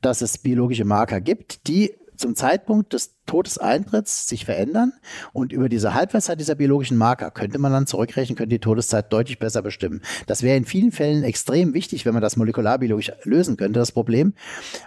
dass 0.01 0.21
es 0.21 0.37
biologische 0.37 0.85
Marker 0.85 1.21
gibt, 1.21 1.67
die 1.67 1.93
zum 2.17 2.35
Zeitpunkt 2.35 2.93
des 2.93 3.15
Todeseintritts 3.25 4.27
sich 4.27 4.45
verändern 4.45 4.93
und 5.33 5.53
über 5.53 5.69
diese 5.69 5.93
Halbwertszeit 5.93 6.39
dieser 6.39 6.55
biologischen 6.55 6.97
Marker 6.97 7.31
könnte 7.31 7.59
man 7.59 7.71
dann 7.71 7.87
zurückrechnen, 7.87 8.35
könnte 8.35 8.55
die 8.55 8.59
Todeszeit 8.59 9.13
deutlich 9.13 9.39
besser 9.39 9.61
bestimmen. 9.61 10.01
Das 10.25 10.43
wäre 10.43 10.57
in 10.57 10.65
vielen 10.65 10.91
Fällen 10.91 11.23
extrem 11.23 11.73
wichtig, 11.73 12.05
wenn 12.05 12.13
man 12.13 12.23
das 12.23 12.35
molekularbiologisch 12.35 13.11
lösen 13.23 13.57
könnte, 13.57 13.79
das 13.79 13.91
Problem, 13.91 14.33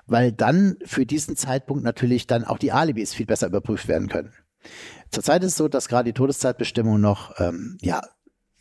weil 0.06 0.32
dann 0.32 0.76
für 0.84 1.06
diesen 1.06 1.36
Zeitpunkt 1.36 1.84
natürlich 1.84 2.26
dann 2.26 2.44
auch 2.44 2.58
die 2.58 2.72
Alibis 2.72 3.14
viel 3.14 3.26
besser 3.26 3.46
überprüft 3.46 3.88
werden 3.88 4.08
können. 4.08 4.32
Zurzeit 5.10 5.42
ist 5.42 5.52
es 5.52 5.56
so, 5.56 5.68
dass 5.68 5.88
gerade 5.88 6.10
die 6.10 6.12
Todeszeitbestimmung 6.12 7.00
noch 7.00 7.40
ähm, 7.40 7.78
ja 7.80 8.02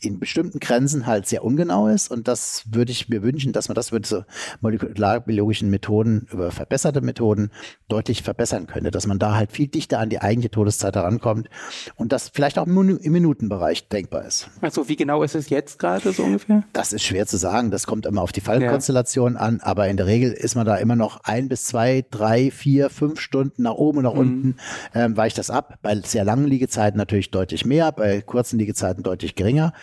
in 0.01 0.19
bestimmten 0.19 0.59
Grenzen 0.59 1.05
halt 1.05 1.27
sehr 1.27 1.43
ungenau 1.43 1.87
ist. 1.87 2.09
Und 2.09 2.27
das 2.27 2.63
würde 2.71 2.91
ich 2.91 3.09
mir 3.09 3.21
wünschen, 3.21 3.51
dass 3.51 3.67
man 3.67 3.75
das 3.75 3.89
über 3.89 3.99
diese 3.99 4.25
molekularbiologischen 4.61 5.69
Methoden, 5.69 6.27
über 6.31 6.51
verbesserte 6.51 7.01
Methoden 7.01 7.51
deutlich 7.87 8.23
verbessern 8.23 8.67
könnte, 8.67 8.91
dass 8.91 9.07
man 9.07 9.19
da 9.19 9.35
halt 9.35 9.51
viel 9.51 9.67
dichter 9.67 9.99
an 9.99 10.09
die 10.09 10.19
eigentliche 10.19 10.51
Todeszeit 10.51 10.95
herankommt 10.95 11.49
und 11.95 12.11
das 12.11 12.29
vielleicht 12.29 12.57
auch 12.57 12.67
im 12.67 12.99
Minutenbereich 13.01 13.89
denkbar 13.89 14.25
ist. 14.25 14.49
Also 14.61 14.87
wie 14.87 14.95
genau 14.95 15.23
ist 15.23 15.35
es 15.35 15.49
jetzt 15.49 15.79
gerade 15.79 16.11
so 16.11 16.23
ungefähr? 16.23 16.63
Das 16.73 16.93
ist 16.93 17.03
schwer 17.03 17.27
zu 17.27 17.37
sagen. 17.37 17.71
Das 17.71 17.85
kommt 17.85 18.05
immer 18.05 18.21
auf 18.21 18.31
die 18.31 18.41
Fallkonstellation 18.41 19.33
ja. 19.33 19.39
an, 19.39 19.59
aber 19.61 19.87
in 19.87 19.97
der 19.97 20.05
Regel 20.05 20.31
ist 20.31 20.55
man 20.55 20.65
da 20.65 20.75
immer 20.75 20.95
noch 20.95 21.21
ein 21.23 21.49
bis 21.49 21.65
zwei, 21.65 22.05
drei, 22.09 22.51
vier, 22.51 22.89
fünf 22.89 23.19
Stunden 23.19 23.63
nach 23.63 23.73
oben 23.73 23.99
und 23.99 24.03
nach 24.05 24.13
mhm. 24.13 24.19
unten 24.19 24.55
ähm, 24.93 25.17
weicht 25.17 25.37
das 25.37 25.49
ab. 25.49 25.77
Bei 25.81 25.95
sehr 25.99 26.23
langen 26.23 26.47
Liegezeiten 26.47 26.97
natürlich 26.97 27.31
deutlich 27.31 27.65
mehr, 27.65 27.91
bei 27.91 28.21
kurzen 28.21 28.59
Liegezeiten 28.59 29.03
deutlich 29.03 29.35
geringer. 29.35 29.73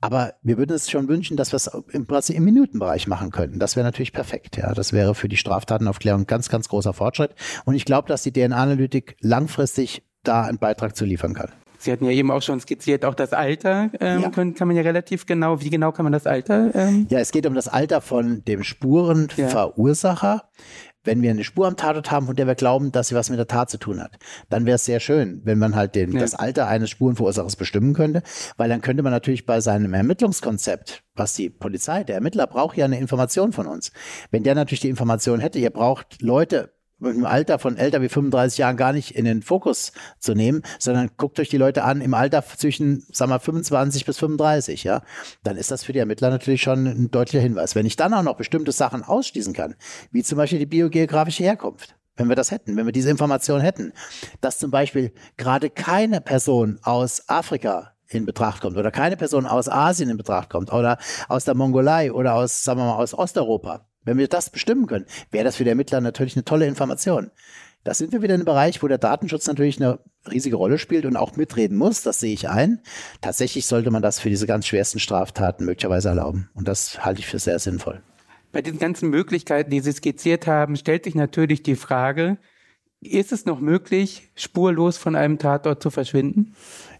Aber 0.00 0.34
wir 0.42 0.58
würden 0.58 0.74
es 0.74 0.90
schon 0.90 1.08
wünschen, 1.08 1.36
dass 1.36 1.52
wir 1.52 1.56
es 1.56 1.66
im 1.92 2.06
im 2.06 2.44
Minutenbereich 2.44 3.08
machen 3.08 3.30
könnten. 3.30 3.58
Das 3.58 3.74
wäre 3.74 3.84
natürlich 3.84 4.12
perfekt. 4.12 4.56
Ja, 4.56 4.72
das 4.72 4.92
wäre 4.92 5.14
für 5.14 5.28
die 5.28 5.36
Straftatenaufklärung 5.36 6.22
ein 6.22 6.26
ganz, 6.26 6.48
ganz 6.48 6.68
großer 6.68 6.92
Fortschritt. 6.92 7.34
Und 7.64 7.74
ich 7.74 7.84
glaube, 7.84 8.08
dass 8.08 8.22
die 8.22 8.32
DNA-Analytik 8.32 9.16
langfristig 9.20 10.02
da 10.22 10.42
einen 10.42 10.58
Beitrag 10.58 10.96
zu 10.96 11.04
liefern 11.04 11.34
kann. 11.34 11.50
Sie 11.80 11.92
hatten 11.92 12.04
ja 12.04 12.10
eben 12.10 12.32
auch 12.32 12.42
schon 12.42 12.58
skizziert, 12.60 13.04
auch 13.04 13.14
das 13.14 13.32
Alter 13.32 13.90
ähm, 14.00 14.22
ja. 14.22 14.30
können, 14.30 14.54
kann 14.54 14.66
man 14.66 14.76
ja 14.76 14.82
relativ 14.82 15.26
genau, 15.26 15.60
wie 15.60 15.70
genau 15.70 15.92
kann 15.92 16.04
man 16.04 16.12
das 16.12 16.26
Alter? 16.26 16.74
Ähm? 16.74 17.06
Ja, 17.08 17.20
es 17.20 17.30
geht 17.30 17.46
um 17.46 17.54
das 17.54 17.68
Alter 17.68 18.00
von 18.00 18.44
dem 18.44 18.64
Spurenverursacher. 18.64 20.26
Ja 20.26 20.48
wenn 21.04 21.22
wir 21.22 21.30
eine 21.30 21.44
Spur 21.44 21.66
am 21.66 21.76
Tatort 21.76 22.10
haben, 22.10 22.26
von 22.26 22.36
der 22.36 22.46
wir 22.46 22.54
glauben, 22.54 22.92
dass 22.92 23.08
sie 23.08 23.14
was 23.14 23.30
mit 23.30 23.38
der 23.38 23.46
Tat 23.46 23.70
zu 23.70 23.78
tun 23.78 24.00
hat, 24.00 24.18
dann 24.48 24.66
wäre 24.66 24.76
es 24.76 24.84
sehr 24.84 25.00
schön, 25.00 25.40
wenn 25.44 25.58
man 25.58 25.74
halt 25.74 25.94
den, 25.94 26.12
ja. 26.12 26.20
das 26.20 26.34
Alter 26.34 26.68
eines 26.68 26.90
Spurenverursachers 26.90 27.56
bestimmen 27.56 27.94
könnte, 27.94 28.22
weil 28.56 28.68
dann 28.68 28.80
könnte 28.80 29.02
man 29.02 29.12
natürlich 29.12 29.46
bei 29.46 29.60
seinem 29.60 29.94
Ermittlungskonzept, 29.94 31.02
was 31.14 31.34
die 31.34 31.50
Polizei, 31.50 32.04
der 32.04 32.16
Ermittler 32.16 32.46
braucht 32.46 32.76
ja 32.76 32.84
eine 32.84 32.98
Information 32.98 33.52
von 33.52 33.66
uns. 33.66 33.92
Wenn 34.30 34.42
der 34.42 34.54
natürlich 34.54 34.80
die 34.80 34.88
Information 34.88 35.40
hätte, 35.40 35.58
ihr 35.58 35.70
braucht 35.70 36.20
Leute, 36.20 36.72
im 37.00 37.24
Alter 37.24 37.58
von 37.58 37.76
älter 37.76 38.02
wie 38.02 38.08
35 38.08 38.58
Jahren 38.58 38.76
gar 38.76 38.92
nicht 38.92 39.12
in 39.12 39.24
den 39.24 39.42
Fokus 39.42 39.92
zu 40.18 40.34
nehmen, 40.34 40.62
sondern 40.78 41.10
guckt 41.16 41.38
euch 41.38 41.48
die 41.48 41.56
Leute 41.56 41.84
an 41.84 42.00
im 42.00 42.14
Alter 42.14 42.44
zwischen, 42.44 43.04
sagen 43.12 43.30
wir, 43.30 43.40
25 43.40 44.04
bis 44.04 44.18
35, 44.18 44.84
ja, 44.84 45.02
dann 45.44 45.56
ist 45.56 45.70
das 45.70 45.84
für 45.84 45.92
die 45.92 46.00
Ermittler 46.00 46.30
natürlich 46.30 46.62
schon 46.62 46.86
ein 46.86 47.10
deutlicher 47.10 47.42
Hinweis. 47.42 47.74
Wenn 47.74 47.86
ich 47.86 47.96
dann 47.96 48.14
auch 48.14 48.22
noch 48.22 48.36
bestimmte 48.36 48.72
Sachen 48.72 49.02
ausschließen 49.02 49.52
kann, 49.52 49.74
wie 50.10 50.22
zum 50.22 50.38
Beispiel 50.38 50.58
die 50.58 50.66
biogeografische 50.66 51.44
Herkunft, 51.44 51.94
wenn 52.16 52.28
wir 52.28 52.36
das 52.36 52.50
hätten, 52.50 52.76
wenn 52.76 52.86
wir 52.86 52.92
diese 52.92 53.10
Information 53.10 53.60
hätten, 53.60 53.92
dass 54.40 54.58
zum 54.58 54.70
Beispiel 54.70 55.12
gerade 55.36 55.70
keine 55.70 56.20
Person 56.20 56.80
aus 56.82 57.28
Afrika 57.28 57.92
in 58.08 58.26
Betracht 58.26 58.62
kommt 58.62 58.76
oder 58.76 58.90
keine 58.90 59.16
Person 59.16 59.46
aus 59.46 59.68
Asien 59.68 60.10
in 60.10 60.16
Betracht 60.16 60.50
kommt 60.50 60.72
oder 60.72 60.98
aus 61.28 61.44
der 61.44 61.54
Mongolei 61.54 62.12
oder 62.12 62.34
aus, 62.34 62.64
sagen 62.64 62.80
wir 62.80 62.86
mal, 62.86 62.96
aus 62.96 63.14
Osteuropa, 63.14 63.86
wenn 64.08 64.18
wir 64.18 64.28
das 64.28 64.50
bestimmen 64.50 64.86
können, 64.86 65.06
wäre 65.30 65.44
das 65.44 65.56
für 65.56 65.64
die 65.64 65.70
Ermittler 65.70 66.00
natürlich 66.00 66.36
eine 66.36 66.44
tolle 66.44 66.66
Information. 66.66 67.30
Da 67.84 67.94
sind 67.94 68.12
wir 68.12 68.22
wieder 68.22 68.34
in 68.34 68.40
einem 68.40 68.44
Bereich, 68.46 68.82
wo 68.82 68.88
der 68.88 68.98
Datenschutz 68.98 69.46
natürlich 69.46 69.80
eine 69.80 70.00
riesige 70.30 70.56
Rolle 70.56 70.78
spielt 70.78 71.06
und 71.06 71.16
auch 71.16 71.36
mitreden 71.36 71.76
muss. 71.76 72.02
Das 72.02 72.20
sehe 72.20 72.34
ich 72.34 72.48
ein. 72.48 72.82
Tatsächlich 73.20 73.66
sollte 73.66 73.90
man 73.90 74.02
das 74.02 74.18
für 74.18 74.28
diese 74.28 74.46
ganz 74.46 74.66
schwersten 74.66 74.98
Straftaten 74.98 75.64
möglicherweise 75.64 76.08
erlauben. 76.08 76.50
Und 76.54 76.68
das 76.68 77.04
halte 77.04 77.20
ich 77.20 77.26
für 77.26 77.38
sehr 77.38 77.58
sinnvoll. 77.58 78.02
Bei 78.52 78.62
den 78.62 78.78
ganzen 78.78 79.10
Möglichkeiten, 79.10 79.70
die 79.70 79.80
Sie 79.80 79.92
skizziert 79.92 80.46
haben, 80.46 80.76
stellt 80.76 81.04
sich 81.04 81.14
natürlich 81.14 81.62
die 81.62 81.76
Frage, 81.76 82.38
ist 83.00 83.30
es 83.32 83.44
noch 83.44 83.60
möglich, 83.60 84.32
spurlos 84.34 84.98
von 84.98 85.14
einem 85.14 85.38
Tatort 85.38 85.82
zu 85.82 85.90
verschwinden? 85.90 86.54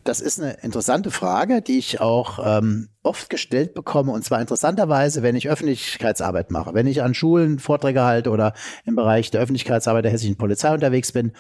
Das 0.09 0.23
ist 0.23 0.41
eine 0.41 0.53
interessante 0.63 1.11
Frage, 1.11 1.61
die 1.61 1.77
ich 1.77 2.01
auch 2.01 2.39
ähm, 2.43 2.89
oft 3.03 3.29
gestellt 3.29 3.75
bekomme. 3.75 4.11
Und 4.11 4.25
zwar 4.25 4.41
interessanterweise, 4.41 5.23
wenn 5.23 5.37
ich 5.37 5.51
Öffentlichkeitsarbeit 5.51 6.51
mache, 6.51 6.73
wenn 6.73 6.87
ich 6.87 7.03
an 7.03 7.13
Schulen 7.13 7.59
Vorträge 7.59 8.01
halte 8.01 8.31
oder 8.31 8.55
im 8.87 8.97
Bereich 8.97 9.31
der 9.31 9.43
Öffentlichkeitsarbeit 9.43 10.07
der 10.07 10.11
hessischen 10.11 10.39
Polizei 10.39 10.73
unterwegs 10.73 11.13
bin, 11.13 11.33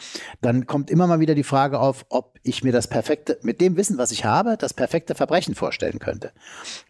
dann 0.42 0.66
kommt 0.66 0.90
immer 0.90 1.06
mal 1.06 1.18
wieder 1.18 1.34
die 1.34 1.44
Frage 1.44 1.80
auf, 1.80 2.04
ob 2.10 2.38
ich 2.42 2.62
mir 2.62 2.72
das 2.72 2.88
perfekte, 2.88 3.38
mit 3.40 3.62
dem 3.62 3.78
Wissen, 3.78 3.96
was 3.96 4.10
ich 4.10 4.26
habe, 4.26 4.58
das 4.58 4.74
perfekte 4.74 5.14
Verbrechen 5.14 5.54
vorstellen 5.54 5.98
könnte. 5.98 6.32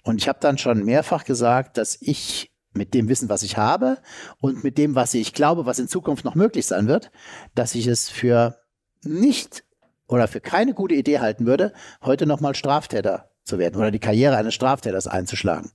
Und 0.02 0.16
ich 0.16 0.28
habe 0.28 0.40
dann 0.40 0.58
schon 0.58 0.84
mehrfach 0.84 1.24
gesagt, 1.24 1.78
dass 1.78 1.96
ich 2.00 2.50
mit 2.72 2.92
dem 2.92 3.08
Wissen, 3.08 3.28
was 3.28 3.44
ich 3.44 3.56
habe 3.56 3.98
und 4.40 4.64
mit 4.64 4.78
dem, 4.78 4.96
was 4.96 5.14
ich 5.14 5.32
glaube, 5.32 5.64
was 5.64 5.78
in 5.78 5.86
Zukunft 5.86 6.24
noch 6.24 6.34
möglich 6.34 6.66
sein 6.66 6.88
wird, 6.88 7.12
dass 7.54 7.76
ich 7.76 7.86
es 7.86 8.08
für 8.08 8.56
nicht 9.04 9.62
oder 10.09 10.27
für 10.27 10.40
keine 10.40 10.75
gute 10.75 10.94
Idee 10.94 11.21
halten 11.21 11.47
würde, 11.47 11.73
heute 12.03 12.27
nochmal 12.27 12.55
Straftäter 12.55 13.31
zu 13.44 13.59
werden 13.59 13.77
oder 13.77 13.90
die 13.90 13.99
Karriere 13.99 14.37
eines 14.37 14.55
Straftäters 14.55 15.07
einzuschlagen. 15.07 15.71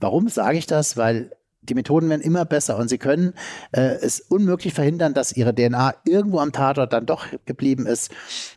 Warum 0.00 0.28
sage 0.28 0.58
ich 0.58 0.66
das? 0.66 0.96
Weil 0.96 1.32
die 1.62 1.74
Methoden 1.74 2.08
werden 2.08 2.22
immer 2.22 2.44
besser 2.44 2.76
und 2.76 2.88
sie 2.88 2.98
können 2.98 3.34
äh, 3.70 3.82
es 3.82 4.20
unmöglich 4.20 4.74
verhindern, 4.74 5.14
dass 5.14 5.36
ihre 5.36 5.54
DNA 5.54 5.94
irgendwo 6.04 6.40
am 6.40 6.52
Tatort 6.52 6.92
dann 6.92 7.06
doch 7.06 7.26
geblieben 7.44 7.86
ist. 7.86 8.10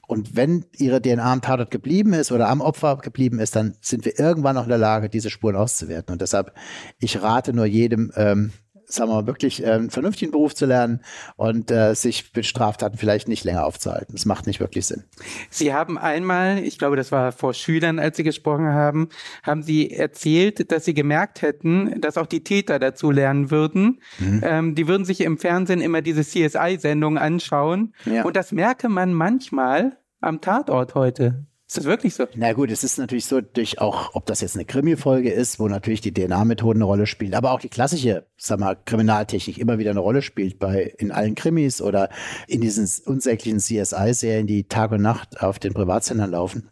Und 0.07 0.35
wenn 0.35 0.65
ihre 0.75 1.01
DNA 1.01 1.31
am 1.31 1.41
Tatort 1.41 1.69
geblieben 1.69 2.13
ist 2.13 2.31
oder 2.31 2.49
am 2.49 2.61
Opfer 2.61 2.97
geblieben 2.97 3.39
ist, 3.39 3.55
dann 3.55 3.75
sind 3.79 4.05
wir 4.05 4.19
irgendwann 4.19 4.55
noch 4.55 4.63
in 4.63 4.69
der 4.69 4.79
Lage, 4.79 5.09
diese 5.09 5.29
Spuren 5.29 5.55
auszuwerten. 5.55 6.13
Und 6.13 6.21
deshalb, 6.21 6.51
ich 6.97 7.21
rate 7.21 7.53
nur 7.53 7.65
jedem, 7.65 8.11
ähm, 8.15 8.51
sagen 8.87 9.09
wir 9.09 9.15
mal, 9.15 9.27
wirklich 9.27 9.65
einen 9.65 9.89
vernünftigen 9.89 10.31
Beruf 10.31 10.55
zu 10.55 10.65
lernen 10.65 11.01
und 11.35 11.71
äh, 11.71 11.93
sich 11.93 12.31
mit 12.35 12.45
Straftaten 12.45 12.97
vielleicht 12.97 13.27
nicht 13.27 13.43
länger 13.43 13.65
aufzuhalten. 13.65 14.13
Das 14.13 14.25
macht 14.25 14.47
nicht 14.47 14.59
wirklich 14.59 14.85
Sinn. 14.85 15.03
Sie 15.49 15.73
haben 15.73 15.97
einmal, 15.97 16.59
ich 16.59 16.77
glaube, 16.77 16.95
das 16.95 17.11
war 17.11 17.31
vor 17.31 17.53
Schülern, 17.53 17.99
als 17.99 18.17
Sie 18.17 18.23
gesprochen 18.23 18.67
haben, 18.67 19.09
haben 19.43 19.63
Sie 19.63 19.91
erzählt, 19.91 20.71
dass 20.71 20.85
Sie 20.85 20.93
gemerkt 20.93 21.41
hätten, 21.41 21.99
dass 22.01 22.17
auch 22.17 22.27
die 22.27 22.43
Täter 22.43 22.79
dazu 22.79 23.11
lernen 23.11 23.51
würden. 23.51 24.01
Mhm. 24.19 24.41
Ähm, 24.43 24.75
die 24.75 24.87
würden 24.87 25.05
sich 25.05 25.21
im 25.21 25.37
Fernsehen 25.37 25.81
immer 25.81 26.01
diese 26.01 26.23
CSI-Sendungen 26.23 27.17
anschauen. 27.17 27.93
Ja. 28.05 28.23
Und 28.23 28.35
das 28.35 28.51
merke 28.51 28.89
man 28.89 29.13
manchmal 29.13 29.97
am 30.21 30.41
Tatort 30.41 30.95
heute. 30.95 31.45
Ist 31.67 31.77
das 31.77 31.85
wirklich 31.85 32.13
so? 32.13 32.27
Na 32.35 32.53
gut, 32.53 32.69
es 32.69 32.83
ist 32.83 32.99
natürlich 32.99 33.25
so, 33.25 33.41
durch 33.41 33.81
auch, 33.81 34.13
ob 34.13 34.27
das 34.27 34.41
jetzt 34.41 34.55
eine 34.55 34.65
Krimi-Folge 34.65 35.31
ist, 35.31 35.59
wo 35.59 35.67
natürlich 35.67 35.99
die 35.99 36.13
DNA-Methoden 36.13 36.77
eine 36.77 36.85
Rolle 36.85 37.07
spielen, 37.07 37.33
aber 37.33 37.51
auch 37.51 37.59
die 37.59 37.69
klassische, 37.69 38.27
sag 38.37 38.59
mal, 38.59 38.75
Kriminaltechnik 38.85 39.57
immer 39.57 39.79
wieder 39.79 39.89
eine 39.89 39.99
Rolle 39.99 40.21
spielt 40.21 40.59
bei, 40.59 40.93
in 40.99 41.11
allen 41.11 41.33
Krimis 41.33 41.81
oder 41.81 42.09
in 42.47 42.61
diesen 42.61 42.87
unsäglichen 43.05 43.59
CSI-Serien, 43.59 44.45
die 44.45 44.67
Tag 44.67 44.91
und 44.91 45.01
Nacht 45.01 45.41
auf 45.41 45.57
den 45.57 45.73
Privatsendern 45.73 46.31
laufen. 46.31 46.69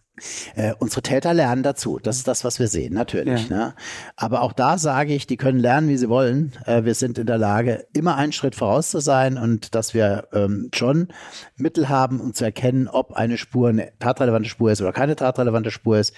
Äh, 0.55 0.73
unsere 0.77 1.01
Täter 1.01 1.33
lernen 1.33 1.63
dazu. 1.63 1.99
Das 2.01 2.17
ist 2.17 2.27
das, 2.27 2.43
was 2.43 2.59
wir 2.59 2.67
sehen, 2.67 2.93
natürlich. 2.93 3.49
Ja. 3.49 3.57
Ne? 3.57 3.73
Aber 4.15 4.43
auch 4.43 4.53
da 4.53 4.77
sage 4.77 5.13
ich, 5.13 5.25
die 5.25 5.37
können 5.37 5.57
lernen, 5.57 5.89
wie 5.89 5.97
sie 5.97 6.07
wollen. 6.07 6.53
Äh, 6.65 6.83
wir 6.83 6.93
sind 6.93 7.17
in 7.17 7.25
der 7.25 7.39
Lage, 7.39 7.87
immer 7.93 8.15
einen 8.15 8.31
Schritt 8.31 8.53
voraus 8.53 8.91
zu 8.91 8.99
sein 8.99 9.39
und 9.39 9.73
dass 9.73 9.95
wir 9.95 10.27
ähm, 10.31 10.69
schon 10.73 11.07
Mittel 11.55 11.89
haben, 11.89 12.19
um 12.19 12.35
zu 12.35 12.43
erkennen, 12.45 12.87
ob 12.87 13.13
eine 13.13 13.39
Spur 13.39 13.69
eine 13.69 13.91
tatrelevante 13.97 14.49
Spur 14.49 14.71
ist 14.71 14.81
oder 14.81 14.93
keine 14.93 15.15
tatrelevante 15.15 15.71
Spur 15.71 15.97
ist. 15.97 16.13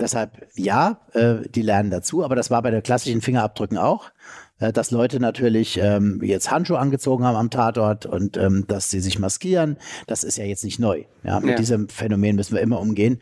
Deshalb 0.00 0.46
ja, 0.54 1.00
äh, 1.12 1.46
die 1.48 1.62
lernen 1.62 1.90
dazu. 1.90 2.24
Aber 2.24 2.36
das 2.36 2.50
war 2.50 2.62
bei 2.62 2.70
den 2.70 2.82
klassischen 2.82 3.20
Fingerabdrücken 3.20 3.76
auch. 3.76 4.10
Äh, 4.58 4.72
dass 4.72 4.90
Leute 4.90 5.20
natürlich 5.20 5.78
ähm, 5.82 6.20
jetzt 6.22 6.50
Handschuhe 6.50 6.78
angezogen 6.78 7.24
haben 7.24 7.36
am 7.36 7.50
Tatort 7.50 8.06
und 8.06 8.36
ähm, 8.36 8.64
dass 8.68 8.90
sie 8.90 9.00
sich 9.00 9.18
maskieren, 9.18 9.76
das 10.06 10.24
ist 10.24 10.38
ja 10.38 10.44
jetzt 10.44 10.64
nicht 10.64 10.78
neu. 10.78 11.04
Ja, 11.24 11.40
mit 11.40 11.50
ja. 11.50 11.56
diesem 11.56 11.88
Phänomen 11.88 12.36
müssen 12.36 12.54
wir 12.54 12.62
immer 12.62 12.80
umgehen. 12.80 13.20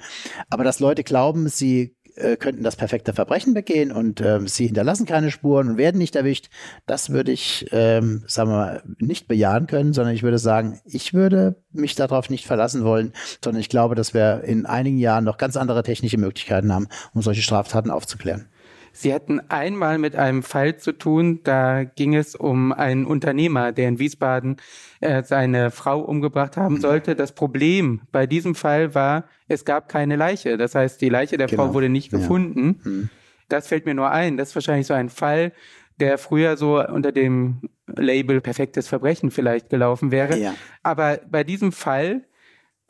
Aber 0.50 0.64
dass 0.64 0.80
Leute 0.80 1.04
glauben, 1.04 1.48
sie 1.48 1.96
äh, 2.16 2.36
könnten 2.36 2.62
das 2.62 2.76
perfekte 2.76 3.14
Verbrechen 3.14 3.54
begehen 3.54 3.90
und 3.90 4.20
äh, 4.20 4.40
sie 4.46 4.66
hinterlassen 4.66 5.06
keine 5.06 5.30
Spuren 5.30 5.70
und 5.70 5.76
werden 5.78 5.96
nicht 5.96 6.14
erwischt, 6.14 6.50
das 6.86 7.10
würde 7.10 7.32
ich, 7.32 7.66
ähm, 7.72 8.24
sagen 8.26 8.50
wir 8.50 8.56
mal, 8.56 8.82
nicht 8.98 9.28
bejahen 9.28 9.66
können, 9.66 9.94
sondern 9.94 10.14
ich 10.14 10.22
würde 10.22 10.38
sagen, 10.38 10.80
ich 10.84 11.14
würde 11.14 11.56
mich 11.72 11.94
darauf 11.94 12.28
nicht 12.28 12.46
verlassen 12.46 12.84
wollen, 12.84 13.14
sondern 13.42 13.60
ich 13.60 13.70
glaube, 13.70 13.94
dass 13.94 14.12
wir 14.12 14.44
in 14.44 14.66
einigen 14.66 14.98
Jahren 14.98 15.24
noch 15.24 15.38
ganz 15.38 15.56
andere 15.56 15.82
technische 15.82 16.18
Möglichkeiten 16.18 16.72
haben, 16.72 16.88
um 17.14 17.22
solche 17.22 17.40
Straftaten 17.42 17.90
aufzuklären. 17.90 18.48
Sie 18.92 19.12
hatten 19.12 19.40
einmal 19.48 19.98
mit 19.98 20.16
einem 20.16 20.42
Fall 20.42 20.76
zu 20.76 20.92
tun, 20.92 21.40
da 21.44 21.84
ging 21.84 22.14
es 22.14 22.34
um 22.34 22.72
einen 22.72 23.06
Unternehmer, 23.06 23.72
der 23.72 23.88
in 23.88 23.98
Wiesbaden 23.98 24.56
äh, 25.00 25.22
seine 25.22 25.70
Frau 25.70 26.00
umgebracht 26.00 26.56
haben 26.56 26.80
sollte. 26.80 27.16
Das 27.16 27.32
Problem 27.32 28.02
bei 28.12 28.26
diesem 28.26 28.54
Fall 28.54 28.94
war, 28.94 29.24
es 29.48 29.64
gab 29.64 29.88
keine 29.88 30.16
Leiche. 30.16 30.56
Das 30.58 30.74
heißt, 30.74 31.00
die 31.00 31.08
Leiche 31.08 31.38
der 31.38 31.46
genau. 31.46 31.66
Frau 31.66 31.74
wurde 31.74 31.88
nicht 31.88 32.10
gefunden. 32.10 32.80
Ja. 32.84 32.90
Mhm. 32.90 33.10
Das 33.48 33.68
fällt 33.68 33.86
mir 33.86 33.94
nur 33.94 34.10
ein. 34.10 34.36
Das 34.36 34.50
ist 34.50 34.54
wahrscheinlich 34.54 34.86
so 34.86 34.94
ein 34.94 35.08
Fall, 35.08 35.52
der 36.00 36.18
früher 36.18 36.56
so 36.56 36.82
unter 36.86 37.12
dem 37.12 37.68
Label 37.86 38.40
perfektes 38.40 38.88
Verbrechen 38.88 39.30
vielleicht 39.30 39.70
gelaufen 39.70 40.10
wäre. 40.10 40.38
Ja. 40.38 40.54
Aber 40.82 41.20
bei 41.30 41.44
diesem 41.44 41.72
Fall 41.72 42.22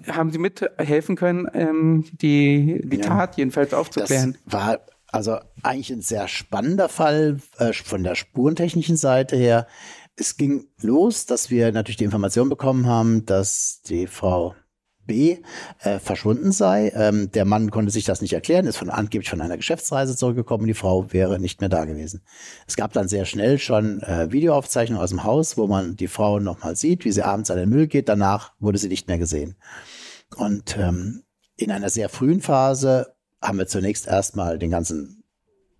haben 0.08 0.30
Sie 0.30 0.38
mithelfen 0.38 1.16
können, 1.16 1.48
ähm, 1.54 2.04
die, 2.12 2.80
die 2.84 2.96
ja. 2.96 3.02
Tat 3.02 3.36
jedenfalls 3.36 3.74
aufzuklären. 3.74 4.36
Das 4.46 4.52
war 4.52 4.80
also 5.12 5.38
eigentlich 5.62 5.92
ein 5.92 6.00
sehr 6.00 6.26
spannender 6.26 6.88
Fall 6.88 7.38
äh, 7.58 7.72
von 7.72 8.02
der 8.02 8.14
spurentechnischen 8.14 8.96
Seite 8.96 9.36
her. 9.36 9.66
Es 10.16 10.36
ging 10.36 10.66
los, 10.80 11.26
dass 11.26 11.50
wir 11.50 11.70
natürlich 11.70 11.98
die 11.98 12.04
Information 12.04 12.48
bekommen 12.48 12.86
haben, 12.86 13.24
dass 13.26 13.82
die 13.82 14.06
Frau 14.06 14.54
B 15.06 15.38
äh, 15.80 15.98
verschwunden 15.98 16.52
sei. 16.52 16.92
Ähm, 16.94 17.30
der 17.32 17.44
Mann 17.44 17.70
konnte 17.70 17.90
sich 17.90 18.04
das 18.04 18.22
nicht 18.22 18.32
erklären, 18.32 18.66
ist 18.66 18.76
von 18.76 18.88
angeblich 18.88 19.28
von 19.28 19.40
einer 19.40 19.56
Geschäftsreise 19.56 20.16
zurückgekommen, 20.16 20.66
die 20.66 20.74
Frau 20.74 21.12
wäre 21.12 21.38
nicht 21.38 21.60
mehr 21.60 21.68
da 21.68 21.84
gewesen. 21.84 22.22
Es 22.66 22.76
gab 22.76 22.92
dann 22.92 23.08
sehr 23.08 23.24
schnell 23.24 23.58
schon 23.58 24.00
äh, 24.02 24.30
Videoaufzeichnungen 24.30 25.02
aus 25.02 25.10
dem 25.10 25.24
Haus, 25.24 25.56
wo 25.56 25.66
man 25.66 25.96
die 25.96 26.08
Frau 26.08 26.38
nochmal 26.38 26.76
sieht, 26.76 27.04
wie 27.04 27.12
sie 27.12 27.22
abends 27.22 27.50
an 27.50 27.58
den 27.58 27.68
Müll 27.68 27.86
geht. 27.86 28.08
Danach 28.08 28.52
wurde 28.60 28.78
sie 28.78 28.88
nicht 28.88 29.08
mehr 29.08 29.18
gesehen. 29.18 29.56
Und 30.36 30.76
ähm, 30.78 31.24
in 31.56 31.70
einer 31.70 31.90
sehr 31.90 32.08
frühen 32.08 32.40
Phase 32.40 33.14
haben 33.42 33.58
wir 33.58 33.66
zunächst 33.66 34.06
erstmal 34.06 34.58
den 34.58 34.70
ganzen 34.70 35.22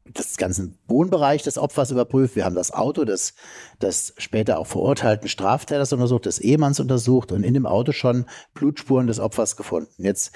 das 0.05 0.37
ganzen 0.37 0.79
Wohnbereich 0.89 1.43
des 1.43 1.59
Opfers 1.59 1.91
überprüft. 1.91 2.37
Wir 2.37 2.45
haben 2.45 2.57
das 2.57 2.73
Auto 2.73 3.05
des, 3.05 3.35
des 3.81 4.15
später 4.19 4.59
auch 4.59 4.67
verurteilten 4.67 5.29
Straftäters 5.29 5.93
untersucht, 5.93 6.27
des 6.27 6.41
Ehemanns 6.41 6.81
untersucht 6.81 7.33
und 7.33 7.45
in 7.45 7.55
dem 7.55 7.67
Auto 7.67 7.93
schon 7.93 8.27
Blutspuren 8.55 9.07
des 9.07 9.21
Opfers 9.21 9.57
gefunden. 9.57 10.03
Jetzt 10.03 10.33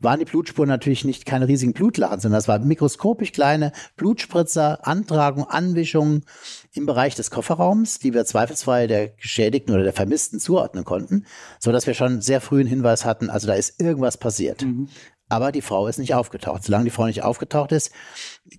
waren 0.00 0.18
die 0.18 0.26
Blutspuren 0.26 0.68
natürlich 0.68 1.04
nicht 1.04 1.24
keine 1.24 1.48
riesigen 1.48 1.72
Blutlachen, 1.72 2.20
sondern 2.20 2.38
das 2.38 2.48
waren 2.48 2.68
mikroskopisch 2.68 3.32
kleine 3.32 3.72
Blutspritzer, 3.96 4.86
Antragung, 4.86 5.44
Anwischungen 5.44 6.24
im 6.72 6.84
Bereich 6.84 7.14
des 7.14 7.30
Kofferraums, 7.30 8.00
die 8.00 8.12
wir 8.12 8.24
zweifelsfrei 8.24 8.86
der 8.86 9.08
Geschädigten 9.08 9.74
oder 9.74 9.82
der 9.82 9.92
Vermissten 9.92 10.40
zuordnen 10.40 10.84
konnten, 10.84 11.24
so 11.58 11.72
dass 11.72 11.86
wir 11.86 11.94
schon 11.94 12.20
sehr 12.20 12.40
früh 12.40 12.60
einen 12.60 12.68
Hinweis 12.68 13.04
hatten, 13.04 13.30
also 13.30 13.46
da 13.46 13.54
ist 13.54 13.80
irgendwas 13.80 14.18
passiert. 14.18 14.62
Mhm 14.62 14.88
aber 15.28 15.52
die 15.52 15.62
Frau 15.62 15.86
ist 15.86 15.98
nicht 15.98 16.14
aufgetaucht. 16.14 16.64
Solange 16.64 16.84
die 16.84 16.90
Frau 16.90 17.06
nicht 17.06 17.22
aufgetaucht 17.22 17.72
ist, 17.72 17.90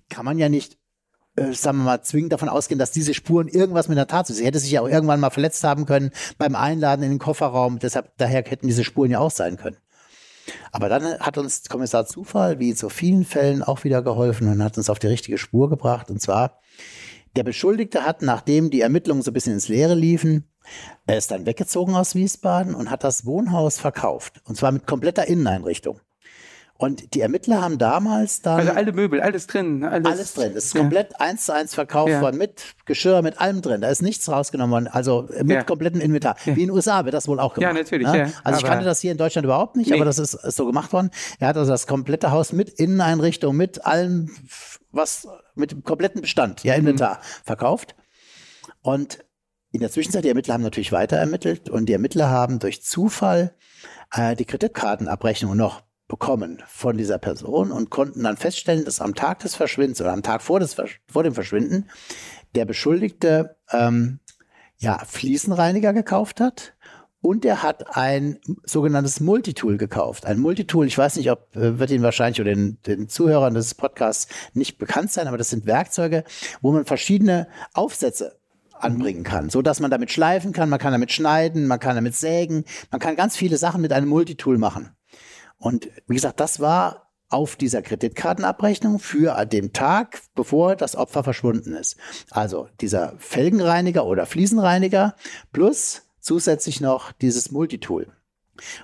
kann 0.08 0.24
man 0.24 0.38
ja 0.38 0.48
nicht, 0.48 0.78
äh, 1.36 1.52
sagen 1.52 1.78
wir 1.78 1.84
mal, 1.84 2.02
zwingend 2.02 2.32
davon 2.32 2.48
ausgehen, 2.48 2.78
dass 2.78 2.90
diese 2.90 3.14
Spuren 3.14 3.48
irgendwas 3.48 3.88
mit 3.88 3.98
der 3.98 4.06
Tat 4.06 4.26
sind. 4.26 4.36
Sie 4.36 4.44
hätte 4.44 4.58
sich 4.58 4.70
ja 4.70 4.80
auch 4.82 4.88
irgendwann 4.88 5.20
mal 5.20 5.30
verletzt 5.30 5.64
haben 5.64 5.86
können 5.86 6.10
beim 6.38 6.54
Einladen 6.54 7.02
in 7.02 7.10
den 7.10 7.18
Kofferraum. 7.18 7.78
Deshalb, 7.78 8.12
daher 8.18 8.42
hätten 8.44 8.66
diese 8.66 8.84
Spuren 8.84 9.10
ja 9.10 9.20
auch 9.20 9.30
sein 9.30 9.56
können. 9.56 9.76
Aber 10.72 10.88
dann 10.88 11.18
hat 11.18 11.38
uns 11.38 11.68
Kommissar 11.68 12.06
Zufall, 12.06 12.58
wie 12.58 12.70
in 12.70 12.76
so 12.76 12.88
vielen 12.88 13.24
Fällen, 13.24 13.62
auch 13.62 13.84
wieder 13.84 14.02
geholfen 14.02 14.48
und 14.48 14.62
hat 14.62 14.78
uns 14.78 14.90
auf 14.90 14.98
die 14.98 15.08
richtige 15.08 15.38
Spur 15.38 15.68
gebracht. 15.68 16.10
Und 16.10 16.20
zwar, 16.20 16.60
der 17.34 17.42
Beschuldigte 17.42 18.04
hat, 18.04 18.22
nachdem 18.22 18.70
die 18.70 18.80
Ermittlungen 18.80 19.22
so 19.22 19.30
ein 19.30 19.34
bisschen 19.34 19.54
ins 19.54 19.68
Leere 19.68 19.94
liefen, 19.94 20.48
er 21.06 21.18
ist 21.18 21.30
dann 21.30 21.46
weggezogen 21.46 21.94
aus 21.94 22.14
Wiesbaden 22.14 22.74
und 22.74 22.90
hat 22.90 23.04
das 23.04 23.24
Wohnhaus 23.24 23.78
verkauft. 23.78 24.40
Und 24.44 24.56
zwar 24.56 24.72
mit 24.72 24.86
kompletter 24.86 25.26
Inneneinrichtung. 25.26 26.00
Und 26.78 27.14
die 27.14 27.20
Ermittler 27.20 27.62
haben 27.62 27.78
damals 27.78 28.42
dann. 28.42 28.60
Also 28.60 28.72
alle 28.72 28.92
Möbel, 28.92 29.20
alles 29.20 29.46
drin. 29.46 29.82
Alles, 29.82 30.06
alles 30.06 30.34
drin. 30.34 30.52
Es 30.54 30.66
ist 30.66 30.74
ja. 30.74 30.80
komplett 30.80 31.18
eins 31.20 31.46
zu 31.46 31.54
eins 31.54 31.74
verkauft 31.74 32.10
ja. 32.10 32.20
worden 32.20 32.36
mit 32.36 32.62
Geschirr, 32.84 33.22
mit 33.22 33.40
allem 33.40 33.62
drin. 33.62 33.80
Da 33.80 33.88
ist 33.88 34.02
nichts 34.02 34.28
rausgenommen 34.28 34.72
worden. 34.72 34.88
Also 34.88 35.26
mit 35.42 35.50
ja. 35.50 35.62
komplettem 35.62 36.00
Inventar. 36.00 36.36
Wie 36.44 36.50
in 36.50 36.68
den 36.68 36.70
USA 36.70 37.04
wird 37.04 37.14
das 37.14 37.28
wohl 37.28 37.40
auch 37.40 37.54
gemacht. 37.54 37.74
Ja, 37.74 37.78
natürlich. 37.78 38.06
Ne? 38.06 38.32
Also 38.44 38.60
ich 38.60 38.66
kannte 38.66 38.84
das 38.84 39.00
hier 39.00 39.12
in 39.12 39.18
Deutschland 39.18 39.44
überhaupt 39.44 39.76
nicht, 39.76 39.90
nee. 39.90 39.96
aber 39.96 40.04
das 40.04 40.18
ist, 40.18 40.34
ist 40.34 40.56
so 40.56 40.66
gemacht 40.66 40.92
worden. 40.92 41.10
Er 41.38 41.48
hat 41.48 41.56
also 41.56 41.70
das 41.70 41.86
komplette 41.86 42.30
Haus 42.30 42.52
mit 42.52 42.68
Inneneinrichtung, 42.68 43.56
mit 43.56 43.86
allem, 43.86 44.30
was, 44.90 45.26
mit 45.54 45.72
dem 45.72 45.82
kompletten 45.82 46.20
Bestand, 46.20 46.62
ja, 46.62 46.74
Inventar 46.74 47.16
mhm. 47.16 47.44
verkauft. 47.44 47.94
Und 48.82 49.24
in 49.72 49.80
der 49.80 49.90
Zwischenzeit, 49.90 50.24
die 50.24 50.28
Ermittler 50.28 50.54
haben 50.54 50.62
natürlich 50.62 50.92
weiter 50.92 51.16
ermittelt 51.16 51.68
und 51.68 51.86
die 51.86 51.92
Ermittler 51.92 52.28
haben 52.28 52.58
durch 52.58 52.82
Zufall 52.82 53.54
äh, 54.12 54.36
die 54.36 54.44
Kreditkartenabrechnung 54.44 55.56
noch 55.56 55.82
bekommen 56.08 56.62
von 56.68 56.96
dieser 56.96 57.18
Person 57.18 57.72
und 57.72 57.90
konnten 57.90 58.22
dann 58.22 58.36
feststellen, 58.36 58.84
dass 58.84 59.00
am 59.00 59.14
Tag 59.14 59.40
des 59.40 59.54
Verschwindens 59.54 60.00
oder 60.00 60.12
am 60.12 60.22
Tag 60.22 60.42
vor, 60.42 60.60
des, 60.60 60.76
vor 61.08 61.22
dem 61.22 61.34
Verschwinden 61.34 61.88
der 62.54 62.64
Beschuldigte 62.64 63.56
ähm, 63.72 64.20
ja, 64.78 64.98
Fliesenreiniger 65.04 65.92
gekauft 65.92 66.40
hat 66.40 66.74
und 67.20 67.44
er 67.44 67.62
hat 67.62 67.96
ein 67.96 68.38
sogenanntes 68.64 69.18
Multitool 69.18 69.78
gekauft. 69.78 70.26
Ein 70.26 70.38
Multitool, 70.38 70.86
ich 70.86 70.96
weiß 70.96 71.16
nicht, 71.16 71.30
ob 71.30 71.56
äh, 71.56 71.78
wird 71.78 71.90
Ihnen 71.90 72.04
wahrscheinlich 72.04 72.40
oder 72.40 72.54
den, 72.54 72.78
den 72.86 73.08
Zuhörern 73.08 73.54
des 73.54 73.74
Podcasts 73.74 74.28
nicht 74.54 74.78
bekannt 74.78 75.10
sein, 75.10 75.26
aber 75.26 75.38
das 75.38 75.50
sind 75.50 75.66
Werkzeuge, 75.66 76.22
wo 76.60 76.72
man 76.72 76.84
verschiedene 76.84 77.48
Aufsätze 77.74 78.38
anbringen 78.78 79.24
kann, 79.24 79.50
so 79.50 79.62
dass 79.62 79.80
man 79.80 79.90
damit 79.90 80.10
schleifen 80.12 80.52
kann, 80.52 80.68
man 80.68 80.78
kann 80.78 80.92
damit 80.92 81.10
schneiden, 81.10 81.66
man 81.66 81.80
kann 81.80 81.96
damit 81.96 82.14
sägen, 82.14 82.64
man 82.90 83.00
kann 83.00 83.16
ganz 83.16 83.36
viele 83.36 83.56
Sachen 83.56 83.80
mit 83.80 83.92
einem 83.92 84.08
Multitool 84.08 84.58
machen. 84.58 84.90
Und 85.58 85.88
wie 86.06 86.14
gesagt, 86.14 86.40
das 86.40 86.60
war 86.60 87.06
auf 87.28 87.56
dieser 87.56 87.82
Kreditkartenabrechnung 87.82 88.98
für 88.98 89.44
den 89.46 89.72
Tag, 89.72 90.20
bevor 90.34 90.76
das 90.76 90.94
Opfer 90.94 91.24
verschwunden 91.24 91.74
ist. 91.74 91.96
Also 92.30 92.68
dieser 92.80 93.14
Felgenreiniger 93.18 94.06
oder 94.06 94.26
Fliesenreiniger 94.26 95.16
plus 95.52 96.02
zusätzlich 96.20 96.80
noch 96.80 97.12
dieses 97.12 97.50
Multitool. 97.50 98.12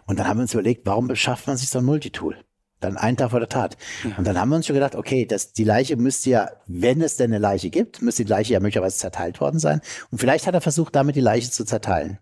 Und 0.06 0.18
dann 0.18 0.28
haben 0.28 0.38
wir 0.38 0.42
uns 0.42 0.54
überlegt, 0.54 0.86
warum 0.86 1.08
beschafft 1.08 1.46
man 1.46 1.56
sich 1.56 1.70
so 1.70 1.78
ein 1.78 1.84
Multitool? 1.84 2.36
Dann 2.80 2.96
einen 2.96 3.16
Tag 3.16 3.30
vor 3.30 3.38
der 3.38 3.48
Tat. 3.48 3.76
Ja. 4.02 4.16
Und 4.16 4.26
dann 4.26 4.38
haben 4.38 4.48
wir 4.48 4.56
uns 4.56 4.66
schon 4.66 4.74
gedacht, 4.74 4.96
okay, 4.96 5.24
das, 5.24 5.52
die 5.52 5.64
Leiche 5.64 5.96
müsste 5.96 6.30
ja, 6.30 6.50
wenn 6.66 7.00
es 7.00 7.16
denn 7.16 7.30
eine 7.30 7.38
Leiche 7.38 7.70
gibt, 7.70 8.02
müsste 8.02 8.24
die 8.24 8.30
Leiche 8.30 8.54
ja 8.54 8.60
möglicherweise 8.60 8.98
zerteilt 8.98 9.40
worden 9.40 9.60
sein. 9.60 9.80
Und 10.10 10.18
vielleicht 10.18 10.46
hat 10.48 10.54
er 10.54 10.60
versucht, 10.60 10.96
damit 10.96 11.14
die 11.14 11.20
Leiche 11.20 11.50
zu 11.50 11.64
zerteilen. 11.64 12.18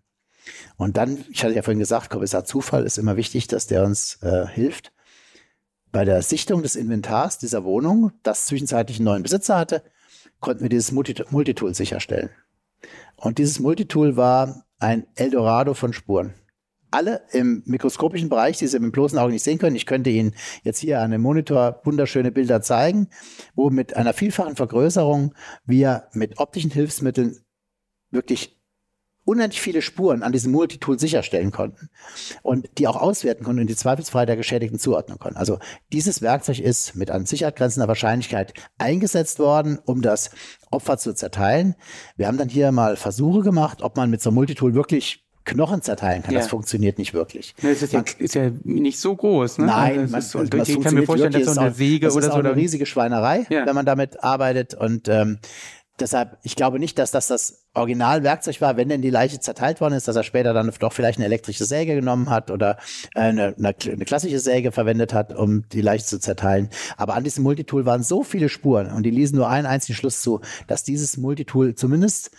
Und 0.77 0.97
dann, 0.97 1.25
ich 1.31 1.45
hatte 1.45 1.55
ja 1.55 1.63
vorhin 1.63 1.79
gesagt, 1.79 2.11
Kommissar 2.11 2.45
Zufall 2.45 2.85
ist 2.85 2.99
immer 2.99 3.17
wichtig, 3.17 3.47
dass 3.47 3.67
der 3.67 3.85
uns 3.85 4.19
äh, 4.23 4.47
hilft. 4.47 4.93
Bei 5.93 6.05
der 6.05 6.23
Sichtung 6.23 6.63
des 6.63 6.77
Inventars 6.77 7.39
dieser 7.39 7.65
Wohnung, 7.65 8.13
das 8.23 8.47
zwischenzeitlich 8.47 8.99
einen 8.99 9.07
neuen 9.07 9.23
Besitzer 9.23 9.59
hatte, 9.59 9.83
konnten 10.39 10.63
wir 10.63 10.69
dieses 10.69 10.93
Multitool 10.93 11.75
sicherstellen. 11.75 12.31
Und 13.17 13.39
dieses 13.39 13.59
Multitool 13.61 14.17
war 14.17 14.65
ein 14.79 15.07
Eldorado 15.15 15.75
von 15.75 15.93
Spuren. 15.93 16.35
Alle 16.93 17.23
im 17.33 17.63
mikroskopischen 17.67 18.29
Bereich, 18.29 18.59
die 18.59 18.67
Sie 18.67 18.79
mit 18.79 18.91
dem 18.91 18.93
bloßen 18.93 19.19
Auge 19.19 19.33
nicht 19.33 19.45
sehen 19.45 19.59
können. 19.59 19.77
Ich 19.77 19.87
könnte 19.87 20.11
Ihnen 20.11 20.35
jetzt 20.65 20.79
hier 20.79 21.01
an 21.01 21.13
dem 21.13 21.21
Monitor 21.21 21.81
wunderschöne 21.85 22.33
Bilder 22.33 22.63
zeigen, 22.63 23.09
wo 23.55 23.71
mit 23.71 23.97
einer 23.97 24.13
vielfachen 24.13 24.57
Vergrößerung 24.57 25.35
wir 25.65 26.09
mit 26.13 26.39
optischen 26.39 26.71
Hilfsmitteln 26.71 27.45
wirklich 28.11 28.60
unendlich 29.25 29.61
viele 29.61 29.83
Spuren 29.83 30.23
an 30.23 30.33
diesem 30.33 30.53
Multitool 30.53 30.99
sicherstellen 30.99 31.51
konnten 31.51 31.91
und 32.43 32.69
die 32.79 32.89
auch 32.89 32.97
auswerten 32.97 33.45
konnten 33.45 33.61
und 33.61 33.67
die 33.67 33.77
zweifelsfrei 33.77 34.27
der 34.27 34.37
Geschädigten 34.37 34.79
zuordnen 34.79 35.19
konnten. 35.19 35.37
Also 35.37 35.59
dieses 35.93 36.23
Werkzeug 36.23 36.59
ist 36.59 36.97
mit 36.97 37.11
an 37.11 37.27
Sicherheit 37.27 37.57
grenzender 37.57 37.89
Wahrscheinlichkeit 37.89 38.55
eingesetzt 38.79 39.39
worden, 39.39 39.79
um 39.85 40.03
das 40.03 40.31
Opfer 40.71 40.99
zu 40.99 41.15
zerteilen. 41.15 41.75
Wir 42.17 42.27
haben 42.27 42.39
dann 42.39 42.49
hier 42.49 42.73
mal 42.73 42.97
Versuche 42.97 43.43
gemacht, 43.43 43.83
ob 43.83 43.97
man 43.97 44.11
mit 44.11 44.21
so 44.21 44.31
einem 44.31 44.37
Multitool 44.37 44.75
wirklich 44.75 45.25
Knochen 45.45 45.83
zerteilen 45.83 46.23
kann. 46.23 46.35
Ja. 46.35 46.41
Das 46.41 46.49
funktioniert 46.49 46.99
nicht 46.99 47.15
wirklich. 47.15 47.55
Es 47.63 47.83
ist, 47.83 47.93
ja, 47.93 48.05
ist 48.19 48.35
ja 48.35 48.51
nicht 48.63 49.01
so 49.01 49.17
groß. 49.17 49.59
Ne? 49.59 49.67
Nein, 49.67 50.15
also 50.15 50.39
man, 50.39 50.47
ist, 50.61 50.69
ich 50.69 50.81
kann 50.81 50.95
mir 50.95 51.05
vorstellen, 51.05 51.33
dass 51.33 51.55
so 51.55 51.61
eine 51.61 51.73
Säge 51.73 52.07
oder 52.07 52.13
so. 52.13 52.21
Das 52.21 52.29
ist 52.29 52.33
auch 52.33 52.39
eine 52.39 52.55
riesige 52.55 52.87
Schweinerei, 52.87 53.47
ja. 53.49 53.67
wenn 53.67 53.75
man 53.75 53.87
damit 53.87 54.23
arbeitet. 54.23 54.75
Und 54.75 55.09
ähm, 55.09 55.39
deshalb, 56.01 56.39
ich 56.43 56.57
glaube 56.57 56.79
nicht, 56.79 56.99
dass 56.99 57.11
das 57.11 57.29
das 57.29 57.67
Originalwerkzeug 57.75 58.61
war, 58.61 58.77
wenn 58.77 58.89
denn 58.89 59.03
die 59.03 59.11
Leiche 59.11 59.41
zerteilt 59.41 59.81
worden 59.81 59.95
ist, 59.95 60.09
dass 60.09 60.17
er 60.17 60.23
später 60.23 60.53
dann 60.53 60.73
doch 60.79 60.93
vielleicht 60.93 61.19
eine 61.19 61.27
elektrische 61.27 61.65
Säge 61.65 61.95
genommen 61.95 62.31
hat 62.31 62.51
oder 62.51 62.79
äh, 63.15 63.21
eine, 63.21 63.55
eine, 63.57 63.75
eine 63.85 64.05
klassische 64.05 64.39
Säge 64.39 64.73
verwendet 64.73 65.15
hat, 65.15 65.33
um 65.33 65.69
die 65.69 65.81
Leiche 65.81 66.05
zu 66.05 66.19
zerteilen. 66.19 66.71
Aber 66.97 67.15
an 67.15 67.25
diesem 67.25 67.45
Multitool 67.45 67.87
waren 67.87 68.03
so 68.03 68.23
viele 68.23 68.49
Spuren 68.49 68.91
und 68.91 69.05
die 69.05 69.11
ließen 69.11 69.37
nur 69.37 69.49
einen 69.49 69.67
einzigen 69.67 69.97
Schluss 69.97 70.23
zu, 70.23 70.41
dass 70.67 70.83
dieses 70.83 71.17
Multitool 71.17 71.75
zumindest 71.75 72.31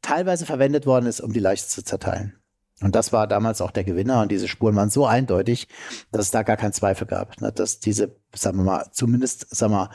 teilweise 0.00 0.46
verwendet 0.46 0.86
worden 0.86 1.06
ist, 1.06 1.20
um 1.20 1.32
die 1.32 1.40
Leiche 1.40 1.66
zu 1.66 1.84
zerteilen. 1.84 2.34
Und 2.82 2.96
das 2.96 3.12
war 3.12 3.28
damals 3.28 3.60
auch 3.60 3.70
der 3.70 3.84
Gewinner 3.84 4.22
und 4.22 4.32
diese 4.32 4.48
Spuren 4.48 4.74
waren 4.74 4.90
so 4.90 5.06
eindeutig, 5.06 5.68
dass 6.10 6.26
es 6.26 6.30
da 6.32 6.42
gar 6.42 6.56
keinen 6.56 6.72
Zweifel 6.72 7.06
gab, 7.06 7.40
ne, 7.40 7.52
dass 7.52 7.78
diese, 7.78 8.16
sagen 8.34 8.58
wir 8.58 8.64
mal, 8.64 8.86
zumindest, 8.92 9.54
sagen 9.54 9.72
wir 9.72 9.78
mal, 9.86 9.90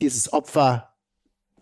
dieses 0.00 0.32
Opfer, 0.32 0.94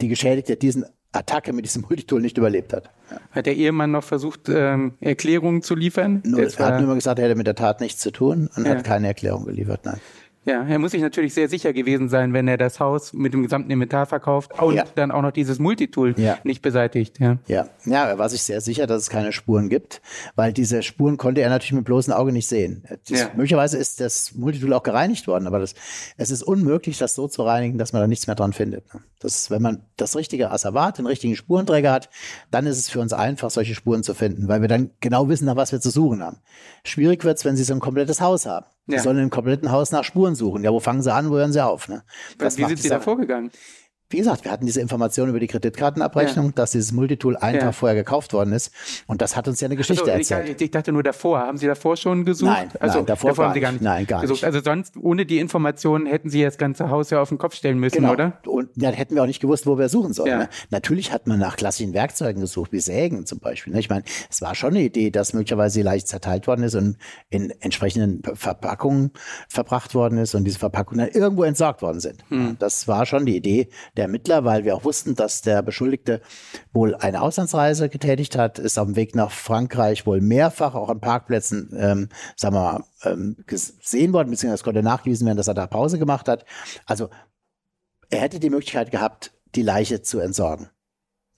die 0.01 0.09
Geschädigte, 0.09 0.57
diesen 0.57 0.85
Attacke 1.13 1.53
mit 1.53 1.65
diesem 1.65 1.83
Multitool 1.89 2.21
nicht 2.21 2.39
überlebt 2.39 2.73
hat. 2.73 2.91
Ja. 3.11 3.21
Hat 3.31 3.47
der 3.47 3.57
Ehemann 3.57 3.91
noch 3.91 4.05
versucht, 4.05 4.49
ähm, 4.49 4.95
Erklärungen 5.01 5.63
zu 5.63 5.75
liefern? 5.75 6.23
Nur, 6.25 6.41
er 6.41 6.67
hat 6.67 6.81
nur 6.81 6.95
gesagt, 6.95 7.19
er 7.19 7.27
hätte 7.27 7.37
mit 7.37 7.47
der 7.47 7.55
Tat 7.55 7.81
nichts 7.81 8.01
zu 8.01 8.11
tun 8.11 8.51
und 8.57 8.67
ja. 8.67 8.73
hat 8.73 8.85
keine 8.85 9.09
Erklärung 9.09 9.45
geliefert, 9.45 9.81
nein. 9.85 10.01
Ja, 10.47 10.63
er 10.63 10.79
muss 10.79 10.93
sich 10.93 11.03
natürlich 11.03 11.35
sehr 11.35 11.49
sicher 11.49 11.73
gewesen 11.73 12.09
sein, 12.09 12.33
wenn 12.33 12.47
er 12.47 12.57
das 12.57 12.79
Haus 12.79 13.13
mit 13.13 13.35
dem 13.35 13.43
gesamten 13.43 13.69
Inventar 13.69 14.07
verkauft 14.07 14.53
und 14.63 14.77
ja. 14.77 14.85
dann 14.95 15.11
auch 15.11 15.21
noch 15.21 15.33
dieses 15.33 15.59
Multitool 15.59 16.15
ja. 16.17 16.39
nicht 16.45 16.63
beseitigt. 16.63 17.19
Ja. 17.19 17.39
ja, 17.49 17.67
ja, 17.85 18.05
er 18.05 18.19
war 18.19 18.29
sich 18.29 18.45
sehr 18.45 18.61
sicher, 18.61 18.87
dass 18.87 19.03
es 19.03 19.11
keine 19.11 19.33
Spuren 19.33 19.69
gibt, 19.69 20.01
weil 20.37 20.53
diese 20.53 20.85
Spuren 20.85 21.17
konnte 21.17 21.41
er 21.41 21.51
natürlich 21.51 21.73
mit 21.73 21.85
bloßem 21.85 22.13
Auge 22.13 22.31
nicht 22.31 22.47
sehen. 22.47 22.85
Das, 23.09 23.21
ja. 23.21 23.31
Möglicherweise 23.35 23.77
ist 23.77 24.01
das 24.01 24.37
Multitool 24.37 24.73
auch 24.73 24.85
gereinigt 24.85 25.27
worden, 25.27 25.49
aber 25.49 25.59
das, 25.59 25.75
es 26.17 26.31
ist 26.31 26.45
unmöglich, 26.45 26.97
das 26.97 27.17
so 27.17 27.27
zu 27.27 27.43
reinigen, 27.43 27.77
dass 27.77 27.93
man 27.93 28.01
da 28.01 28.07
nichts 28.07 28.29
mehr 28.29 28.37
dran 28.37 28.53
findet. 28.53 28.85
Das, 29.21 29.51
wenn 29.51 29.63
man 29.63 29.83
das 29.97 30.15
richtige 30.15 30.51
Asservat, 30.51 30.99
den 30.99 31.07
richtigen 31.07 31.37
Spurenträger 31.37 31.91
hat, 31.91 32.11
dann 32.51 32.67
ist 32.67 32.79
es 32.79 32.91
für 32.91 33.01
uns 33.01 33.13
einfach, 33.13 33.51
solche 33.51 33.75
Spuren 33.75 34.03
zu 34.03 34.15
finden, 34.15 34.47
weil 34.49 34.61
wir 34.61 34.69
dann 34.69 34.91
genau 35.01 35.29
wissen, 35.29 35.47
nach 35.47 35.57
was 35.57 35.73
wir 35.73 35.81
zu 35.81 35.91
suchen 35.91 36.23
haben. 36.23 36.39
Schwierig 36.85 37.25
wird 37.25 37.39
es, 37.39 37.45
wenn 37.45 37.57
Sie 37.57 37.65
so 37.65 37.73
ein 37.73 37.81
komplettes 37.81 38.21
Haus 38.21 38.45
haben. 38.45 38.67
Ja. 38.87 38.99
Sie 38.99 39.05
sollen 39.05 39.19
im 39.19 39.31
kompletten 39.31 39.71
Haus 39.73 39.91
nach 39.91 40.05
Spuren 40.05 40.35
suchen. 40.35 40.63
Ja, 40.63 40.73
wo 40.73 40.81
fangen 40.81 41.03
sie 41.03 41.13
an, 41.13 41.31
wo 41.31 41.37
hören 41.37 41.53
sie 41.53 41.65
auf? 41.65 41.89
Ne? 41.89 42.05
Das 42.39 42.57
Wie 42.57 42.65
sind 42.65 42.79
Sie 42.79 42.89
da 42.89 43.01
vorgegangen? 43.01 43.51
Wie 44.09 44.19
gesagt, 44.19 44.45
wir 44.45 44.53
hatten 44.53 44.67
diese 44.67 44.81
Information 44.81 45.29
über 45.29 45.41
die 45.41 45.49
Kreditkartenabrechnung, 45.49 46.47
ja. 46.47 46.53
dass 46.53 46.71
dieses 46.71 46.93
Multitool 46.93 47.37
einen 47.37 47.57
ja. 47.57 47.65
Tag 47.65 47.75
vorher 47.75 47.97
gekauft 47.97 48.33
worden 48.33 48.53
ist. 48.53 48.71
Und 49.09 49.21
das 49.21 49.37
hat 49.37 49.49
uns 49.49 49.61
ja 49.61 49.67
eine 49.67 49.75
Geschichte 49.75 50.05
also, 50.05 50.35
erzählt. 50.35 50.61
Ich, 50.61 50.67
ich, 50.67 50.71
dachte 50.71 50.93
nur 50.93 51.03
davor. 51.03 51.41
Haben 51.41 51.59
Sie 51.59 51.67
davor 51.67 51.97
schon 51.97 52.25
gesucht? 52.25 52.51
Nein, 52.51 52.69
also, 52.79 52.99
nein 52.99 53.07
davor, 53.07 53.31
davor 53.31 53.47
haben 53.47 53.55
Sie 53.55 53.61
gar 53.61 53.73
nicht, 53.73 53.83
nein, 53.83 54.07
gar 54.07 54.21
gesucht. 54.21 54.37
Nicht. 54.37 54.45
Also 54.45 54.61
sonst, 54.61 54.97
ohne 54.97 55.27
die 55.27 55.39
Informationen, 55.41 56.07
hätten 56.07 56.31
Sie 56.31 56.43
das 56.43 56.57
ganze 56.57 56.89
Haus 56.89 57.11
ja 57.11 57.21
auf 57.21 57.31
den 57.31 57.39
Kopf 57.39 57.57
stellen 57.57 57.81
müssen, 57.81 57.97
genau. 57.97 58.13
oder? 58.13 58.39
Und 58.47 58.71
dann 58.77 58.95
hätten 58.95 59.17
wir 59.17 59.23
auch 59.23 59.27
nicht 59.27 59.41
gewusst, 59.41 59.67
wo 59.67 59.77
wir 59.77 59.89
suchen 59.89 60.13
sollen. 60.13 60.31
Ja. 60.31 60.39
Ne? 60.39 60.49
Natürlich 60.71 61.11
hat 61.11 61.27
man 61.27 61.41
nach 61.41 61.57
klassischen 61.57 61.93
Werkzeugen 61.93 62.41
gesucht, 62.41 62.73
wie 62.73 62.81
Sägen 62.81 63.27
zum 63.27 63.41
Beispiel. 63.41 63.73
Ne? 63.73 63.81
Ich 63.81 63.91
meine, 63.91 64.05
es 64.31 64.41
war 64.41 64.55
schon 64.55 64.71
eine 64.71 64.83
Idee, 64.83 65.11
dass 65.11 65.33
möglicherweise 65.33 65.83
leicht 65.83 66.07
zerteilt 66.07 66.47
worden 66.47 66.63
ist 66.63 66.77
und 66.77 66.97
in 67.29 67.51
entsprechenden 67.61 68.23
Verpackungen 68.35 69.11
verbracht 69.49 69.97
worden 69.97 70.19
ist 70.19 70.37
und 70.37 70.45
diese 70.45 70.61
Verpackungen 70.61 71.05
dann 71.05 71.21
irgendwo 71.21 71.43
entsorgt 71.43 71.83
worden 71.83 71.99
sind. 71.99 72.25
Hm. 72.29 72.57
Das 72.61 72.87
war 72.87 73.05
schon 73.05 73.27
die 73.27 73.37
Idee 73.37 73.69
der 73.97 74.05
Ermittler, 74.05 74.45
weil 74.45 74.65
wir 74.65 74.77
auch 74.77 74.85
wussten, 74.85 75.15
dass 75.15 75.43
der 75.43 75.63
Beschuldigte 75.63 76.21
wohl 76.73 76.95
eine 76.95 77.23
Auslandsreise 77.23 77.89
getätigt 77.89 78.37
hat, 78.37 78.59
ist 78.59 78.79
auf 78.79 78.87
dem 78.87 78.97
Weg 78.97 79.15
nach 79.15 79.31
Frankreich 79.31 80.07
wohl 80.07 80.21
mehrfach 80.21 80.75
auch 80.75 80.89
an 80.89 81.01
Parkplätzen, 81.01 81.71
ähm, 81.77 82.09
sagen 82.37 82.55
wir 82.55 82.61
mal, 82.61 82.85
ähm, 83.05 83.37
gesehen 83.47 84.13
worden, 84.13 84.31
beziehungsweise 84.31 84.65
konnte 84.65 84.83
nachgewiesen 84.83 85.27
werden, 85.27 85.37
dass 85.37 85.49
er 85.49 85.55
da 85.55 85.67
Pause 85.67 85.99
gemacht 85.99 86.29
hat. 86.29 86.45
Also 86.85 87.09
er 88.11 88.21
hätte 88.21 88.41
die 88.41 88.51
Möglichkeit 88.51 88.91
gehabt, 88.91 89.33
die 89.55 89.63
Leiche 89.63 90.03
zu 90.03 90.21
entsorgen. 90.21 90.71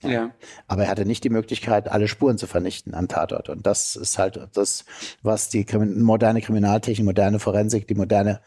Ja. 0.01 0.09
ja. 0.09 0.31
Aber 0.67 0.83
er 0.83 0.89
hatte 0.89 1.05
nicht 1.05 1.23
die 1.23 1.29
Möglichkeit, 1.29 1.89
alle 1.89 2.07
Spuren 2.07 2.37
zu 2.37 2.47
vernichten 2.47 2.93
am 2.93 3.07
Tatort. 3.07 3.49
Und 3.49 3.65
das 3.65 3.95
ist 3.95 4.17
halt 4.17 4.39
das, 4.53 4.85
was 5.21 5.49
die 5.49 5.65
moderne 5.75 6.41
Kriminaltechnik, 6.41 7.05
moderne 7.05 7.39
Forensik, 7.39 7.87
die 7.87 7.95
moderne 7.95 8.41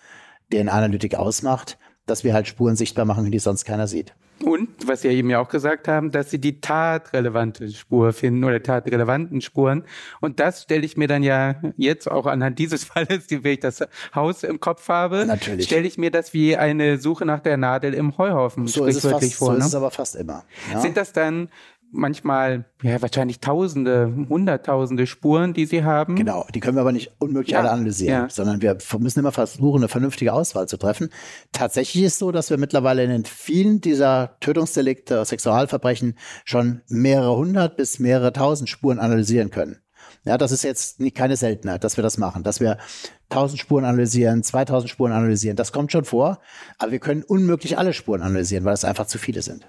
DNA-Analytik 0.52 1.14
ausmacht, 1.14 1.78
dass 2.12 2.24
wir 2.24 2.34
halt 2.34 2.46
Spuren 2.46 2.76
sichtbar 2.76 3.06
machen, 3.06 3.30
die 3.30 3.38
sonst 3.38 3.64
keiner 3.64 3.86
sieht. 3.86 4.12
Und, 4.44 4.68
was 4.86 5.00
Sie 5.00 5.08
eben 5.08 5.30
ja 5.30 5.40
auch 5.40 5.48
gesagt 5.48 5.88
haben, 5.88 6.10
dass 6.10 6.30
Sie 6.30 6.38
die 6.38 6.60
tatrelevante 6.60 7.70
Spur 7.70 8.12
finden 8.12 8.44
oder 8.44 8.62
tatrelevanten 8.62 9.40
Spuren. 9.40 9.84
Und 10.20 10.38
das 10.38 10.64
stelle 10.64 10.84
ich 10.84 10.98
mir 10.98 11.08
dann 11.08 11.22
ja 11.22 11.54
jetzt 11.78 12.10
auch 12.10 12.26
anhand 12.26 12.58
dieses 12.58 12.84
Falles, 12.92 13.24
wenn 13.30 13.52
ich 13.52 13.60
das 13.60 13.82
Haus 14.14 14.42
im 14.42 14.60
Kopf 14.60 14.90
habe, 14.90 15.24
Natürlich. 15.24 15.66
stelle 15.66 15.86
ich 15.86 15.96
mir 15.96 16.10
das 16.10 16.34
wie 16.34 16.54
eine 16.54 16.98
Suche 16.98 17.24
nach 17.24 17.40
der 17.40 17.56
Nadel 17.56 17.94
im 17.94 18.18
Heuhaufen 18.18 18.66
so 18.66 18.84
ist 18.84 19.02
es 19.02 19.10
fast, 19.10 19.34
vor. 19.34 19.46
So 19.46 19.52
ne? 19.52 19.58
ist 19.60 19.66
es 19.66 19.74
aber 19.74 19.90
fast 19.90 20.16
immer. 20.16 20.44
Ja? 20.70 20.80
Sind 20.80 20.98
das 20.98 21.12
dann 21.14 21.48
manchmal 21.92 22.64
ja 22.82 23.00
wahrscheinlich 23.00 23.40
Tausende, 23.40 24.12
Hunderttausende 24.28 25.06
Spuren, 25.06 25.52
die 25.52 25.66
sie 25.66 25.84
haben. 25.84 26.16
Genau, 26.16 26.46
die 26.54 26.60
können 26.60 26.76
wir 26.76 26.80
aber 26.80 26.92
nicht 26.92 27.12
unmöglich 27.18 27.52
ja, 27.52 27.60
alle 27.60 27.70
analysieren, 27.70 28.24
ja. 28.24 28.28
sondern 28.28 28.60
wir 28.60 28.76
müssen 28.98 29.20
immer 29.20 29.32
versuchen, 29.32 29.80
eine 29.80 29.88
vernünftige 29.88 30.32
Auswahl 30.32 30.66
zu 30.66 30.76
treffen. 30.76 31.10
Tatsächlich 31.52 32.02
ist 32.02 32.14
es 32.14 32.18
so, 32.18 32.32
dass 32.32 32.50
wir 32.50 32.58
mittlerweile 32.58 33.04
in 33.04 33.24
vielen 33.24 33.80
dieser 33.80 34.36
Tötungsdelikte, 34.40 35.24
Sexualverbrechen 35.24 36.16
schon 36.44 36.80
mehrere 36.88 37.36
hundert 37.36 37.76
bis 37.76 37.98
mehrere 37.98 38.32
tausend 38.32 38.68
Spuren 38.68 38.98
analysieren 38.98 39.50
können. 39.50 39.78
Ja, 40.24 40.38
das 40.38 40.52
ist 40.52 40.62
jetzt 40.62 41.00
nicht, 41.00 41.16
keine 41.16 41.36
Seltenheit, 41.36 41.82
dass 41.84 41.96
wir 41.96 42.02
das 42.02 42.16
machen, 42.16 42.44
dass 42.44 42.60
wir 42.60 42.78
1000 43.30 43.58
Spuren 43.58 43.84
analysieren, 43.84 44.42
2000 44.42 44.88
Spuren 44.88 45.12
analysieren. 45.12 45.56
Das 45.56 45.72
kommt 45.72 45.90
schon 45.90 46.04
vor, 46.04 46.38
aber 46.78 46.92
wir 46.92 47.00
können 47.00 47.22
unmöglich 47.24 47.76
alle 47.78 47.92
Spuren 47.92 48.22
analysieren, 48.22 48.64
weil 48.64 48.74
es 48.74 48.84
einfach 48.84 49.06
zu 49.06 49.18
viele 49.18 49.42
sind. 49.42 49.66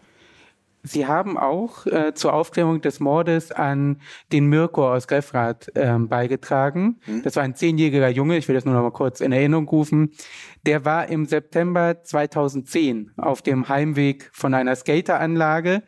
Sie 0.85 1.07
haben 1.07 1.37
auch 1.37 1.85
äh, 1.85 2.13
zur 2.13 2.33
Aufklärung 2.33 2.81
des 2.81 2.99
Mordes 2.99 3.53
an 3.53 4.01
den 4.33 4.47
Mirko 4.47 4.93
aus 4.93 5.07
Greffrath 5.07 5.71
ähm, 5.75 6.09
beigetragen. 6.09 6.99
Mhm. 7.05 7.23
Das 7.23 7.37
war 7.37 7.43
ein 7.43 7.55
zehnjähriger 7.55 8.09
Junge, 8.09 8.37
ich 8.37 8.49
will 8.49 8.55
das 8.55 8.65
nur 8.65 8.73
noch 8.73 8.83
mal 8.83 8.91
kurz 8.91 9.21
in 9.21 9.31
Erinnerung 9.31 9.67
rufen. 9.69 10.11
Der 10.65 10.83
war 10.83 11.07
im 11.07 11.25
September 11.25 12.03
2010 12.03 13.11
auf 13.15 13.41
dem 13.41 13.69
Heimweg 13.69 14.29
von 14.33 14.53
einer 14.53 14.75
Skateranlage 14.75 15.83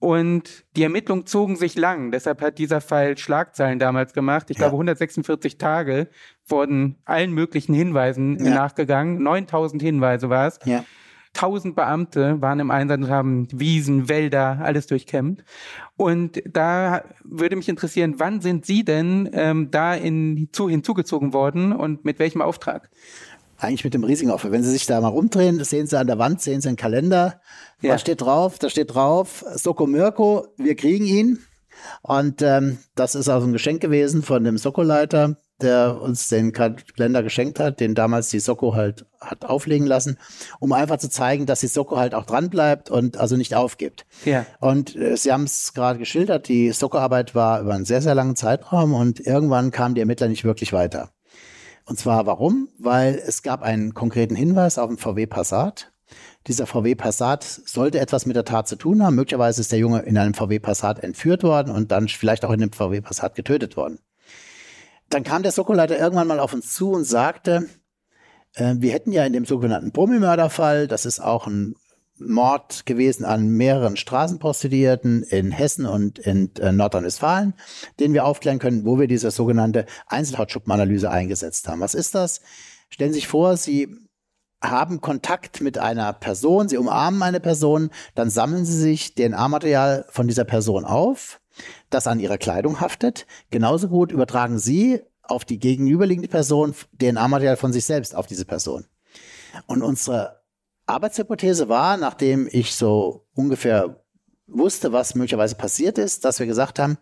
und 0.00 0.64
die 0.76 0.82
Ermittlungen 0.84 1.26
zogen 1.26 1.56
sich 1.56 1.76
lang. 1.76 2.10
Deshalb 2.10 2.40
hat 2.40 2.56
dieser 2.56 2.80
Fall 2.80 3.18
Schlagzeilen 3.18 3.78
damals 3.78 4.14
gemacht. 4.14 4.46
Ich 4.48 4.56
ja. 4.56 4.62
glaube, 4.62 4.76
146 4.76 5.58
Tage 5.58 6.08
wurden 6.48 6.96
allen 7.04 7.32
möglichen 7.32 7.74
Hinweisen 7.74 8.42
ja. 8.42 8.54
nachgegangen. 8.54 9.22
9000 9.22 9.82
Hinweise 9.82 10.30
war 10.30 10.46
es. 10.46 10.58
Ja. 10.64 10.84
Tausend 11.32 11.76
Beamte 11.76 12.40
waren 12.40 12.60
im 12.60 12.70
Einsatz 12.70 12.98
und 12.98 13.08
haben 13.08 13.48
Wiesen, 13.52 14.08
Wälder, 14.08 14.58
alles 14.62 14.86
durchkämmt. 14.88 15.44
Und 15.96 16.42
da 16.44 17.04
würde 17.24 17.56
mich 17.56 17.68
interessieren, 17.68 18.14
wann 18.18 18.40
sind 18.40 18.66
Sie 18.66 18.84
denn 18.84 19.30
ähm, 19.32 19.70
da 19.70 19.94
in, 19.94 20.48
zu, 20.52 20.68
hinzugezogen 20.68 21.32
worden 21.32 21.72
und 21.72 22.04
mit 22.04 22.18
welchem 22.18 22.42
Auftrag? 22.42 22.90
Eigentlich 23.58 23.84
mit 23.84 23.94
dem 23.94 24.04
riesigen 24.04 24.30
Auftrag. 24.30 24.52
Wenn 24.52 24.62
Sie 24.62 24.70
sich 24.70 24.86
da 24.86 25.00
mal 25.00 25.08
rumdrehen, 25.08 25.62
sehen 25.62 25.86
Sie 25.86 25.98
an 25.98 26.06
der 26.06 26.18
Wand, 26.18 26.40
sehen 26.40 26.60
Sie 26.60 26.68
einen 26.68 26.76
Kalender. 26.76 27.40
Ja. 27.80 27.94
Was 27.94 28.00
steht 28.00 28.22
drauf? 28.22 28.58
Da 28.58 28.70
steht 28.70 28.94
drauf, 28.94 29.44
Soko 29.54 29.86
Mirko, 29.86 30.48
wir 30.56 30.74
kriegen 30.74 31.04
ihn. 31.04 31.38
Und 32.02 32.42
ähm, 32.42 32.78
das 32.94 33.14
ist 33.14 33.28
auch 33.28 33.42
ein 33.42 33.52
Geschenk 33.52 33.80
gewesen 33.80 34.22
von 34.22 34.44
dem 34.44 34.58
Soko-Leiter, 34.58 35.36
der 35.62 36.00
uns 36.00 36.28
den 36.28 36.52
Kalender 36.52 37.22
geschenkt 37.22 37.60
hat, 37.60 37.80
den 37.80 37.94
damals 37.94 38.28
die 38.28 38.40
Soko 38.40 38.74
halt 38.74 39.06
hat 39.20 39.44
auflegen 39.44 39.86
lassen, 39.86 40.18
um 40.58 40.72
einfach 40.72 40.98
zu 40.98 41.10
zeigen, 41.10 41.46
dass 41.46 41.60
die 41.60 41.66
Soko 41.66 41.96
halt 41.96 42.14
auch 42.14 42.24
dran 42.24 42.50
bleibt 42.50 42.90
und 42.90 43.16
also 43.16 43.36
nicht 43.36 43.54
aufgibt. 43.54 44.06
Ja. 44.24 44.46
Und 44.60 44.96
äh, 44.96 45.16
Sie 45.16 45.32
haben 45.32 45.44
es 45.44 45.74
gerade 45.74 45.98
geschildert, 45.98 46.48
die 46.48 46.72
Soko-Arbeit 46.72 47.34
war 47.34 47.60
über 47.60 47.74
einen 47.74 47.84
sehr, 47.84 48.02
sehr 48.02 48.14
langen 48.14 48.36
Zeitraum 48.36 48.94
und 48.94 49.20
irgendwann 49.20 49.70
kamen 49.70 49.94
die 49.94 50.00
Ermittler 50.00 50.28
nicht 50.28 50.44
wirklich 50.44 50.72
weiter. 50.72 51.10
Und 51.86 51.98
zwar 51.98 52.26
warum? 52.26 52.68
Weil 52.78 53.20
es 53.26 53.42
gab 53.42 53.62
einen 53.62 53.94
konkreten 53.94 54.36
Hinweis 54.36 54.78
auf 54.78 54.88
einen 54.88 54.98
VW 54.98 55.26
Passat. 55.26 55.92
Dieser 56.46 56.66
VW 56.66 56.94
Passat 56.94 57.44
sollte 57.44 58.00
etwas 58.00 58.26
mit 58.26 58.36
der 58.36 58.44
Tat 58.44 58.68
zu 58.68 58.76
tun 58.76 59.02
haben. 59.02 59.16
Möglicherweise 59.16 59.60
ist 59.60 59.72
der 59.72 59.78
Junge 59.78 60.00
in 60.00 60.16
einem 60.16 60.34
VW 60.34 60.58
Passat 60.58 61.00
entführt 61.00 61.42
worden 61.42 61.74
und 61.74 61.92
dann 61.92 62.08
vielleicht 62.08 62.44
auch 62.44 62.52
in 62.52 62.62
einem 62.62 62.72
VW 62.72 63.00
Passat 63.00 63.34
getötet 63.34 63.76
worden 63.76 63.98
dann 65.10 65.24
kam 65.24 65.42
der 65.42 65.52
Soko-Leiter 65.52 65.98
irgendwann 65.98 66.28
mal 66.28 66.40
auf 66.40 66.54
uns 66.54 66.74
zu 66.74 66.92
und 66.92 67.04
sagte, 67.04 67.68
äh, 68.54 68.74
wir 68.78 68.92
hätten 68.92 69.12
ja 69.12 69.24
in 69.24 69.32
dem 69.32 69.44
sogenannten 69.44 69.92
Promi-Mörderfall, 69.92 70.88
das 70.88 71.04
ist 71.04 71.20
auch 71.20 71.46
ein 71.46 71.74
Mord 72.18 72.84
gewesen 72.86 73.24
an 73.24 73.48
mehreren 73.48 73.96
Straßenprostituierten 73.96 75.22
in 75.22 75.50
Hessen 75.50 75.86
und 75.86 76.18
in 76.18 76.54
äh, 76.56 76.70
Nordrhein-Westfalen, 76.70 77.54
den 77.98 78.12
wir 78.12 78.24
aufklären 78.24 78.58
können, 78.58 78.84
wo 78.84 78.98
wir 78.98 79.08
diese 79.08 79.30
sogenannte 79.30 79.86
Einzelhautschuppenanalyse 80.06 81.10
eingesetzt 81.10 81.66
haben. 81.68 81.80
Was 81.80 81.94
ist 81.94 82.14
das? 82.14 82.40
Stellen 82.90 83.12
Sie 83.12 83.20
sich 83.20 83.28
vor, 83.28 83.56
Sie 83.56 83.88
haben 84.62 85.00
Kontakt 85.00 85.60
mit 85.60 85.78
einer 85.78 86.12
Person, 86.12 86.68
sie 86.68 86.76
umarmen 86.76 87.22
eine 87.22 87.40
Person, 87.40 87.90
dann 88.14 88.30
sammeln 88.30 88.64
sie 88.64 88.76
sich 88.76 89.14
DNA-Material 89.14 90.04
von 90.10 90.28
dieser 90.28 90.44
Person 90.44 90.84
auf, 90.84 91.39
das 91.90 92.06
an 92.06 92.20
ihrer 92.20 92.38
Kleidung 92.38 92.80
haftet. 92.80 93.26
Genauso 93.50 93.88
gut 93.88 94.12
übertragen 94.12 94.58
sie 94.58 95.02
auf 95.22 95.44
die 95.44 95.58
gegenüberliegende 95.58 96.28
Person 96.28 96.74
DNA-Material 97.00 97.56
von 97.56 97.72
sich 97.72 97.84
selbst 97.84 98.14
auf 98.14 98.26
diese 98.26 98.44
Person. 98.44 98.86
Und 99.66 99.82
unsere 99.82 100.40
Arbeitshypothese 100.86 101.68
war, 101.68 101.96
nachdem 101.96 102.48
ich 102.50 102.74
so 102.74 103.26
ungefähr 103.34 104.02
wusste, 104.46 104.92
was 104.92 105.14
möglicherweise 105.14 105.54
passiert 105.54 105.98
ist, 105.98 106.24
dass 106.24 106.40
wir 106.40 106.46
gesagt 106.46 106.78
haben, 106.78 106.98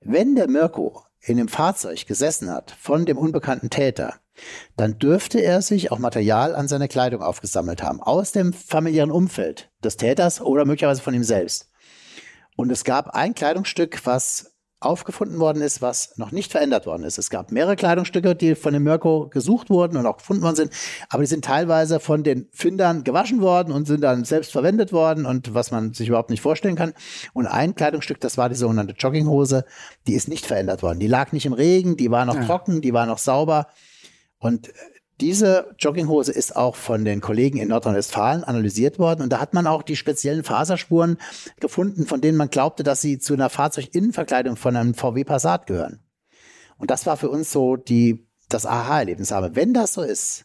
wenn 0.00 0.34
der 0.34 0.48
Mirko 0.48 1.02
in 1.20 1.36
dem 1.36 1.48
Fahrzeug 1.48 2.06
gesessen 2.06 2.50
hat 2.50 2.70
von 2.70 3.04
dem 3.04 3.18
unbekannten 3.18 3.70
Täter, 3.70 4.14
dann 4.76 4.98
dürfte 4.98 5.40
er 5.40 5.62
sich 5.62 5.90
auch 5.90 5.98
Material 5.98 6.54
an 6.54 6.68
seiner 6.68 6.88
Kleidung 6.88 7.22
aufgesammelt 7.22 7.82
haben, 7.82 8.00
aus 8.00 8.32
dem 8.32 8.52
familiären 8.52 9.10
Umfeld 9.10 9.70
des 9.82 9.96
Täters 9.96 10.40
oder 10.40 10.64
möglicherweise 10.64 11.02
von 11.02 11.14
ihm 11.14 11.24
selbst. 11.24 11.70
Und 12.56 12.72
es 12.72 12.84
gab 12.84 13.10
ein 13.14 13.34
Kleidungsstück, 13.34 14.04
was 14.04 14.56
aufgefunden 14.78 15.38
worden 15.38 15.62
ist, 15.62 15.80
was 15.80 16.16
noch 16.18 16.32
nicht 16.32 16.52
verändert 16.52 16.86
worden 16.86 17.04
ist. 17.04 17.18
Es 17.18 17.30
gab 17.30 17.50
mehrere 17.50 17.76
Kleidungsstücke, 17.76 18.34
die 18.34 18.54
von 18.54 18.74
dem 18.74 18.82
Mirko 18.82 19.28
gesucht 19.28 19.70
wurden 19.70 19.96
und 19.96 20.04
auch 20.04 20.18
gefunden 20.18 20.42
worden 20.42 20.56
sind, 20.56 20.72
aber 21.08 21.22
die 21.22 21.28
sind 21.28 21.44
teilweise 21.44 21.98
von 21.98 22.22
den 22.22 22.48
Findern 22.52 23.02
gewaschen 23.02 23.40
worden 23.40 23.72
und 23.72 23.86
sind 23.86 24.02
dann 24.02 24.24
selbst 24.24 24.52
verwendet 24.52 24.92
worden 24.92 25.24
und 25.24 25.54
was 25.54 25.70
man 25.70 25.94
sich 25.94 26.08
überhaupt 26.08 26.28
nicht 26.28 26.42
vorstellen 26.42 26.76
kann. 26.76 26.92
Und 27.32 27.46
ein 27.46 27.74
Kleidungsstück, 27.74 28.20
das 28.20 28.36
war 28.36 28.50
die 28.50 28.54
sogenannte 28.54 28.94
Jogginghose, 28.94 29.64
die 30.06 30.14
ist 30.14 30.28
nicht 30.28 30.44
verändert 30.44 30.82
worden. 30.82 31.00
Die 31.00 31.08
lag 31.08 31.32
nicht 31.32 31.46
im 31.46 31.54
Regen, 31.54 31.96
die 31.96 32.10
war 32.10 32.26
noch 32.26 32.36
ja. 32.36 32.44
trocken, 32.44 32.82
die 32.82 32.92
war 32.92 33.06
noch 33.06 33.18
sauber. 33.18 33.68
Und 34.38 34.70
diese 35.20 35.74
Jogginghose 35.78 36.32
ist 36.32 36.56
auch 36.56 36.76
von 36.76 37.04
den 37.04 37.20
Kollegen 37.20 37.58
in 37.58 37.68
Nordrhein-Westfalen 37.68 38.44
analysiert 38.44 38.98
worden 38.98 39.22
und 39.22 39.30
da 39.30 39.40
hat 39.40 39.54
man 39.54 39.66
auch 39.66 39.82
die 39.82 39.96
speziellen 39.96 40.44
Faserspuren 40.44 41.16
gefunden, 41.58 42.06
von 42.06 42.20
denen 42.20 42.36
man 42.36 42.50
glaubte, 42.50 42.82
dass 42.82 43.00
sie 43.00 43.18
zu 43.18 43.32
einer 43.34 43.48
Fahrzeuginnenverkleidung 43.48 44.56
von 44.56 44.76
einem 44.76 44.94
VW 44.94 45.24
Passat 45.24 45.66
gehören. 45.66 46.00
Und 46.78 46.90
das 46.90 47.06
war 47.06 47.16
für 47.16 47.30
uns 47.30 47.50
so 47.50 47.76
die, 47.76 48.26
das 48.48 48.66
Aha-Erlebnis. 48.66 49.32
Aber 49.32 49.56
wenn 49.56 49.72
das 49.72 49.94
so 49.94 50.02
ist, 50.02 50.44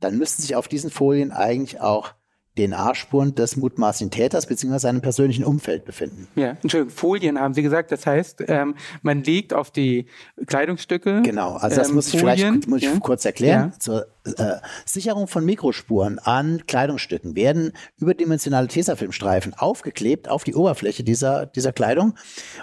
dann 0.00 0.18
müssten 0.18 0.42
sich 0.42 0.56
auf 0.56 0.68
diesen 0.68 0.90
Folien 0.90 1.32
eigentlich 1.32 1.80
auch 1.80 2.14
DNA-Spuren 2.56 3.34
des 3.34 3.56
mutmaßlichen 3.56 4.10
Täters 4.10 4.46
bzw. 4.46 4.78
seinem 4.78 5.00
persönlichen 5.00 5.44
Umfeld 5.44 5.84
befinden. 5.84 6.26
Ja, 6.34 6.56
Entschuldigung, 6.62 6.90
Folien 6.90 7.40
haben 7.40 7.54
Sie 7.54 7.62
gesagt. 7.62 7.92
Das 7.92 8.06
heißt, 8.06 8.44
ähm, 8.48 8.74
man 9.02 9.22
legt 9.22 9.52
auf 9.54 9.70
die 9.70 10.06
Kleidungsstücke. 10.46 11.22
Genau, 11.22 11.54
also 11.54 11.76
das 11.76 11.88
ähm, 11.88 11.94
muss 11.94 12.12
ich 12.12 12.20
Folien, 12.20 12.38
vielleicht 12.38 12.68
muss 12.68 12.82
ich 12.82 12.88
ja? 12.88 12.98
kurz 12.98 13.24
erklären. 13.24 13.72
Ja. 13.72 13.78
Zur 13.78 14.06
äh, 14.24 14.56
Sicherung 14.84 15.28
von 15.28 15.44
Mikrospuren 15.44 16.18
an 16.18 16.62
Kleidungsstücken 16.66 17.36
werden 17.36 17.72
überdimensionale 17.98 18.68
Tesafilmstreifen 18.68 19.54
aufgeklebt 19.54 20.28
auf 20.28 20.44
die 20.44 20.54
Oberfläche 20.54 21.04
dieser, 21.04 21.46
dieser 21.46 21.72
Kleidung 21.72 22.14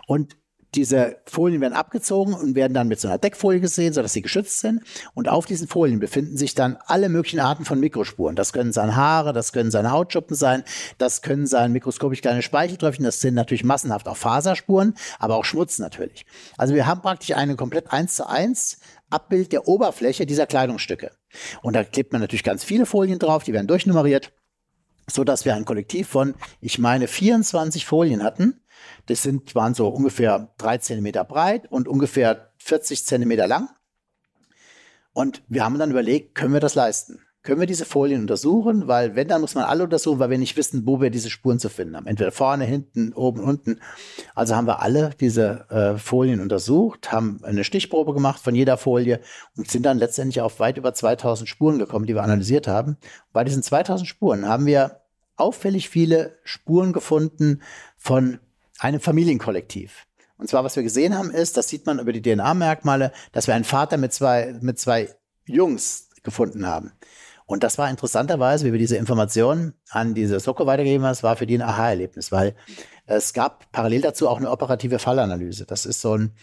und 0.07 0.35
diese 0.75 1.17
Folien 1.25 1.61
werden 1.61 1.73
abgezogen 1.73 2.33
und 2.33 2.55
werden 2.55 2.73
dann 2.73 2.87
mit 2.87 2.99
so 2.99 3.07
einer 3.07 3.17
Deckfolie 3.17 3.59
gesehen, 3.59 3.93
sodass 3.93 4.13
sie 4.13 4.21
geschützt 4.21 4.59
sind. 4.59 4.81
Und 5.13 5.29
auf 5.29 5.45
diesen 5.45 5.67
Folien 5.67 5.99
befinden 5.99 6.37
sich 6.37 6.55
dann 6.55 6.77
alle 6.85 7.09
möglichen 7.09 7.39
Arten 7.39 7.65
von 7.65 7.79
Mikrospuren. 7.79 8.35
Das 8.35 8.53
können 8.53 8.73
sein 8.73 8.95
Haare, 8.95 9.33
das 9.33 9.53
können 9.53 9.71
seine 9.71 9.91
Hautschuppen 9.91 10.35
sein, 10.35 10.63
das 10.97 11.21
können 11.21 11.47
sein 11.47 11.71
mikroskopisch 11.71 12.21
kleine 12.21 12.41
Speicheltröpfchen, 12.41 13.05
das 13.05 13.21
sind 13.21 13.35
natürlich 13.35 13.63
massenhaft 13.63 14.07
auch 14.07 14.17
Faserspuren, 14.17 14.95
aber 15.19 15.35
auch 15.35 15.45
Schmutz 15.45 15.79
natürlich. 15.79 16.25
Also 16.57 16.73
wir 16.73 16.87
haben 16.87 17.01
praktisch 17.01 17.35
eine 17.35 17.55
komplett 17.55 17.91
eins 17.91 18.15
zu 18.15 18.27
eins 18.27 18.79
Abbild 19.09 19.51
der 19.51 19.67
Oberfläche 19.67 20.25
dieser 20.25 20.47
Kleidungsstücke. 20.47 21.11
Und 21.61 21.73
da 21.73 21.83
klebt 21.83 22.11
man 22.13 22.21
natürlich 22.21 22.43
ganz 22.43 22.63
viele 22.63 22.85
Folien 22.85 23.19
drauf, 23.19 23.43
die 23.43 23.53
werden 23.53 23.67
durchnummeriert, 23.67 24.33
so 25.07 25.23
dass 25.23 25.45
wir 25.45 25.55
ein 25.55 25.65
Kollektiv 25.65 26.07
von, 26.07 26.33
ich 26.61 26.79
meine, 26.79 27.07
24 27.07 27.85
Folien 27.85 28.23
hatten 28.23 28.62
das 29.07 29.23
sind, 29.23 29.55
waren 29.55 29.73
so 29.73 29.87
ungefähr 29.89 30.53
drei 30.57 30.77
Zentimeter 30.77 31.23
breit 31.23 31.71
und 31.71 31.87
ungefähr 31.87 32.51
40 32.57 33.05
Zentimeter 33.05 33.47
lang. 33.47 33.69
Und 35.13 35.43
wir 35.47 35.63
haben 35.63 35.77
dann 35.77 35.91
überlegt, 35.91 36.35
können 36.35 36.53
wir 36.53 36.59
das 36.59 36.75
leisten? 36.75 37.19
Können 37.43 37.59
wir 37.59 37.67
diese 37.67 37.83
Folien 37.83 38.21
untersuchen? 38.21 38.87
Weil 38.87 39.15
wenn, 39.15 39.27
dann 39.27 39.41
muss 39.41 39.53
man 39.53 39.65
alle 39.65 39.83
untersuchen, 39.83 40.17
weil 40.17 40.29
wir 40.29 40.37
nicht 40.37 40.55
wissen, 40.55 40.87
wo 40.87 41.01
wir 41.01 41.09
diese 41.09 41.29
Spuren 41.29 41.59
zu 41.59 41.67
finden 41.67 41.97
haben. 41.97 42.07
Entweder 42.07 42.31
vorne, 42.31 42.63
hinten, 42.63 43.11
oben, 43.11 43.41
unten. 43.41 43.81
Also 44.33 44.55
haben 44.55 44.65
wir 44.65 44.81
alle 44.81 45.09
diese 45.19 45.69
äh, 45.69 45.97
Folien 45.97 46.39
untersucht, 46.39 47.11
haben 47.11 47.41
eine 47.43 47.65
Stichprobe 47.65 48.13
gemacht 48.13 48.39
von 48.39 48.55
jeder 48.55 48.77
Folie 48.77 49.19
und 49.57 49.69
sind 49.69 49.85
dann 49.85 49.97
letztendlich 49.97 50.39
auf 50.39 50.61
weit 50.61 50.77
über 50.77 50.93
2000 50.93 51.49
Spuren 51.49 51.79
gekommen, 51.79 52.05
die 52.05 52.15
wir 52.15 52.23
analysiert 52.23 52.69
haben. 52.69 52.95
Bei 53.33 53.43
diesen 53.43 53.61
2000 53.61 54.07
Spuren 54.07 54.47
haben 54.47 54.65
wir 54.65 55.01
auffällig 55.35 55.89
viele 55.89 56.37
Spuren 56.45 56.93
gefunden 56.93 57.61
von 57.97 58.39
einem 58.83 58.99
Familienkollektiv. 58.99 60.05
Und 60.37 60.49
zwar, 60.49 60.63
was 60.63 60.75
wir 60.75 60.83
gesehen 60.83 61.17
haben, 61.17 61.31
ist, 61.31 61.57
das 61.57 61.69
sieht 61.69 61.85
man 61.85 61.99
über 61.99 62.11
die 62.11 62.21
DNA-Merkmale, 62.21 63.11
dass 63.31 63.47
wir 63.47 63.55
einen 63.55 63.63
Vater 63.63 63.97
mit 63.97 64.13
zwei, 64.13 64.57
mit 64.61 64.79
zwei 64.79 65.09
Jungs 65.45 66.09
gefunden 66.23 66.67
haben. 66.67 66.91
Und 67.45 67.63
das 67.63 67.77
war 67.77 67.89
interessanterweise, 67.89 68.65
wie 68.65 68.71
wir 68.71 68.79
diese 68.79 68.97
Informationen 68.97 69.73
an 69.89 70.13
diese 70.13 70.39
Soko 70.39 70.65
weitergegeben 70.65 71.03
haben, 71.05 71.11
das 71.11 71.23
war 71.23 71.35
für 71.35 71.45
die 71.45 71.57
ein 71.57 71.61
Aha-Erlebnis, 71.61 72.31
weil 72.31 72.55
es 73.05 73.33
gab 73.33 73.71
parallel 73.71 74.01
dazu 74.01 74.27
auch 74.27 74.37
eine 74.37 74.49
operative 74.49 74.99
Fallanalyse. 74.99 75.65
Das 75.65 75.85
ist 75.85 76.01
so 76.01 76.17
ein, 76.17 76.33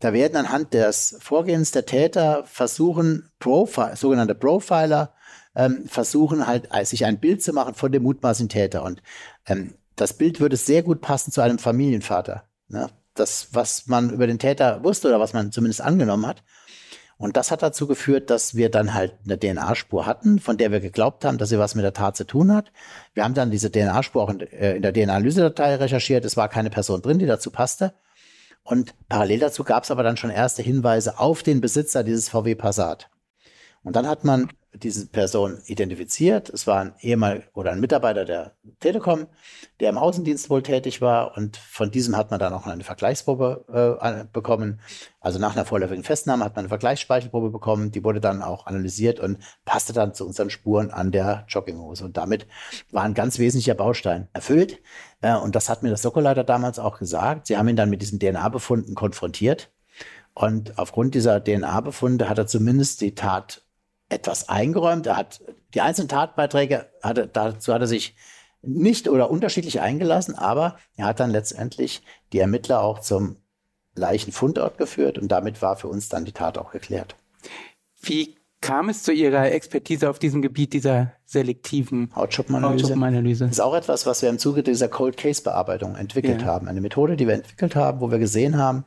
da 0.00 0.12
werden 0.12 0.36
anhand 0.36 0.74
des 0.74 1.16
Vorgehens 1.20 1.70
der 1.72 1.86
Täter 1.86 2.44
versuchen, 2.46 3.30
Profi 3.40 3.94
sogenannte 3.94 4.34
Profiler, 4.34 5.14
ähm, 5.56 5.84
versuchen 5.86 6.46
halt, 6.46 6.68
sich 6.86 7.04
ein 7.04 7.20
Bild 7.20 7.42
zu 7.42 7.52
machen 7.52 7.74
von 7.74 7.92
dem 7.92 8.02
mutmaßlichen 8.02 8.48
Täter. 8.48 8.82
Und 8.84 9.02
ähm, 9.46 9.74
das 9.96 10.14
Bild 10.14 10.40
würde 10.40 10.56
sehr 10.56 10.82
gut 10.82 11.00
passen 11.00 11.32
zu 11.32 11.40
einem 11.40 11.58
Familienvater. 11.58 12.44
Ne? 12.68 12.88
Das, 13.14 13.48
was 13.52 13.86
man 13.86 14.10
über 14.10 14.26
den 14.26 14.38
Täter 14.38 14.82
wusste 14.82 15.08
oder 15.08 15.20
was 15.20 15.32
man 15.32 15.52
zumindest 15.52 15.80
angenommen 15.80 16.26
hat. 16.26 16.42
Und 17.16 17.36
das 17.36 17.52
hat 17.52 17.62
dazu 17.62 17.86
geführt, 17.86 18.28
dass 18.28 18.56
wir 18.56 18.70
dann 18.70 18.92
halt 18.92 19.14
eine 19.24 19.38
DNA-Spur 19.38 20.04
hatten, 20.04 20.40
von 20.40 20.56
der 20.56 20.72
wir 20.72 20.80
geglaubt 20.80 21.24
haben, 21.24 21.38
dass 21.38 21.48
sie 21.48 21.58
was 21.60 21.76
mit 21.76 21.84
der 21.84 21.92
Tat 21.92 22.16
zu 22.16 22.26
tun 22.26 22.52
hat. 22.52 22.72
Wir 23.14 23.22
haben 23.22 23.34
dann 23.34 23.52
diese 23.52 23.70
DNA-Spur 23.70 24.22
auch 24.22 24.30
in, 24.30 24.40
äh, 24.40 24.74
in 24.74 24.82
der 24.82 24.92
DNA-Analyse-Datei 24.92 25.76
recherchiert. 25.76 26.24
Es 26.24 26.36
war 26.36 26.48
keine 26.48 26.70
Person 26.70 27.02
drin, 27.02 27.20
die 27.20 27.26
dazu 27.26 27.50
passte. 27.50 27.94
Und 28.64 28.94
parallel 29.08 29.40
dazu 29.40 29.62
gab 29.62 29.84
es 29.84 29.90
aber 29.90 30.02
dann 30.02 30.16
schon 30.16 30.30
erste 30.30 30.62
Hinweise 30.62 31.18
auf 31.18 31.42
den 31.42 31.60
Besitzer 31.60 32.02
dieses 32.02 32.28
VW 32.30 32.56
Passat. 32.56 33.10
Und 33.84 33.94
dann 33.94 34.08
hat 34.08 34.24
man 34.24 34.48
diese 34.74 35.06
Person 35.06 35.60
identifiziert. 35.66 36.50
Es 36.50 36.66
war 36.66 36.80
ein 36.80 36.94
ehemaliger 37.00 37.44
oder 37.54 37.72
ein 37.72 37.80
Mitarbeiter 37.80 38.24
der 38.24 38.52
Telekom, 38.80 39.26
der 39.80 39.90
im 39.90 39.98
Außendienst 39.98 40.50
wohl 40.50 40.62
tätig 40.62 41.00
war. 41.00 41.36
Und 41.36 41.56
von 41.56 41.90
diesem 41.90 42.16
hat 42.16 42.30
man 42.30 42.40
dann 42.40 42.52
auch 42.52 42.66
eine 42.66 42.84
Vergleichsprobe 42.84 43.98
äh, 44.00 44.24
bekommen. 44.32 44.80
Also 45.20 45.38
nach 45.38 45.54
einer 45.54 45.64
vorläufigen 45.64 46.04
Festnahme 46.04 46.44
hat 46.44 46.56
man 46.56 46.64
eine 46.64 46.68
Vergleichsspeichelprobe 46.68 47.50
bekommen. 47.50 47.92
Die 47.92 48.04
wurde 48.04 48.20
dann 48.20 48.42
auch 48.42 48.66
analysiert 48.66 49.20
und 49.20 49.38
passte 49.64 49.92
dann 49.92 50.14
zu 50.14 50.26
unseren 50.26 50.50
Spuren 50.50 50.90
an 50.90 51.12
der 51.12 51.44
Jogginghose. 51.48 52.04
Und 52.04 52.16
damit 52.16 52.46
war 52.90 53.04
ein 53.04 53.14
ganz 53.14 53.38
wesentlicher 53.38 53.74
Baustein 53.74 54.28
erfüllt. 54.32 54.80
Äh, 55.20 55.36
und 55.36 55.54
das 55.54 55.68
hat 55.68 55.82
mir 55.82 55.90
das 55.90 56.02
Sokoleiter 56.02 56.44
damals 56.44 56.78
auch 56.78 56.98
gesagt. 56.98 57.46
Sie 57.46 57.56
haben 57.56 57.68
ihn 57.68 57.76
dann 57.76 57.90
mit 57.90 58.02
diesen 58.02 58.18
DNA-Befunden 58.18 58.94
konfrontiert. 58.94 59.70
Und 60.34 60.78
aufgrund 60.78 61.14
dieser 61.14 61.42
DNA-Befunde 61.42 62.28
hat 62.28 62.38
er 62.38 62.48
zumindest 62.48 63.00
die 63.00 63.14
Tat 63.14 63.63
etwas 64.14 64.48
eingeräumt. 64.48 65.06
Er 65.06 65.16
hat 65.16 65.42
die 65.74 65.80
einzelnen 65.80 66.08
Tatbeiträge, 66.08 66.86
hatte, 67.02 67.28
dazu 67.30 67.74
hat 67.74 67.80
er 67.80 67.86
sich 67.86 68.16
nicht 68.62 69.08
oder 69.08 69.30
unterschiedlich 69.30 69.80
eingelassen, 69.80 70.34
aber 70.34 70.76
er 70.96 71.06
hat 71.06 71.20
dann 71.20 71.30
letztendlich 71.30 72.02
die 72.32 72.38
Ermittler 72.38 72.82
auch 72.82 73.00
zum 73.00 73.36
Leichenfundort 73.94 74.78
geführt 74.78 75.18
und 75.18 75.28
damit 75.28 75.62
war 75.62 75.76
für 75.76 75.88
uns 75.88 76.08
dann 76.08 76.24
die 76.24 76.32
Tat 76.32 76.58
auch 76.58 76.72
geklärt. 76.72 77.16
Wie 78.00 78.36
kam 78.60 78.88
es 78.88 79.02
zu 79.02 79.12
Ihrer 79.12 79.52
Expertise 79.52 80.08
auf 80.08 80.18
diesem 80.18 80.40
Gebiet 80.40 80.72
dieser 80.72 81.12
selektiven 81.26 82.10
Hautschuppenanalyse? 82.14 82.84
Hautschuppenanalyse? 82.84 83.44
Das 83.44 83.52
ist 83.52 83.60
auch 83.60 83.74
etwas, 83.74 84.06
was 84.06 84.22
wir 84.22 84.30
im 84.30 84.38
Zuge 84.38 84.62
dieser 84.62 84.88
Cold 84.88 85.16
Case 85.16 85.42
Bearbeitung 85.42 85.96
entwickelt 85.96 86.42
ja. 86.42 86.46
haben. 86.46 86.68
Eine 86.68 86.80
Methode, 86.80 87.16
die 87.16 87.26
wir 87.26 87.34
entwickelt 87.34 87.76
haben, 87.76 88.00
wo 88.00 88.10
wir 88.10 88.18
gesehen 88.18 88.56
haben, 88.56 88.84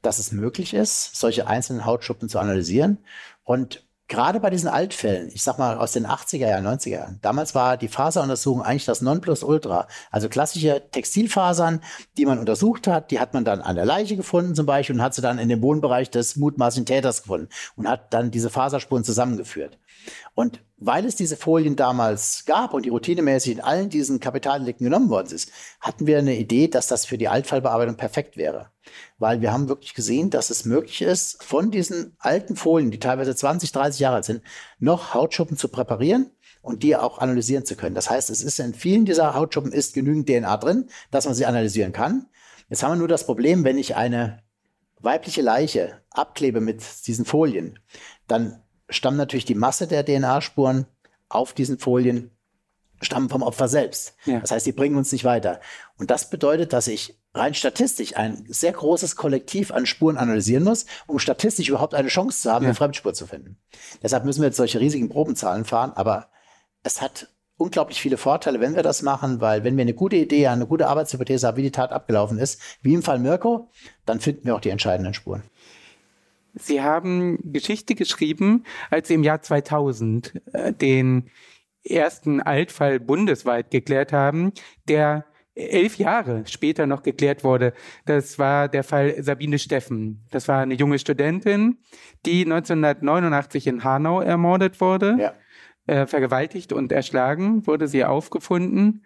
dass 0.00 0.18
es 0.18 0.32
möglich 0.32 0.74
ist, 0.74 1.16
solche 1.16 1.46
einzelnen 1.46 1.84
Hautschuppen 1.84 2.28
zu 2.28 2.38
analysieren. 2.38 2.98
Und 3.44 3.86
gerade 4.08 4.40
bei 4.40 4.50
diesen 4.50 4.68
Altfällen, 4.68 5.30
ich 5.32 5.42
sag 5.42 5.58
mal 5.58 5.76
aus 5.76 5.92
den 5.92 6.06
80er 6.06 6.48
Jahren, 6.48 6.66
90er 6.66 6.88
Jahren, 6.88 7.18
damals 7.22 7.54
war 7.54 7.76
die 7.76 7.88
Faseruntersuchung 7.88 8.62
eigentlich 8.62 8.86
das 8.86 9.02
Nonplusultra. 9.02 9.86
Also 10.10 10.28
klassische 10.28 10.82
Textilfasern, 10.90 11.82
die 12.16 12.26
man 12.26 12.38
untersucht 12.38 12.86
hat, 12.86 13.10
die 13.10 13.20
hat 13.20 13.34
man 13.34 13.44
dann 13.44 13.60
an 13.60 13.76
der 13.76 13.84
Leiche 13.84 14.16
gefunden 14.16 14.54
zum 14.54 14.66
Beispiel 14.66 14.96
und 14.96 15.02
hat 15.02 15.14
sie 15.14 15.22
dann 15.22 15.38
in 15.38 15.48
dem 15.48 15.62
Wohnbereich 15.62 16.10
des 16.10 16.36
mutmaßlichen 16.36 16.86
Täters 16.86 17.22
gefunden 17.22 17.48
und 17.76 17.88
hat 17.88 18.12
dann 18.12 18.30
diese 18.30 18.50
Faserspuren 18.50 19.04
zusammengeführt. 19.04 19.78
Und 20.34 20.62
weil 20.76 21.04
es 21.04 21.16
diese 21.16 21.36
Folien 21.36 21.74
damals 21.74 22.44
gab 22.44 22.72
und 22.72 22.84
die 22.84 22.90
routinemäßig 22.90 23.52
in 23.52 23.60
allen 23.60 23.88
diesen 23.88 24.20
Kapitaldelikten 24.20 24.84
genommen 24.84 25.10
worden 25.10 25.34
ist, 25.34 25.50
hatten 25.80 26.06
wir 26.06 26.18
eine 26.18 26.36
Idee, 26.36 26.68
dass 26.68 26.86
das 26.86 27.04
für 27.04 27.18
die 27.18 27.28
Altfallbearbeitung 27.28 27.96
perfekt 27.96 28.36
wäre. 28.36 28.70
Weil 29.18 29.40
wir 29.40 29.52
haben 29.52 29.68
wirklich 29.68 29.94
gesehen, 29.94 30.30
dass 30.30 30.50
es 30.50 30.64
möglich 30.64 31.02
ist, 31.02 31.42
von 31.42 31.70
diesen 31.70 32.16
alten 32.18 32.54
Folien, 32.54 32.90
die 32.90 33.00
teilweise 33.00 33.34
20, 33.34 33.72
30 33.72 34.00
Jahre 34.00 34.16
alt 34.16 34.24
sind, 34.24 34.42
noch 34.78 35.14
Hautschuppen 35.14 35.56
zu 35.56 35.68
präparieren 35.68 36.30
und 36.62 36.82
die 36.82 36.96
auch 36.96 37.18
analysieren 37.18 37.64
zu 37.64 37.74
können. 37.74 37.94
Das 37.94 38.08
heißt, 38.08 38.30
es 38.30 38.42
ist 38.42 38.60
in 38.60 38.74
vielen 38.74 39.04
dieser 39.04 39.34
Hautschuppen 39.34 39.72
ist 39.72 39.94
genügend 39.94 40.28
DNA 40.28 40.56
drin, 40.58 40.88
dass 41.10 41.24
man 41.26 41.34
sie 41.34 41.46
analysieren 41.46 41.92
kann. 41.92 42.26
Jetzt 42.68 42.82
haben 42.82 42.92
wir 42.92 42.96
nur 42.96 43.08
das 43.08 43.26
Problem, 43.26 43.64
wenn 43.64 43.78
ich 43.78 43.96
eine 43.96 44.42
weibliche 45.00 45.42
Leiche 45.42 46.02
abklebe 46.10 46.60
mit 46.60 46.82
diesen 47.06 47.24
Folien, 47.24 47.78
dann 48.26 48.62
stammt 48.88 49.16
natürlich 49.16 49.44
die 49.44 49.54
Masse 49.54 49.86
der 49.86 50.04
DNA-Spuren 50.04 50.86
auf 51.28 51.52
diesen 51.52 51.78
Folien 51.78 52.30
stammen 53.00 53.28
vom 53.28 53.42
Opfer 53.42 53.68
selbst. 53.68 54.14
Ja. 54.24 54.40
Das 54.40 54.50
heißt, 54.50 54.64
sie 54.64 54.72
bringen 54.72 54.96
uns 54.96 55.12
nicht 55.12 55.24
weiter. 55.24 55.60
Und 55.98 56.10
das 56.10 56.30
bedeutet, 56.30 56.72
dass 56.72 56.88
ich 56.88 57.18
rein 57.34 57.54
statistisch 57.54 58.16
ein 58.16 58.44
sehr 58.48 58.72
großes 58.72 59.16
Kollektiv 59.16 59.70
an 59.70 59.86
Spuren 59.86 60.16
analysieren 60.16 60.64
muss, 60.64 60.86
um 61.06 61.18
statistisch 61.18 61.68
überhaupt 61.68 61.94
eine 61.94 62.08
Chance 62.08 62.42
zu 62.42 62.52
haben, 62.52 62.64
ja. 62.64 62.70
eine 62.70 62.74
Fremdspur 62.74 63.14
zu 63.14 63.26
finden. 63.26 63.58
Deshalb 64.02 64.24
müssen 64.24 64.40
wir 64.40 64.48
jetzt 64.48 64.56
solche 64.56 64.80
riesigen 64.80 65.08
Probenzahlen 65.08 65.64
fahren, 65.64 65.92
aber 65.94 66.28
es 66.82 67.00
hat 67.00 67.28
unglaublich 67.56 68.00
viele 68.00 68.16
Vorteile, 68.16 68.60
wenn 68.60 68.76
wir 68.76 68.82
das 68.82 69.02
machen, 69.02 69.40
weil 69.40 69.64
wenn 69.64 69.76
wir 69.76 69.82
eine 69.82 69.94
gute 69.94 70.16
Idee, 70.16 70.46
eine 70.46 70.66
gute 70.66 70.88
Arbeitshypothese 70.88 71.46
haben, 71.46 71.56
wie 71.56 71.62
die 71.62 71.72
Tat 71.72 71.92
abgelaufen 71.92 72.38
ist, 72.38 72.60
wie 72.82 72.94
im 72.94 73.02
Fall 73.02 73.18
Mirko, 73.18 73.70
dann 74.06 74.20
finden 74.20 74.46
wir 74.46 74.54
auch 74.54 74.60
die 74.60 74.70
entscheidenden 74.70 75.12
Spuren. 75.12 75.42
Sie 76.58 76.82
haben 76.82 77.38
Geschichte 77.52 77.94
geschrieben, 77.94 78.64
als 78.90 79.08
Sie 79.08 79.14
im 79.14 79.22
Jahr 79.22 79.42
2000 79.42 80.40
äh, 80.52 80.72
den 80.72 81.30
ersten 81.84 82.40
Altfall 82.40 83.00
bundesweit 83.00 83.70
geklärt 83.70 84.12
haben, 84.12 84.52
der 84.88 85.24
elf 85.54 85.98
Jahre 85.98 86.44
später 86.46 86.86
noch 86.86 87.02
geklärt 87.02 87.42
wurde. 87.42 87.72
Das 88.06 88.38
war 88.38 88.68
der 88.68 88.84
Fall 88.84 89.22
Sabine 89.22 89.58
Steffen. 89.58 90.24
Das 90.30 90.48
war 90.48 90.60
eine 90.60 90.74
junge 90.74 90.98
Studentin, 90.98 91.78
die 92.24 92.42
1989 92.44 93.66
in 93.66 93.84
Hanau 93.84 94.20
ermordet 94.20 94.80
wurde. 94.80 95.16
Ja. 95.18 95.34
Äh, 95.86 96.06
vergewaltigt 96.06 96.72
und 96.72 96.92
erschlagen 96.92 97.66
wurde 97.66 97.88
sie 97.88 98.04
aufgefunden. 98.04 99.04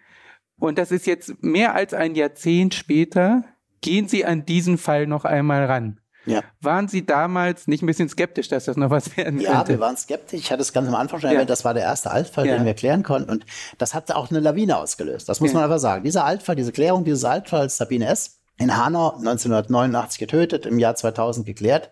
Und 0.59 0.79
das 0.79 0.91
ist 0.91 1.07
jetzt 1.07 1.43
mehr 1.43 1.75
als 1.75 1.95
ein 1.95 2.15
Jahrzehnt 2.15 2.75
später, 2.75 3.45
gehen 3.81 4.09
Sie 4.09 4.25
an 4.25 4.45
diesen 4.45 4.79
Fall 4.79 5.07
noch 5.07 5.25
einmal 5.25 5.65
ran. 5.65 6.01
Ja. 6.25 6.43
Waren 6.61 6.89
Sie 6.89 7.05
damals 7.05 7.67
nicht 7.67 7.83
ein 7.83 7.87
bisschen 7.87 8.09
skeptisch, 8.09 8.49
dass 8.49 8.67
das 8.67 8.77
noch 8.77 8.91
was 8.91 9.17
werden 9.17 9.41
ja, 9.41 9.53
könnte? 9.53 9.73
Ja, 9.73 9.79
wir 9.79 9.81
waren 9.81 9.97
skeptisch. 9.97 10.41
Ich 10.41 10.53
hatte 10.53 10.63
es 10.63 10.73
ganz 10.73 10.89
am 10.89 10.95
Anfang 10.95 11.21
schon 11.21 11.31
ja. 11.31 11.35
erwähnt, 11.35 11.51
das 11.51 11.65
war 11.65 11.75
der 11.75 11.83
erste 11.83 12.11
Altfall, 12.11 12.47
ja. 12.47 12.57
den 12.57 12.65
wir 12.65 12.75
klären 12.75 13.03
konnten. 13.03 13.31
Und 13.31 13.47
das 13.79 13.95
hat 13.95 14.11
auch 14.13 14.31
eine 14.31 14.41
Lawine 14.41 14.77
ausgelöst. 14.77 15.29
Das 15.29 15.41
muss 15.41 15.53
man 15.53 15.65
einfach 15.65 15.79
sagen. 15.79 16.05
Dieser 16.05 16.25
Altfall, 16.25 16.57
diese 16.57 16.73
Klärung 16.73 17.05
dieses 17.05 17.25
Altfalls, 17.25 17.77
Sabine 17.77 18.07
S., 18.07 18.39
in 18.59 18.77
Hanau 18.77 19.17
1989 19.17 20.19
getötet, 20.19 20.67
im 20.67 20.79
Jahr 20.79 20.95
2000 20.95 21.47
geklärt, 21.47 21.91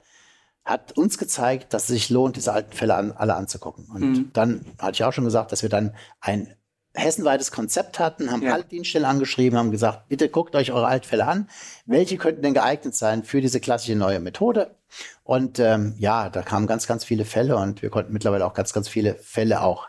hat 0.65 0.93
uns 0.93 1.19
gezeigt, 1.19 1.75
dass 1.75 1.85
es 1.85 1.89
sich 1.89 2.11
lohnt, 2.11 2.37
diese 2.37 2.53
alten 2.53 2.73
Fälle 2.73 2.95
an, 2.95 3.13
alle 3.13 3.35
anzugucken. 3.35 3.87
Und 3.93 4.03
mhm. 4.03 4.31
dann 4.33 4.67
hatte 4.79 4.93
ich 4.93 5.05
auch 5.05 5.13
schon 5.13 5.25
gesagt, 5.25 5.53
dass 5.53 5.63
wir 5.63 5.69
dann 5.69 5.95
ein 6.21 6.55
hessenweites 6.95 7.53
Konzept 7.53 7.99
hatten, 7.99 8.31
haben 8.33 8.43
ja. 8.43 8.55
alle 8.55 8.65
Dienststellen 8.65 9.05
angeschrieben, 9.05 9.59
haben 9.59 9.71
gesagt, 9.71 10.09
bitte 10.09 10.29
guckt 10.29 10.57
euch 10.57 10.73
eure 10.73 10.87
Altfälle 10.87 11.27
an. 11.27 11.49
Welche 11.87 12.17
könnten 12.17 12.43
denn 12.43 12.55
geeignet 12.55 12.95
sein 12.95 13.23
für 13.23 13.41
diese 13.41 13.61
klassische 13.61 13.97
neue 13.97 14.21
Methode? 14.21 14.77
Und 15.23 15.59
ähm, 15.61 15.95
ja, 15.99 16.31
da 16.31 16.43
kamen 16.43 16.67
ganz, 16.67 16.87
ganz 16.87 17.05
viele 17.05 17.25
Fälle 17.25 17.57
und 17.57 17.83
wir 17.83 17.91
konnten 17.91 18.13
mittlerweile 18.13 18.45
auch 18.45 18.55
ganz, 18.55 18.73
ganz 18.73 18.89
viele 18.89 19.15
Fälle 19.15 19.63
auch 19.63 19.87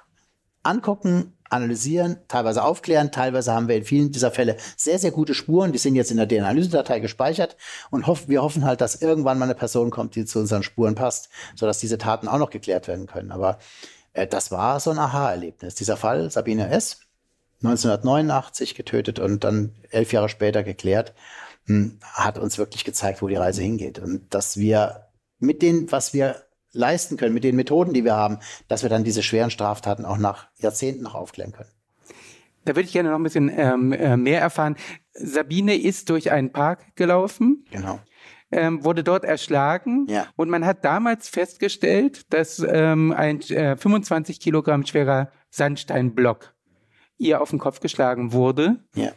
angucken, 0.64 1.34
analysieren, 1.50 2.18
teilweise 2.28 2.64
aufklären. 2.64 3.12
Teilweise 3.12 3.52
haben 3.52 3.68
wir 3.68 3.76
in 3.76 3.84
vielen 3.84 4.12
dieser 4.12 4.32
Fälle 4.32 4.58
sehr, 4.78 5.00
sehr 5.00 5.12
gute 5.12 5.34
Spuren. 5.34 5.72
Die 5.72 5.80
sind 5.80 5.96
jetzt 5.96 6.12
in 6.12 6.18
der 6.18 6.28
DNA-Analyse-Datei 6.28 7.00
gespeichert 7.00 7.58
und 7.90 8.08
hoffen, 8.08 8.30
wir 8.30 8.42
hoffen 8.42 8.64
halt, 8.64 8.80
dass 8.80 9.02
irgendwann 9.02 9.38
mal 9.38 9.46
eine 9.46 9.56
Person 9.56 9.90
kommt, 9.90 10.16
die 10.16 10.26
zu 10.26 10.40
unseren 10.40 10.64
Spuren 10.64 10.96
passt, 10.96 11.30
sodass 11.56 11.80
diese 11.80 11.98
Taten 11.98 12.28
auch 12.28 12.38
noch 12.38 12.52
geklärt 12.52 12.88
werden 12.88 13.08
können. 13.08 13.32
Aber 13.32 13.58
das 14.14 14.52
war 14.52 14.80
so 14.80 14.92
ein 14.92 15.00
Aha-Erlebnis. 15.00 15.76
Dieser 15.76 15.98
Fall, 15.98 16.30
Sabine 16.32 16.70
S., 16.70 17.02
1989 17.64 18.76
getötet 18.76 19.20
und 19.20 19.44
dann 19.44 19.76
elf 19.92 20.12
Jahre 20.14 20.30
später 20.30 20.64
geklärt, 20.64 21.14
hm, 21.66 22.00
hat 22.02 22.40
uns 22.40 22.58
wirklich 22.58 22.84
gezeigt, 22.84 23.22
wo 23.22 23.28
die 23.28 23.36
Reise 23.36 23.62
hingeht. 23.62 24.00
Und 24.00 24.34
dass 24.34 24.58
wir 24.58 25.08
mit 25.40 25.62
dem, 25.62 25.92
was 25.92 26.14
wir 26.14 26.44
leisten 26.74 27.18
können, 27.18 27.34
mit 27.34 27.44
den 27.44 27.56
Methoden, 27.56 27.94
die 27.94 28.04
wir 28.04 28.16
haben, 28.16 28.40
dass 28.68 28.82
wir 28.82 28.90
dann 28.90 29.04
diese 29.04 29.22
schweren 29.22 29.52
Straftaten 29.52 30.06
auch 30.06 30.18
nach 30.18 30.48
Jahrzehnten 30.58 31.04
noch 31.04 31.14
aufklären 31.14 31.52
können. 31.52 31.70
Da 32.66 32.76
würde 32.76 32.88
ich 32.88 32.94
gerne 32.94 33.10
noch 33.10 33.18
ein 33.18 33.24
bisschen 33.24 33.52
ähm, 33.56 33.92
äh, 33.92 34.18
mehr 34.18 34.42
erfahren. 34.42 34.76
Sabine 35.14 35.76
ist 35.76 36.10
durch 36.10 36.32
einen 36.32 36.52
Park 36.52 36.96
gelaufen. 36.96 37.66
Genau 37.72 38.00
ähm, 38.52 38.84
wurde 38.84 39.04
dort 39.04 39.24
erschlagen. 39.24 40.06
Ja. 40.10 40.28
Und 40.36 40.50
man 40.50 40.66
hat 40.66 40.84
damals 40.86 41.30
festgestellt, 41.30 42.32
dass 42.34 42.60
ähm, 42.60 43.12
ein 43.12 43.42
äh, 43.42 43.78
25 43.78 44.40
Kilogramm 44.40 44.86
schwerer 44.86 45.32
Sandsteinblock 45.50 46.54
ihr 47.18 47.42
auf 47.42 47.52
den 47.52 47.60
Kopf 47.60 47.80
geschlagen 47.80 48.34
wurde. 48.34 48.84
Ja. 48.96 49.12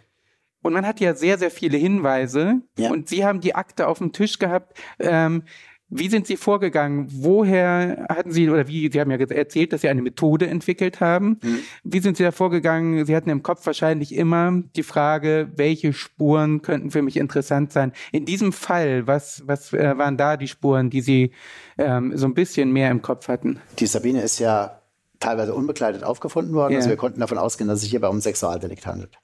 Und 0.62 0.72
man 0.72 0.87
hat 0.87 0.99
ja 1.01 1.14
sehr, 1.14 1.37
sehr 1.37 1.51
viele 1.51 1.76
Hinweise. 1.76 2.62
Ja. 2.78 2.91
Und 2.91 3.09
Sie 3.09 3.24
haben 3.24 3.41
die 3.41 3.55
Akte 3.55 3.87
auf 3.87 3.99
dem 3.99 4.12
Tisch 4.12 4.39
gehabt. 4.39 4.78
Ähm, 4.99 5.43
wie 5.89 6.09
sind 6.09 6.26
Sie 6.26 6.37
vorgegangen? 6.37 7.07
Woher 7.11 8.07
hatten 8.09 8.32
Sie, 8.32 8.49
oder 8.49 8.66
wie, 8.68 8.91
Sie 8.91 9.01
haben 9.01 9.11
ja 9.11 9.18
erzählt, 9.18 9.72
dass 9.72 9.82
Sie 9.82 9.89
eine 9.89 10.03
Methode 10.03 10.47
entwickelt 10.47 11.01
haben. 11.01 11.39
Mhm. 11.43 11.59
Wie 11.85 12.01
sind 12.01 12.16
Sie 12.16 12.22
da 12.22 12.32
vorgegangen? 12.32 13.05
Sie 13.05 13.14
hatten 13.14 13.30
im 13.30 13.43
Kopf 13.43 13.64
wahrscheinlich 13.66 14.14
immer 14.14 14.62
die 14.76 14.82
Frage, 14.82 15.51
welche 15.57 15.93
Spuren 15.93 16.62
könnten 16.62 16.91
für 16.91 17.03
mich 17.03 17.16
interessant 17.16 17.72
sein? 17.72 17.93
In 18.12 18.24
diesem 18.24 18.53
Fall, 18.53 19.07
was, 19.07 19.43
was 19.47 19.72
äh, 19.72 19.97
waren 19.99 20.16
da 20.16 20.37
die 20.37 20.49
Spuren, 20.49 20.91
die 20.91 21.01
Sie 21.01 21.32
ähm, 21.78 22.16
so 22.16 22.26
ein 22.26 22.35
bisschen 22.35 22.72
mehr 22.72 22.91
im 22.91 23.03
Kopf 23.03 23.28
hatten? 23.28 23.61
Die 23.78 23.87
Sabine 23.87 24.22
ist 24.22 24.39
ja 24.39 24.80
teilweise 25.20 25.55
unbekleidet 25.55 26.03
aufgefunden 26.03 26.55
worden. 26.55 26.72
Ja. 26.72 26.78
Also 26.78 26.91
wir 26.91 26.97
konnten 26.97 27.20
davon 27.20 27.39
ausgehen, 27.39 27.68
dass 27.68 27.76
es 27.76 27.82
sich 27.82 27.91
hierbei 27.91 28.09
um 28.09 28.20
Sexualdelikt 28.20 28.87
handelt. 28.87 29.18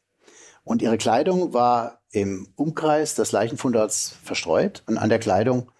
Und 0.62 0.82
ihre 0.82 0.98
Kleidung 0.98 1.52
war 1.54 2.00
im 2.12 2.48
Umkreis 2.54 3.14
des 3.14 3.32
Leichenfundorts 3.32 4.16
verstreut 4.22 4.82
und 4.86 4.98
an 4.98 5.08
der 5.08 5.18
Kleidung 5.18 5.70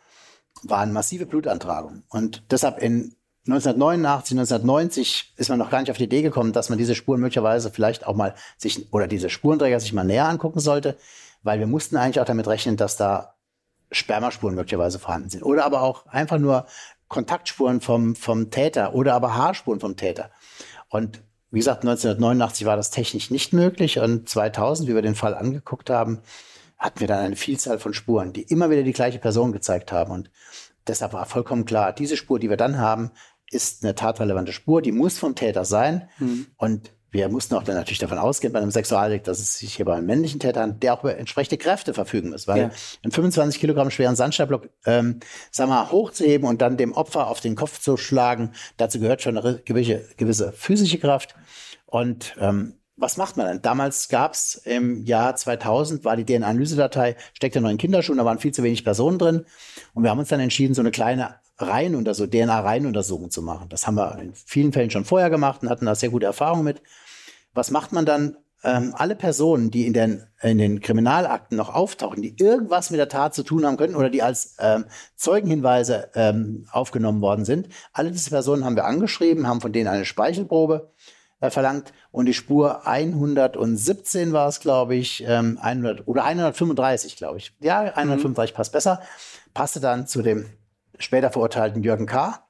waren 0.62 0.92
massive 0.92 1.26
Blutantragungen. 1.26 2.04
Und 2.08 2.42
deshalb 2.50 2.78
in 2.78 3.14
1989, 3.46 4.38
1990 4.38 5.34
ist 5.36 5.48
man 5.48 5.58
noch 5.58 5.70
gar 5.70 5.80
nicht 5.80 5.90
auf 5.90 5.96
die 5.96 6.04
Idee 6.04 6.22
gekommen, 6.22 6.52
dass 6.52 6.68
man 6.68 6.78
diese 6.78 6.94
Spuren 6.94 7.20
möglicherweise 7.20 7.70
vielleicht 7.70 8.06
auch 8.06 8.14
mal 8.14 8.34
sich 8.58 8.92
oder 8.92 9.06
diese 9.06 9.30
Spurenträger 9.30 9.80
sich 9.80 9.92
mal 9.92 10.04
näher 10.04 10.28
angucken 10.28 10.60
sollte, 10.60 10.96
weil 11.42 11.58
wir 11.58 11.66
mussten 11.66 11.96
eigentlich 11.96 12.20
auch 12.20 12.26
damit 12.26 12.46
rechnen, 12.46 12.76
dass 12.76 12.96
da 12.96 13.34
Spermaspuren 13.90 14.54
möglicherweise 14.54 14.98
vorhanden 14.98 15.30
sind 15.30 15.42
oder 15.42 15.64
aber 15.64 15.82
auch 15.82 16.06
einfach 16.06 16.38
nur 16.38 16.66
Kontaktspuren 17.08 17.80
vom, 17.80 18.14
vom 18.14 18.50
Täter 18.50 18.94
oder 18.94 19.14
aber 19.14 19.34
Haarspuren 19.34 19.80
vom 19.80 19.96
Täter. 19.96 20.30
Und 20.88 21.22
wie 21.50 21.58
gesagt, 21.58 21.82
1989 21.82 22.66
war 22.66 22.76
das 22.76 22.90
technisch 22.90 23.30
nicht 23.30 23.52
möglich 23.52 23.98
und 23.98 24.28
2000, 24.28 24.88
wie 24.88 24.94
wir 24.94 25.02
den 25.02 25.16
Fall 25.16 25.34
angeguckt 25.34 25.90
haben, 25.90 26.20
hatten 26.80 27.00
wir 27.00 27.06
dann 27.06 27.20
eine 27.24 27.36
Vielzahl 27.36 27.78
von 27.78 27.94
Spuren, 27.94 28.32
die 28.32 28.42
immer 28.42 28.70
wieder 28.70 28.82
die 28.82 28.94
gleiche 28.94 29.18
Person 29.18 29.52
gezeigt 29.52 29.92
haben. 29.92 30.10
Und 30.10 30.30
deshalb 30.86 31.12
war 31.12 31.26
vollkommen 31.26 31.66
klar, 31.66 31.92
diese 31.92 32.16
Spur, 32.16 32.40
die 32.40 32.48
wir 32.48 32.56
dann 32.56 32.78
haben, 32.78 33.12
ist 33.50 33.84
eine 33.84 33.94
tatrelevante 33.94 34.52
Spur, 34.52 34.80
die 34.80 34.92
muss 34.92 35.18
vom 35.18 35.34
Täter 35.34 35.64
sein. 35.64 36.08
Mhm. 36.18 36.46
Und 36.56 36.92
wir 37.10 37.28
mussten 37.28 37.56
auch 37.56 37.64
dann 37.64 37.74
natürlich 37.74 37.98
davon 37.98 38.18
ausgehen 38.18 38.52
bei 38.52 38.60
einem 38.60 38.70
Sexualdelikt, 38.70 39.26
dass 39.26 39.40
es 39.40 39.58
sich 39.58 39.74
hier 39.74 39.84
bei 39.84 39.96
einem 39.96 40.06
männlichen 40.06 40.38
Täter 40.38 40.62
handelt, 40.62 40.82
der 40.82 40.94
auch 40.94 41.00
über 41.00 41.18
entsprechende 41.18 41.58
Kräfte 41.58 41.92
verfügen 41.92 42.30
muss. 42.30 42.46
Weil 42.46 42.58
ja. 42.58 42.70
einen 43.02 43.12
25 43.12 43.60
Kilogramm 43.60 43.90
schweren 43.90 44.16
Sandsteinblock, 44.16 44.70
ähm, 44.86 45.18
sag 45.50 45.68
mal, 45.68 45.90
hochzuheben 45.90 46.48
und 46.48 46.62
dann 46.62 46.76
dem 46.76 46.92
Opfer 46.92 47.26
auf 47.26 47.40
den 47.40 47.56
Kopf 47.56 47.80
zu 47.80 47.96
schlagen, 47.96 48.52
dazu 48.76 49.00
gehört 49.00 49.22
schon 49.22 49.36
eine 49.36 49.60
gewisse, 49.64 50.08
gewisse 50.16 50.52
physische 50.52 50.98
Kraft. 50.98 51.34
Und 51.86 52.36
ähm, 52.38 52.79
was 53.00 53.16
macht 53.16 53.36
man 53.36 53.46
denn? 53.46 53.62
Damals 53.62 54.08
gab 54.08 54.34
es 54.34 54.54
im 54.54 55.04
Jahr 55.04 55.34
2000, 55.34 56.04
war 56.04 56.16
die 56.16 56.26
DNA-Analysedatei, 56.26 57.16
steckte 57.32 57.60
noch 57.60 57.70
in 57.70 57.78
Kinderschuhen, 57.78 58.18
da 58.18 58.24
waren 58.26 58.38
viel 58.38 58.52
zu 58.52 58.62
wenig 58.62 58.84
Personen 58.84 59.18
drin. 59.18 59.46
Und 59.94 60.02
wir 60.02 60.10
haben 60.10 60.18
uns 60.18 60.28
dann 60.28 60.40
entschieden, 60.40 60.74
so 60.74 60.82
eine 60.82 60.90
kleine 60.90 61.36
Reihenuntersuchung, 61.58 62.30
DNA-Reihenuntersuchung 62.30 63.30
zu 63.30 63.42
machen. 63.42 63.68
Das 63.70 63.86
haben 63.86 63.96
wir 63.96 64.18
in 64.18 64.34
vielen 64.34 64.72
Fällen 64.72 64.90
schon 64.90 65.06
vorher 65.06 65.30
gemacht 65.30 65.62
und 65.62 65.70
hatten 65.70 65.86
da 65.86 65.94
sehr 65.94 66.10
gute 66.10 66.26
Erfahrungen 66.26 66.64
mit. 66.64 66.82
Was 67.54 67.70
macht 67.70 67.92
man 67.92 68.04
dann? 68.04 68.36
Ähm, 68.62 68.94
alle 68.94 69.16
Personen, 69.16 69.70
die 69.70 69.86
in 69.86 69.94
den, 69.94 70.22
in 70.42 70.58
den 70.58 70.80
Kriminalakten 70.80 71.56
noch 71.56 71.74
auftauchen, 71.74 72.20
die 72.20 72.36
irgendwas 72.38 72.90
mit 72.90 73.00
der 73.00 73.08
Tat 73.08 73.34
zu 73.34 73.42
tun 73.42 73.64
haben 73.64 73.78
könnten 73.78 73.96
oder 73.96 74.10
die 74.10 74.22
als 74.22 74.56
ähm, 74.58 74.84
Zeugenhinweise 75.16 76.10
ähm, 76.14 76.66
aufgenommen 76.70 77.22
worden 77.22 77.46
sind, 77.46 77.70
alle 77.94 78.10
diese 78.10 78.28
Personen 78.28 78.66
haben 78.66 78.76
wir 78.76 78.84
angeschrieben, 78.84 79.46
haben 79.46 79.62
von 79.62 79.72
denen 79.72 79.88
eine 79.88 80.04
Speichelprobe 80.04 80.92
äh, 81.40 81.50
verlangt 81.50 81.92
und 82.12 82.26
die 82.26 82.34
Spur 82.34 82.86
117 82.86 84.32
war 84.32 84.48
es, 84.48 84.60
glaube 84.60 84.94
ich, 84.94 85.24
ähm, 85.26 85.58
100 85.60 86.06
oder 86.06 86.24
135, 86.24 87.16
glaube 87.16 87.38
ich. 87.38 87.54
Ja, 87.60 87.80
135 87.80 88.52
mhm. 88.52 88.56
passt 88.56 88.72
besser. 88.72 89.00
Passte 89.54 89.80
dann 89.80 90.06
zu 90.06 90.22
dem 90.22 90.46
später 90.98 91.30
verurteilten 91.30 91.82
Jürgen 91.82 92.06
K. 92.06 92.44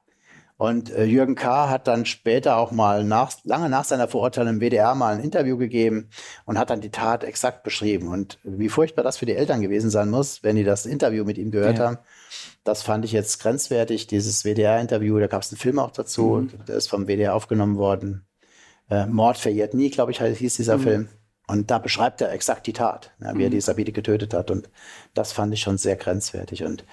Und 0.57 0.91
äh, 0.91 1.05
Jürgen 1.05 1.33
K. 1.33 1.69
hat 1.69 1.87
dann 1.87 2.05
später 2.05 2.57
auch 2.57 2.71
mal 2.71 3.03
nach, 3.03 3.31
lange 3.45 3.67
nach 3.67 3.83
seiner 3.83 4.07
Verurteilung 4.07 4.55
im 4.55 4.61
WDR 4.61 4.93
mal 4.93 5.15
ein 5.15 5.23
Interview 5.23 5.57
gegeben 5.57 6.09
und 6.45 6.59
hat 6.59 6.69
dann 6.69 6.81
die 6.81 6.91
Tat 6.91 7.23
exakt 7.23 7.63
beschrieben. 7.63 8.09
Und 8.09 8.37
wie 8.43 8.69
furchtbar 8.69 9.01
das 9.01 9.17
für 9.17 9.25
die 9.25 9.35
Eltern 9.35 9.61
gewesen 9.61 9.89
sein 9.89 10.11
muss, 10.11 10.43
wenn 10.43 10.55
die 10.55 10.63
das 10.63 10.85
Interview 10.85 11.25
mit 11.25 11.39
ihm 11.39 11.49
gehört 11.49 11.79
ja. 11.79 11.85
haben, 11.85 11.97
das 12.63 12.83
fand 12.83 13.05
ich 13.05 13.11
jetzt 13.11 13.39
grenzwertig, 13.39 14.05
dieses 14.05 14.43
WDR-Interview. 14.43 15.17
Da 15.17 15.25
gab 15.25 15.41
es 15.41 15.51
einen 15.51 15.57
Film 15.57 15.79
auch 15.79 15.89
dazu, 15.91 16.43
mhm. 16.43 16.51
der 16.67 16.75
ist 16.75 16.89
vom 16.89 17.07
WDR 17.07 17.33
aufgenommen 17.33 17.77
worden. 17.77 18.27
Äh, 18.91 19.07
Mord 19.07 19.37
verjährt 19.37 19.73
nie, 19.73 19.89
glaube 19.89 20.11
ich, 20.11 20.21
hieß 20.21 20.57
dieser 20.57 20.77
mhm. 20.77 20.81
Film. 20.81 21.07
Und 21.47 21.69
da 21.69 21.79
beschreibt 21.79 22.21
er 22.21 22.31
exakt 22.31 22.65
die 22.65 22.71
Tat, 22.71 23.11
ja, 23.19 23.35
wie 23.35 23.43
er 23.43 23.49
mhm. 23.49 23.53
die 23.53 23.61
Sabine 23.61 23.91
getötet 23.91 24.33
hat. 24.33 24.51
Und 24.51 24.69
das 25.13 25.33
fand 25.33 25.53
ich 25.53 25.59
schon 25.59 25.77
sehr 25.77 25.97
grenzwertig. 25.97 26.63
Und 26.63 26.85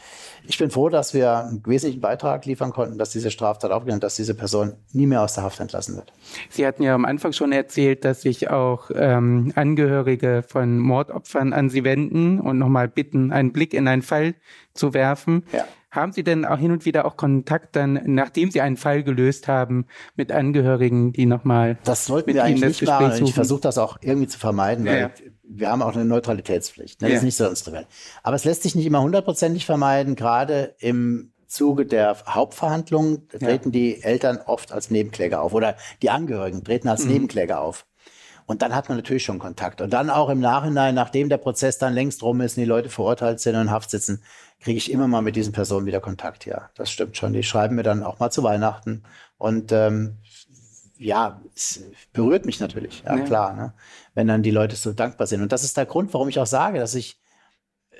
ich 0.45 0.59
bin 0.59 0.71
froh, 0.71 0.89
dass 0.89 1.15
wir 1.15 1.37
einen 1.37 1.63
wesentlichen 1.65 2.01
Beitrag 2.01 2.45
liefern 2.45 2.73
konnten, 2.73 2.99
dass 2.99 3.11
diese 3.11 3.31
Straftat 3.31 3.71
aufgenommen, 3.71 4.01
dass 4.01 4.17
diese 4.17 4.35
Person 4.35 4.75
nie 4.93 5.07
mehr 5.07 5.23
aus 5.23 5.35
der 5.35 5.45
Haft 5.45 5.61
entlassen 5.61 5.95
wird. 5.95 6.13
Sie 6.51 6.67
hatten 6.67 6.83
ja 6.83 6.95
am 6.95 7.05
Anfang 7.05 7.33
schon 7.33 7.53
erzählt, 7.53 8.05
dass 8.05 8.23
sich 8.23 8.51
auch 8.51 8.91
ähm, 8.93 9.53
Angehörige 9.55 10.43
von 10.45 10.79
Mordopfern 10.79 11.53
an 11.53 11.71
Sie 11.71 11.85
wenden 11.85 12.41
und 12.41 12.59
nochmal 12.59 12.89
bitten, 12.89 13.31
einen 13.33 13.53
Blick 13.53 13.75
in 13.75 13.87
einen 13.87 14.03
Fall 14.03 14.35
zu 14.75 14.93
werfen. 14.93 15.45
Ja. 15.53 15.67
Haben 16.01 16.13
Sie 16.13 16.25
denn 16.25 16.45
auch 16.45 16.59
hin 16.59 16.73
und 16.73 16.85
wieder 16.85 17.05
auch 17.05 17.17
Kontakt 17.17 17.77
dann, 17.77 18.01
nachdem 18.07 18.51
Sie 18.51 18.61
einen 18.61 18.77
Fall 18.77 19.03
gelöst 19.03 19.49
haben, 19.49 19.87
mit 20.17 20.33
Angehörigen, 20.33 21.13
die 21.13 21.27
nochmal 21.27 21.79
Das 21.85 22.07
sollten 22.07 22.33
wir 22.35 22.45
eigentlich 22.45 22.81
nicht 22.81 22.87
machen. 22.87 23.13
Suchen? 23.13 23.27
Ich 23.27 23.35
versuche 23.35 23.61
das 23.61 23.79
auch 23.79 23.99
irgendwie 24.01 24.29
zu 24.29 24.39
vermeiden, 24.39 24.87
weil 24.87 25.01
ja. 25.01 25.11
wir 25.43 25.71
haben 25.71 25.83
auch 25.83 25.95
eine 25.95 26.05
Neutralitätspflicht. 26.05 27.01
Ne? 27.01 27.09
Das 27.09 27.13
ja. 27.13 27.19
ist 27.19 27.25
nicht 27.25 27.37
so 27.37 27.49
unsere 27.49 27.73
Welt. 27.73 27.87
Aber 28.23 28.37
es 28.37 28.45
lässt 28.45 28.63
sich 28.63 28.75
nicht 28.75 28.87
immer 28.87 29.03
hundertprozentig 29.03 29.67
vermeiden, 29.67 30.15
gerade 30.15 30.75
im 30.79 31.33
Zuge 31.49 31.87
der 31.87 32.17
Hauptverhandlungen 32.29 33.29
treten 33.29 33.69
ja. 33.69 33.73
die 33.73 34.03
Eltern 34.03 34.39
oft 34.45 34.71
als 34.71 34.91
Nebenkläger 34.91 35.41
auf 35.43 35.55
oder 35.55 35.77
die 36.03 36.11
Angehörigen 36.11 36.63
treten 36.63 36.89
als 36.89 37.05
mhm. 37.05 37.13
Nebenkläger 37.13 37.61
auf. 37.61 37.87
Und 38.49 38.63
dann 38.63 38.75
hat 38.75 38.89
man 38.89 38.97
natürlich 38.97 39.25
schon 39.25 39.39
Kontakt. 39.39 39.83
Und 39.83 39.93
dann 39.93 40.09
auch 40.09 40.31
im 40.31 40.41
Nachhinein, 40.41 40.95
nachdem 40.95 41.29
der 41.29 41.37
Prozess 41.37 41.77
dann 41.77 41.93
längst 41.93 42.23
rum 42.23 42.41
ist 42.41 42.57
und 42.57 42.63
die 42.63 42.69
Leute 42.69 42.89
verurteilt 42.89 43.41
sind 43.41 43.55
und 43.57 43.61
in 43.61 43.71
Haft 43.71 43.91
sitzen, 43.91 44.23
kriege 44.59 44.79
ich 44.79 44.91
immer 44.91 45.07
mal 45.07 45.21
mit 45.21 45.37
diesen 45.37 45.53
Personen 45.53 45.85
wieder 45.85 46.01
Kontakt. 46.01 46.47
Ja, 46.47 46.71
das 46.75 46.91
stimmt 46.91 47.19
schon. 47.19 47.35
Die 47.35 47.43
schreiben 47.43 47.77
mir 47.77 47.83
dann 47.83 48.03
auch 48.03 48.21
mal 48.21 48.31
zu 48.31 48.43
Weihnachten. 48.43 49.03
Und 49.37 49.71
ähm, 49.71 50.17
ja, 50.97 51.43
es 51.55 51.83
berührt 52.15 52.47
mich 52.47 52.59
natürlich. 52.59 53.03
Ja, 53.05 53.17
ja. 53.17 53.25
klar. 53.25 53.53
Ne? 53.55 53.75
Wenn 54.15 54.29
dann 54.29 54.43
die 54.43 54.51
Leute 54.51 54.77
so 54.77 54.95
dankbar 54.95 55.27
sind. 55.27 55.43
Und 55.43 55.53
das 55.53 55.63
ist 55.63 55.77
der 55.77 55.85
Grund, 55.85 56.15
warum 56.15 56.31
ich 56.31 56.39
auch 56.39 56.47
sage, 56.47 56.79
dass 56.79 56.95
ich 56.95 57.21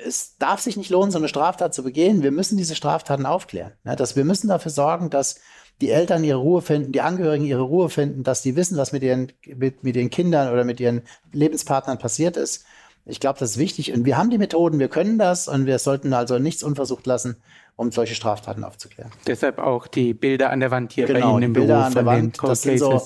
es 0.03 0.39
darf 0.39 0.61
sich 0.61 0.79
nicht 0.79 0.91
lohnen, 0.91 1.11
so 1.11 1.19
eine 1.19 1.29
Straftat 1.29 1.75
zu 1.75 1.83
begehen. 1.83 2.23
Wir 2.23 2.31
müssen 2.31 2.57
diese 2.57 2.75
Straftaten 2.75 3.27
aufklären. 3.27 3.73
Ja, 3.85 3.97
dass 3.97 4.17
wir 4.17 4.25
müssen 4.25 4.49
dafür 4.49 4.71
sorgen, 4.71 5.11
dass 5.11 5.41
die 5.81 5.91
Eltern 5.91 6.25
ihre 6.25 6.39
Ruhe 6.39 6.63
finden, 6.63 6.93
die 6.93 7.01
Angehörigen 7.01 7.45
ihre 7.45 7.63
Ruhe 7.63 7.89
finden, 7.89 8.25
dass 8.25 8.43
die 8.43 8.57
wissen, 8.57 8.77
was 8.77 8.93
mit 8.93 9.03
ihren, 9.03 9.33
mit, 9.47 9.85
mit 9.85 9.97
ihren 9.97 10.11
Kindern 10.11 10.53
oder 10.53 10.65
mit 10.65 10.81
ihren 10.81 11.03
Lebenspartnern 11.33 11.99
passiert 11.99 12.37
ist. 12.37 12.65
Ich 13.05 13.21
glaube, 13.21 13.39
das 13.39 13.53
ist 13.53 13.59
wichtig. 13.59 13.93
Und 13.95 14.05
wir 14.05 14.19
haben 14.19 14.29
die 14.31 14.39
Methoden, 14.39 14.79
wir 14.79 14.89
können 14.89 15.19
das 15.19 15.49
und 15.49 15.67
wir 15.67 15.79
sollten 15.79 16.13
also 16.13 16.39
nichts 16.39 16.63
unversucht 16.63 17.07
lassen, 17.07 17.37
um 17.77 17.91
solche 17.91 18.15
Straftaten 18.15 18.65
aufzuklären. 18.65 19.11
Deshalb 19.27 19.59
auch 19.59 19.87
die 19.87 20.13
Bilder 20.15 20.51
an 20.51 20.61
der 20.61 20.71
Wand 20.71 20.93
hier 20.93 21.07
genau, 21.07 21.21
bei 21.21 21.33
Ihnen 21.33 21.43
im 21.45 21.53
Bilder 21.55 21.75
Büro 21.75 21.87
an 21.87 21.95
der 21.95 22.07
Wand, 22.07 22.39
das 22.43 22.63
sind 22.63 22.79
so 22.79 23.01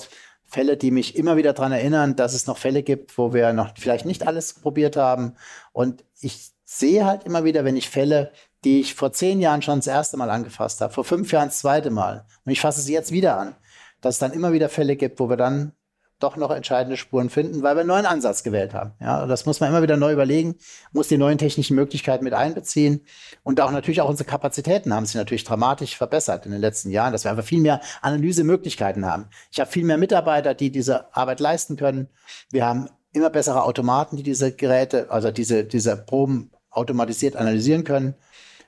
Fälle, 0.45 0.77
die 0.77 0.91
mich 0.91 1.15
immer 1.15 1.37
wieder 1.37 1.53
daran 1.53 1.71
erinnern, 1.71 2.15
dass 2.15 2.33
es 2.33 2.47
noch 2.47 2.57
Fälle 2.57 2.83
gibt, 2.83 3.17
wo 3.17 3.33
wir 3.33 3.53
noch 3.53 3.71
vielleicht 3.77 4.05
nicht 4.05 4.27
alles 4.27 4.53
probiert 4.53 4.97
haben. 4.97 5.35
Und 5.71 6.03
ich 6.19 6.51
sehe 6.65 7.05
halt 7.05 7.23
immer 7.23 7.43
wieder, 7.43 7.65
wenn 7.65 7.75
ich 7.75 7.89
Fälle 7.89 8.31
die 8.63 8.79
ich 8.79 8.95
vor 8.95 9.11
zehn 9.11 9.39
Jahren 9.39 9.61
schon 9.61 9.79
das 9.79 9.87
erste 9.87 10.17
Mal 10.17 10.29
angefasst 10.29 10.81
habe, 10.81 10.93
vor 10.93 11.03
fünf 11.03 11.31
Jahren 11.31 11.49
das 11.49 11.59
zweite 11.59 11.89
Mal. 11.89 12.25
Und 12.45 12.51
ich 12.51 12.61
fasse 12.61 12.81
sie 12.81 12.93
jetzt 12.93 13.11
wieder 13.11 13.37
an, 13.37 13.55
dass 14.01 14.15
es 14.15 14.19
dann 14.19 14.31
immer 14.31 14.53
wieder 14.53 14.69
Fälle 14.69 14.95
gibt, 14.95 15.19
wo 15.19 15.29
wir 15.29 15.37
dann 15.37 15.73
doch 16.19 16.37
noch 16.37 16.51
entscheidende 16.51 16.95
Spuren 16.95 17.29
finden, 17.29 17.63
weil 17.63 17.75
wir 17.75 17.81
einen 17.81 17.89
neuen 17.89 18.05
Ansatz 18.05 18.43
gewählt 18.43 18.73
haben. 18.73 18.93
Ja, 19.01 19.25
das 19.25 19.45
muss 19.45 19.59
man 19.59 19.69
immer 19.69 19.81
wieder 19.81 19.97
neu 19.97 20.13
überlegen, 20.13 20.55
muss 20.93 21.09
die 21.09 21.17
neuen 21.17 21.37
technischen 21.37 21.75
Möglichkeiten 21.75 22.23
mit 22.23 22.33
einbeziehen 22.33 23.05
und 23.43 23.59
auch 23.59 23.71
natürlich 23.71 23.99
auch 23.99 24.09
unsere 24.09 24.29
Kapazitäten 24.29 24.93
haben 24.93 25.05
sich 25.05 25.15
natürlich 25.15 25.43
dramatisch 25.43 25.97
verbessert 25.97 26.45
in 26.45 26.53
den 26.53 26.61
letzten 26.61 26.91
Jahren, 26.91 27.11
dass 27.11 27.25
wir 27.25 27.31
einfach 27.31 27.43
viel 27.43 27.59
mehr 27.59 27.81
Analysemöglichkeiten 28.01 29.05
haben. 29.05 29.27
Ich 29.51 29.59
habe 29.59 29.69
viel 29.69 29.83
mehr 29.83 29.97
Mitarbeiter, 29.97 30.53
die 30.53 30.71
diese 30.71 31.13
Arbeit 31.13 31.41
leisten 31.41 31.75
können. 31.75 32.07
Wir 32.51 32.65
haben 32.65 32.89
immer 33.11 33.29
bessere 33.29 33.63
Automaten, 33.63 34.15
die 34.15 34.23
diese 34.23 34.53
Geräte, 34.53 35.07
also 35.09 35.29
diese, 35.29 35.65
diese 35.65 35.97
Proben 35.97 36.51
automatisiert 36.69 37.35
analysieren 37.35 37.83
können. 37.83 38.15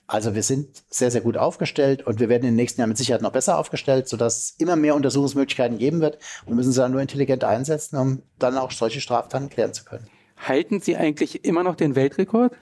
Also 0.08 0.36
wir 0.36 0.44
sind 0.44 0.84
sehr, 0.90 1.10
sehr 1.10 1.22
gut 1.22 1.36
aufgestellt 1.36 2.06
und 2.06 2.20
wir 2.20 2.30
werden 2.30 2.44
in 2.44 2.50
den 2.50 2.56
nächsten 2.56 2.80
Jahren 2.80 2.90
mit 2.90 2.98
Sicherheit 2.98 3.22
noch 3.22 3.32
besser 3.32 3.58
aufgestellt, 3.58 4.08
sodass 4.08 4.38
es 4.38 4.56
immer 4.60 4.76
mehr 4.76 4.96
Untersuchungsmöglichkeiten 4.96 5.80
geben 5.80 6.00
wird. 6.02 6.16
Und 6.44 6.50
wir 6.50 6.56
müssen 6.56 6.72
sie 6.72 6.80
dann 6.80 6.92
nur 6.92 7.02
intelligent 7.02 7.44
einsetzen, 7.44 7.98
um 7.98 8.22
dann 8.38 8.58
auch 8.58 8.72
solche 8.72 9.02
Straftaten 9.02 9.50
klären 9.50 9.74
zu 9.74 9.84
können. 9.84 10.08
Halten 10.38 10.82
Sie 10.82 10.96
eigentlich 10.96 11.44
immer 11.46 11.64
noch 11.64 11.76
den 11.76 11.96
Weltrekord? 11.96 12.54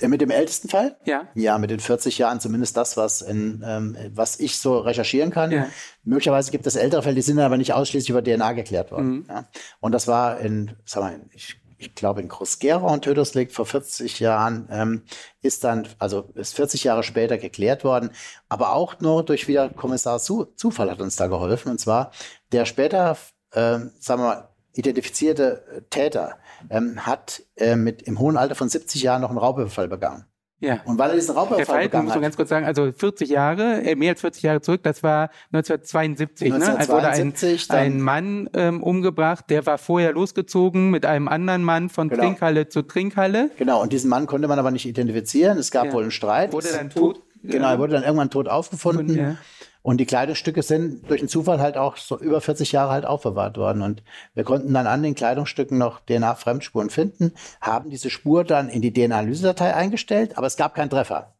Äh, 0.00 0.08
mit 0.08 0.20
dem 0.20 0.30
ältesten 0.30 0.68
Fall? 0.68 0.96
Ja. 1.04 1.28
Ja, 1.34 1.58
mit 1.58 1.70
den 1.70 1.80
40 1.80 2.18
Jahren, 2.18 2.40
zumindest 2.40 2.76
das, 2.76 2.96
was, 2.96 3.20
in, 3.20 3.62
ähm, 3.66 3.96
was 4.14 4.40
ich 4.40 4.58
so 4.58 4.78
recherchieren 4.78 5.30
kann. 5.30 5.50
Ja. 5.50 5.66
Möglicherweise 6.04 6.50
gibt 6.50 6.66
es 6.66 6.76
ältere 6.76 7.02
Fälle, 7.02 7.16
die 7.16 7.22
sind 7.22 7.38
aber 7.38 7.56
nicht 7.56 7.72
ausschließlich 7.72 8.10
über 8.10 8.22
DNA 8.22 8.52
geklärt 8.52 8.92
worden. 8.92 9.10
Mhm. 9.10 9.26
Ja. 9.28 9.48
Und 9.80 9.92
das 9.92 10.06
war 10.06 10.40
in, 10.40 10.76
sag 10.84 11.02
mal, 11.02 11.20
ich 11.32 11.60
ich 11.78 11.94
glaube 11.94 12.20
in 12.20 12.28
Groß-Gerau 12.28 12.92
und 12.92 13.02
Tödeslick 13.02 13.52
vor 13.52 13.66
40 13.66 14.20
Jahren, 14.20 14.68
ähm, 14.70 15.02
ist 15.42 15.64
dann, 15.64 15.88
also 15.98 16.28
ist 16.34 16.54
40 16.54 16.84
Jahre 16.84 17.02
später 17.02 17.38
geklärt 17.38 17.84
worden, 17.84 18.10
aber 18.48 18.72
auch 18.72 19.00
nur 19.00 19.24
durch 19.24 19.48
wieder 19.48 19.68
Kommissar 19.70 20.18
Zufall 20.18 20.90
hat 20.90 21.00
uns 21.00 21.16
da 21.16 21.28
geholfen. 21.28 21.70
Und 21.70 21.78
zwar 21.78 22.10
der 22.52 22.64
später, 22.64 23.16
ähm, 23.52 23.92
sagen 23.98 24.22
wir 24.22 24.26
mal, 24.26 24.48
identifizierte 24.74 25.84
Täter 25.90 26.38
ähm, 26.70 27.04
hat 27.04 27.42
äh, 27.56 27.76
mit 27.76 28.02
im 28.02 28.18
hohen 28.18 28.36
Alter 28.36 28.54
von 28.54 28.68
70 28.68 29.02
Jahren 29.02 29.22
noch 29.22 29.30
einen 29.30 29.38
Raubüberfall 29.38 29.88
begangen. 29.88 30.27
Ja. 30.60 30.80
Und 30.84 30.98
weil 30.98 31.10
er 31.10 31.16
diesen 31.16 31.36
Raubüberfall 31.36 31.66
Fall, 31.66 31.82
begangen 31.84 32.06
muss 32.06 32.14
man 32.14 32.22
ganz 32.22 32.36
kurz 32.36 32.48
sagen, 32.48 32.66
also 32.66 32.90
40 32.90 33.28
Jahre, 33.28 33.82
äh, 33.82 33.94
mehr 33.94 34.10
als 34.10 34.20
40 34.20 34.42
Jahre 34.42 34.60
zurück, 34.60 34.82
das 34.82 35.02
war 35.04 35.30
1972, 35.52 36.52
1972 36.52 37.68
ne? 37.68 37.76
Also 37.76 37.78
wurde 37.78 37.78
ein, 37.78 37.94
ein 37.94 38.00
Mann 38.00 38.50
ähm, 38.54 38.82
umgebracht, 38.82 39.44
der 39.50 39.66
war 39.66 39.78
vorher 39.78 40.12
losgezogen 40.12 40.90
mit 40.90 41.06
einem 41.06 41.28
anderen 41.28 41.62
Mann 41.62 41.88
von 41.88 42.08
genau. 42.08 42.22
Trinkhalle 42.22 42.68
zu 42.68 42.82
Trinkhalle. 42.82 43.50
Genau, 43.56 43.80
und 43.80 43.92
diesen 43.92 44.10
Mann 44.10 44.26
konnte 44.26 44.48
man 44.48 44.58
aber 44.58 44.72
nicht 44.72 44.86
identifizieren. 44.86 45.58
Es 45.58 45.70
gab 45.70 45.86
ja. 45.86 45.92
wohl 45.92 46.02
einen 46.02 46.10
Streit. 46.10 46.52
Wurde 46.52 46.68
dann 46.72 46.90
tot. 46.90 47.22
Genau, 47.44 47.70
er 47.70 47.78
wurde 47.78 47.92
dann 47.92 48.02
irgendwann 48.02 48.30
tot 48.30 48.48
aufgefunden. 48.48 49.16
Ja. 49.16 49.36
Und 49.82 49.98
die 49.98 50.06
Kleidungsstücke 50.06 50.62
sind 50.62 51.08
durch 51.08 51.20
den 51.20 51.28
Zufall 51.28 51.60
halt 51.60 51.76
auch 51.76 51.96
so 51.96 52.18
über 52.18 52.40
40 52.40 52.72
Jahre 52.72 52.92
halt 52.92 53.06
aufbewahrt 53.06 53.56
worden. 53.56 53.82
Und 53.82 54.02
wir 54.34 54.44
konnten 54.44 54.74
dann 54.74 54.86
an 54.86 55.02
den 55.02 55.14
Kleidungsstücken 55.14 55.78
noch 55.78 56.00
DNA-Fremdspuren 56.00 56.90
finden, 56.90 57.32
haben 57.60 57.90
diese 57.90 58.10
Spur 58.10 58.44
dann 58.44 58.68
in 58.68 58.82
die 58.82 58.92
DNA-Analysedatei 58.92 59.74
eingestellt, 59.74 60.36
aber 60.36 60.46
es 60.46 60.56
gab 60.56 60.74
keinen 60.74 60.90
Treffer. 60.90 61.37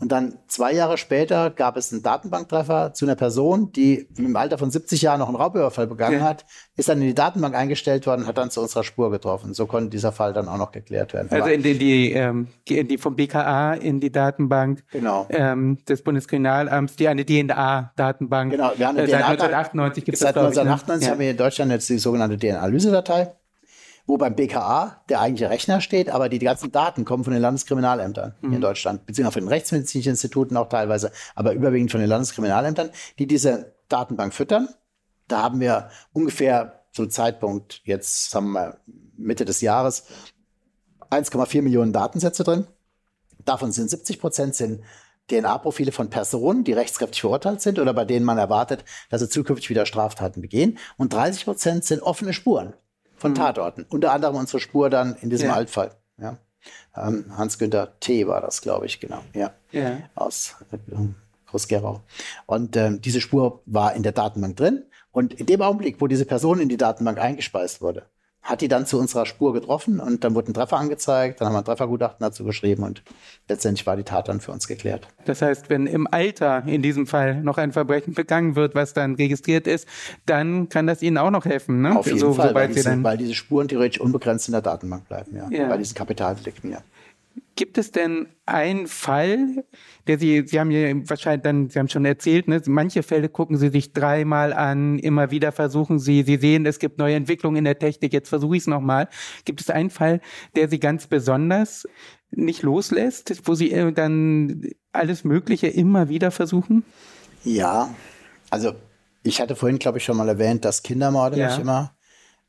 Und 0.00 0.10
dann 0.10 0.38
zwei 0.48 0.72
Jahre 0.72 0.96
später 0.96 1.50
gab 1.50 1.76
es 1.76 1.92
einen 1.92 2.02
Datenbanktreffer 2.02 2.94
zu 2.94 3.04
einer 3.04 3.16
Person, 3.16 3.70
die 3.70 4.08
im 4.16 4.34
Alter 4.34 4.56
von 4.56 4.70
70 4.70 5.02
Jahren 5.02 5.18
noch 5.18 5.28
einen 5.28 5.36
Raubüberfall 5.36 5.86
begangen 5.86 6.20
ja. 6.20 6.24
hat, 6.24 6.46
ist 6.76 6.88
dann 6.88 7.02
in 7.02 7.08
die 7.08 7.14
Datenbank 7.14 7.54
eingestellt 7.54 8.06
worden, 8.06 8.26
hat 8.26 8.38
dann 8.38 8.50
zu 8.50 8.62
unserer 8.62 8.82
Spur 8.82 9.10
getroffen. 9.10 9.52
So 9.52 9.66
konnte 9.66 9.90
dieser 9.90 10.10
Fall 10.10 10.32
dann 10.32 10.48
auch 10.48 10.56
noch 10.56 10.72
geklärt 10.72 11.12
werden. 11.12 11.28
Also 11.30 11.50
in 11.50 11.62
die, 11.62 11.76
die, 11.76 12.12
ähm, 12.12 12.48
in 12.66 12.88
die 12.88 12.96
vom 12.96 13.14
BKA 13.14 13.74
in 13.74 14.00
die 14.00 14.10
Datenbank 14.10 14.84
genau. 14.90 15.26
ähm, 15.28 15.78
des 15.86 16.02
Bundeskriminalamts, 16.02 16.96
die 16.96 17.06
eine 17.06 17.26
DNA-Datenbank. 17.26 18.52
Genau, 18.52 18.72
wir 18.76 18.88
haben 18.88 18.96
eine 18.96 19.06
äh, 19.06 19.10
seit 19.10 19.24
1998 19.24 20.04
gibt 20.04 20.14
es 20.14 20.20
Seit 20.20 20.36
1998 20.36 21.06
ne? 21.06 21.12
haben 21.12 21.20
wir 21.20 21.30
in 21.30 21.36
Deutschland 21.36 21.72
jetzt 21.72 21.90
die 21.90 21.98
sogenannte 21.98 22.38
DNA-Analysedatei 22.38 23.34
wo 24.10 24.18
beim 24.18 24.34
BKA 24.34 25.00
der 25.08 25.20
eigentliche 25.20 25.50
Rechner 25.50 25.80
steht, 25.80 26.10
aber 26.10 26.28
die, 26.28 26.40
ganzen 26.40 26.72
Daten 26.72 27.04
kommen 27.04 27.22
von 27.22 27.32
den 27.32 27.40
Landeskriminalämtern 27.40 28.34
mhm. 28.40 28.54
in 28.54 28.60
Deutschland, 28.60 29.06
beziehungsweise 29.06 29.34
von 29.34 29.44
den 29.44 29.48
rechtsmedizinischen 29.48 30.10
Instituten 30.10 30.56
auch 30.56 30.68
teilweise, 30.68 31.12
aber 31.36 31.52
überwiegend 31.52 31.92
von 31.92 32.00
den 32.00 32.08
Landeskriminalämtern, 32.08 32.90
die 33.20 33.28
diese 33.28 33.72
Datenbank 33.88 34.34
füttern. 34.34 34.68
Da 35.28 35.42
haben 35.42 35.60
wir 35.60 35.90
ungefähr 36.12 36.82
zum 36.92 37.08
Zeitpunkt 37.08 37.82
jetzt, 37.84 38.32
sagen 38.32 38.50
wir 38.50 38.78
Mitte 39.16 39.44
des 39.44 39.60
Jahres, 39.60 40.06
1,4 41.10 41.62
Millionen 41.62 41.92
Datensätze 41.92 42.42
drin. 42.42 42.66
Davon 43.44 43.70
sind 43.70 43.90
70 43.90 44.20
Prozent 44.20 44.56
sind 44.56 44.82
DNA-Profile 45.28 45.92
von 45.92 46.10
Personen, 46.10 46.64
die 46.64 46.72
rechtskräftig 46.72 47.20
verurteilt 47.20 47.60
sind 47.60 47.78
oder 47.78 47.94
bei 47.94 48.04
denen 48.04 48.26
man 48.26 48.38
erwartet, 48.38 48.84
dass 49.08 49.20
sie 49.20 49.28
zukünftig 49.28 49.70
wieder 49.70 49.86
Straftaten 49.86 50.40
begehen. 50.40 50.78
Und 50.96 51.12
30 51.12 51.44
Prozent 51.44 51.84
sind 51.84 52.02
offene 52.02 52.32
Spuren 52.32 52.74
von 53.20 53.32
mhm. 53.32 53.36
Tatorten. 53.36 53.86
Unter 53.88 54.12
anderem 54.12 54.36
unsere 54.36 54.60
Spur 54.60 54.90
dann 54.90 55.14
in 55.20 55.30
diesem 55.30 55.48
ja. 55.48 55.54
Altfall. 55.54 55.92
Ja. 56.18 56.38
Ähm, 56.96 57.26
Hans-Günther 57.36 57.98
T. 58.00 58.26
war 58.26 58.40
das, 58.40 58.62
glaube 58.62 58.86
ich, 58.86 59.00
genau. 59.00 59.20
Ja. 59.34 59.52
ja. 59.72 59.98
Aus 60.14 60.56
äh, 60.72 60.78
Groß-Gerau. 61.46 62.02
Und 62.46 62.76
ähm, 62.76 63.00
diese 63.00 63.20
Spur 63.20 63.62
war 63.66 63.94
in 63.94 64.02
der 64.02 64.12
Datenbank 64.12 64.56
drin. 64.56 64.84
Und 65.12 65.34
in 65.34 65.46
dem 65.46 65.62
Augenblick, 65.62 66.00
wo 66.00 66.06
diese 66.06 66.24
Person 66.24 66.60
in 66.60 66.68
die 66.68 66.76
Datenbank 66.76 67.18
eingespeist 67.18 67.82
wurde, 67.82 68.06
hat 68.42 68.62
die 68.62 68.68
dann 68.68 68.86
zu 68.86 68.98
unserer 68.98 69.26
Spur 69.26 69.52
getroffen 69.52 70.00
und 70.00 70.24
dann 70.24 70.34
wurde 70.34 70.50
ein 70.50 70.54
Treffer 70.54 70.78
angezeigt, 70.78 71.40
dann 71.40 71.48
haben 71.48 71.54
wir 71.54 71.58
ein 71.58 71.64
Treffergutachten 71.64 72.18
dazu 72.20 72.44
geschrieben 72.44 72.82
und 72.84 73.02
letztendlich 73.48 73.86
war 73.86 73.96
die 73.96 74.02
Tat 74.02 74.28
dann 74.28 74.40
für 74.40 74.52
uns 74.52 74.66
geklärt. 74.66 75.08
Das 75.26 75.42
heißt, 75.42 75.68
wenn 75.68 75.86
im 75.86 76.06
Alter 76.10 76.62
in 76.66 76.82
diesem 76.82 77.06
Fall 77.06 77.42
noch 77.42 77.58
ein 77.58 77.72
Verbrechen 77.72 78.14
begangen 78.14 78.56
wird, 78.56 78.74
was 78.74 78.94
dann 78.94 79.14
registriert 79.14 79.66
ist, 79.66 79.86
dann 80.24 80.68
kann 80.68 80.86
das 80.86 81.02
Ihnen 81.02 81.18
auch 81.18 81.30
noch 81.30 81.44
helfen, 81.44 81.82
ne? 81.82 81.98
Auf 81.98 82.06
jeden 82.06 82.18
so, 82.18 82.32
Fall, 82.32 82.54
weil 82.54 82.68
diese, 82.68 83.02
weil 83.02 83.18
diese, 83.18 83.34
Spuren 83.34 83.68
theoretisch 83.68 84.00
unbegrenzt 84.00 84.48
in 84.48 84.52
der 84.52 84.62
Datenbank 84.62 85.06
bleiben, 85.08 85.36
ja, 85.36 85.48
ja. 85.50 85.68
bei 85.68 85.76
diesen 85.76 85.94
Kapitaldelikten, 85.94 86.70
ja. 86.70 86.78
Gibt 87.56 87.78
es 87.78 87.90
denn 87.90 88.28
einen 88.46 88.86
Fall, 88.86 89.64
der 90.06 90.18
Sie, 90.18 90.44
Sie 90.46 90.58
haben 90.58 90.70
ja 90.70 90.94
wahrscheinlich 91.08 91.42
dann, 91.42 91.68
Sie 91.68 91.78
haben 91.78 91.88
schon 91.88 92.04
erzählt, 92.04 92.48
ne, 92.48 92.62
manche 92.66 93.02
Fälle 93.02 93.28
gucken 93.28 93.58
Sie 93.58 93.68
sich 93.68 93.92
dreimal 93.92 94.52
an, 94.52 94.98
immer 94.98 95.30
wieder 95.30 95.52
versuchen 95.52 95.98
Sie, 95.98 96.22
Sie 96.22 96.36
sehen, 96.36 96.64
es 96.66 96.78
gibt 96.78 96.98
neue 96.98 97.16
Entwicklungen 97.16 97.56
in 97.56 97.64
der 97.64 97.78
Technik, 97.78 98.12
jetzt 98.12 98.28
versuche 98.28 98.56
ich 98.56 98.62
es 98.62 98.66
nochmal. 98.66 99.08
Gibt 99.44 99.60
es 99.60 99.70
einen 99.70 99.90
Fall, 99.90 100.20
der 100.56 100.68
Sie 100.68 100.80
ganz 100.80 101.06
besonders 101.06 101.86
nicht 102.30 102.62
loslässt, 102.62 103.42
wo 103.44 103.54
Sie 103.54 103.72
äh, 103.72 103.92
dann 103.92 104.70
alles 104.92 105.24
Mögliche 105.24 105.68
immer 105.68 106.08
wieder 106.08 106.30
versuchen? 106.30 106.84
Ja, 107.44 107.94
also 108.50 108.72
ich 109.22 109.40
hatte 109.40 109.56
vorhin, 109.56 109.78
glaube 109.78 109.98
ich, 109.98 110.04
schon 110.04 110.16
mal 110.16 110.28
erwähnt, 110.28 110.64
dass 110.64 110.82
Kindermorde 110.82 111.38
ja. 111.38 111.48
mich 111.48 111.58
immer 111.58 111.94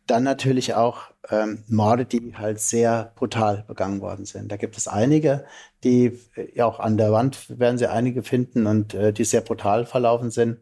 dann 0.08 0.24
natürlich 0.24 0.74
auch 0.74 1.11
ähm, 1.30 1.64
Morde, 1.68 2.06
die 2.06 2.36
halt 2.36 2.60
sehr 2.60 3.14
brutal 3.16 3.64
begangen 3.68 4.02
worden 4.02 4.26
sind. 4.26 4.52
Da 4.52 4.58
gibt 4.58 4.78
es 4.78 4.88
einige, 4.88 5.46
die 5.84 6.20
äh, 6.36 6.48
ja 6.56 6.66
auch 6.66 6.80
an 6.80 6.98
der 6.98 7.12
Wand 7.12 7.60
werden 7.60 7.78
Sie 7.78 7.88
einige 7.90 8.24
finden 8.24 8.66
und 8.68 8.94
äh, 8.94 9.14
die 9.14 9.24
sehr 9.26 9.42
brutal 9.42 9.86
verlaufen 9.86 10.32
sind. 10.32 10.60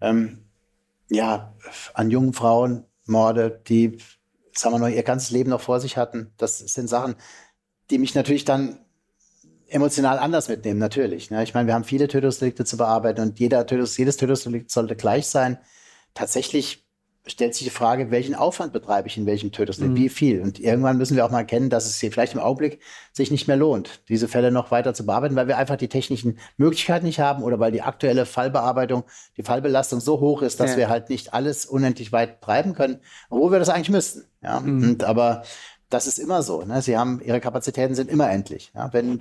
Ähm, 0.00 0.44
ja, 1.08 1.54
an 1.94 2.10
jungen 2.10 2.32
Frauen 2.32 2.84
Morde, 3.06 3.60
die, 3.68 3.98
sagen 4.52 4.74
wir 4.74 4.78
noch, 4.80 4.88
ihr 4.88 5.02
ganzes 5.02 5.30
Leben 5.30 5.50
noch 5.50 5.60
vor 5.60 5.80
sich 5.80 5.96
hatten. 5.96 6.32
Das 6.36 6.58
sind 6.58 6.88
Sachen, 6.88 7.16
die 7.90 7.98
mich 7.98 8.14
natürlich 8.14 8.44
dann 8.44 8.78
emotional 9.68 10.18
anders 10.18 10.48
mitnehmen, 10.48 10.78
natürlich. 10.78 11.30
Ne? 11.30 11.42
Ich 11.42 11.54
meine, 11.54 11.66
wir 11.66 11.74
haben 11.74 11.84
viele 11.84 12.08
Tötungsdelikte 12.08 12.64
zu 12.64 12.76
bearbeiten 12.76 13.20
und 13.20 13.38
jeder 13.40 13.66
Tötungs, 13.66 13.96
jedes 13.96 14.16
Tötungsdelikt 14.16 14.70
sollte 14.70 14.96
gleich 14.96 15.26
sein. 15.26 15.58
Tatsächlich 16.14 16.85
stellt 17.26 17.54
sich 17.54 17.64
die 17.64 17.70
Frage, 17.70 18.10
welchen 18.10 18.34
Aufwand 18.34 18.72
betreibe 18.72 19.08
ich 19.08 19.16
in 19.16 19.26
welchem 19.26 19.50
Tötungsdelikt, 19.50 19.98
mhm. 19.98 20.02
wie 20.02 20.08
viel? 20.08 20.40
Und 20.40 20.60
irgendwann 20.60 20.96
müssen 20.96 21.16
wir 21.16 21.24
auch 21.24 21.30
mal 21.30 21.40
erkennen, 21.40 21.70
dass 21.70 21.86
es 21.86 21.98
hier 21.98 22.12
vielleicht 22.12 22.34
im 22.34 22.40
Augenblick 22.40 22.80
sich 23.12 23.30
nicht 23.30 23.48
mehr 23.48 23.56
lohnt, 23.56 24.00
diese 24.08 24.28
Fälle 24.28 24.52
noch 24.52 24.70
weiter 24.70 24.94
zu 24.94 25.04
bearbeiten, 25.04 25.34
weil 25.34 25.48
wir 25.48 25.58
einfach 25.58 25.76
die 25.76 25.88
technischen 25.88 26.38
Möglichkeiten 26.56 27.06
nicht 27.06 27.18
haben 27.18 27.42
oder 27.42 27.58
weil 27.58 27.72
die 27.72 27.82
aktuelle 27.82 28.26
Fallbearbeitung, 28.26 29.04
die 29.36 29.42
Fallbelastung 29.42 30.00
so 30.00 30.20
hoch 30.20 30.42
ist, 30.42 30.60
dass 30.60 30.72
ja. 30.72 30.76
wir 30.76 30.88
halt 30.88 31.10
nicht 31.10 31.34
alles 31.34 31.66
unendlich 31.66 32.12
weit 32.12 32.40
treiben 32.40 32.74
können, 32.74 33.00
obwohl 33.28 33.52
wir 33.52 33.58
das 33.58 33.70
eigentlich 33.70 33.90
müssten. 33.90 34.24
Ja? 34.42 34.60
Mhm. 34.60 34.90
Und, 34.90 35.04
aber 35.04 35.42
das 35.90 36.06
ist 36.06 36.18
immer 36.18 36.42
so. 36.42 36.62
Ne? 36.62 36.82
Sie 36.82 36.96
haben, 36.96 37.20
ihre 37.24 37.40
Kapazitäten 37.40 37.94
sind 37.94 38.10
immer 38.10 38.30
endlich. 38.30 38.72
Ja? 38.74 38.92
Wenn 38.92 39.20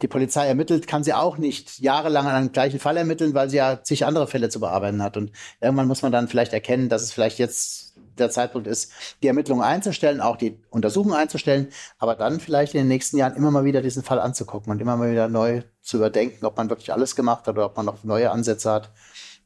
die 0.00 0.08
Polizei 0.08 0.46
ermittelt, 0.46 0.86
kann 0.86 1.04
sie 1.04 1.12
auch 1.12 1.38
nicht 1.38 1.78
jahrelang 1.80 2.26
an 2.26 2.34
einem 2.34 2.52
gleichen 2.52 2.80
Fall 2.80 2.96
ermitteln, 2.96 3.34
weil 3.34 3.50
sie 3.50 3.58
ja 3.58 3.82
zig 3.82 4.04
andere 4.04 4.26
Fälle 4.26 4.48
zu 4.48 4.60
bearbeiten 4.60 5.02
hat. 5.02 5.16
Und 5.16 5.32
irgendwann 5.60 5.88
muss 5.88 6.02
man 6.02 6.12
dann 6.12 6.28
vielleicht 6.28 6.52
erkennen, 6.52 6.88
dass 6.88 7.02
es 7.02 7.12
vielleicht 7.12 7.38
jetzt 7.38 7.94
der 8.18 8.30
Zeitpunkt 8.30 8.66
ist, 8.66 8.92
die 9.22 9.28
Ermittlungen 9.28 9.62
einzustellen, 9.62 10.20
auch 10.20 10.36
die 10.36 10.58
Untersuchungen 10.70 11.14
einzustellen, 11.14 11.68
aber 11.98 12.14
dann 12.14 12.40
vielleicht 12.40 12.74
in 12.74 12.80
den 12.80 12.88
nächsten 12.88 13.16
Jahren 13.16 13.36
immer 13.36 13.50
mal 13.50 13.64
wieder 13.64 13.80
diesen 13.80 14.02
Fall 14.02 14.20
anzugucken 14.20 14.70
und 14.70 14.80
immer 14.80 14.96
mal 14.96 15.10
wieder 15.10 15.28
neu 15.28 15.62
zu 15.80 15.96
überdenken, 15.98 16.44
ob 16.44 16.56
man 16.56 16.68
wirklich 16.68 16.92
alles 16.92 17.16
gemacht 17.16 17.46
hat 17.46 17.54
oder 17.54 17.66
ob 17.66 17.76
man 17.76 17.86
noch 17.86 18.04
neue 18.04 18.30
Ansätze 18.30 18.70
hat. 18.70 18.90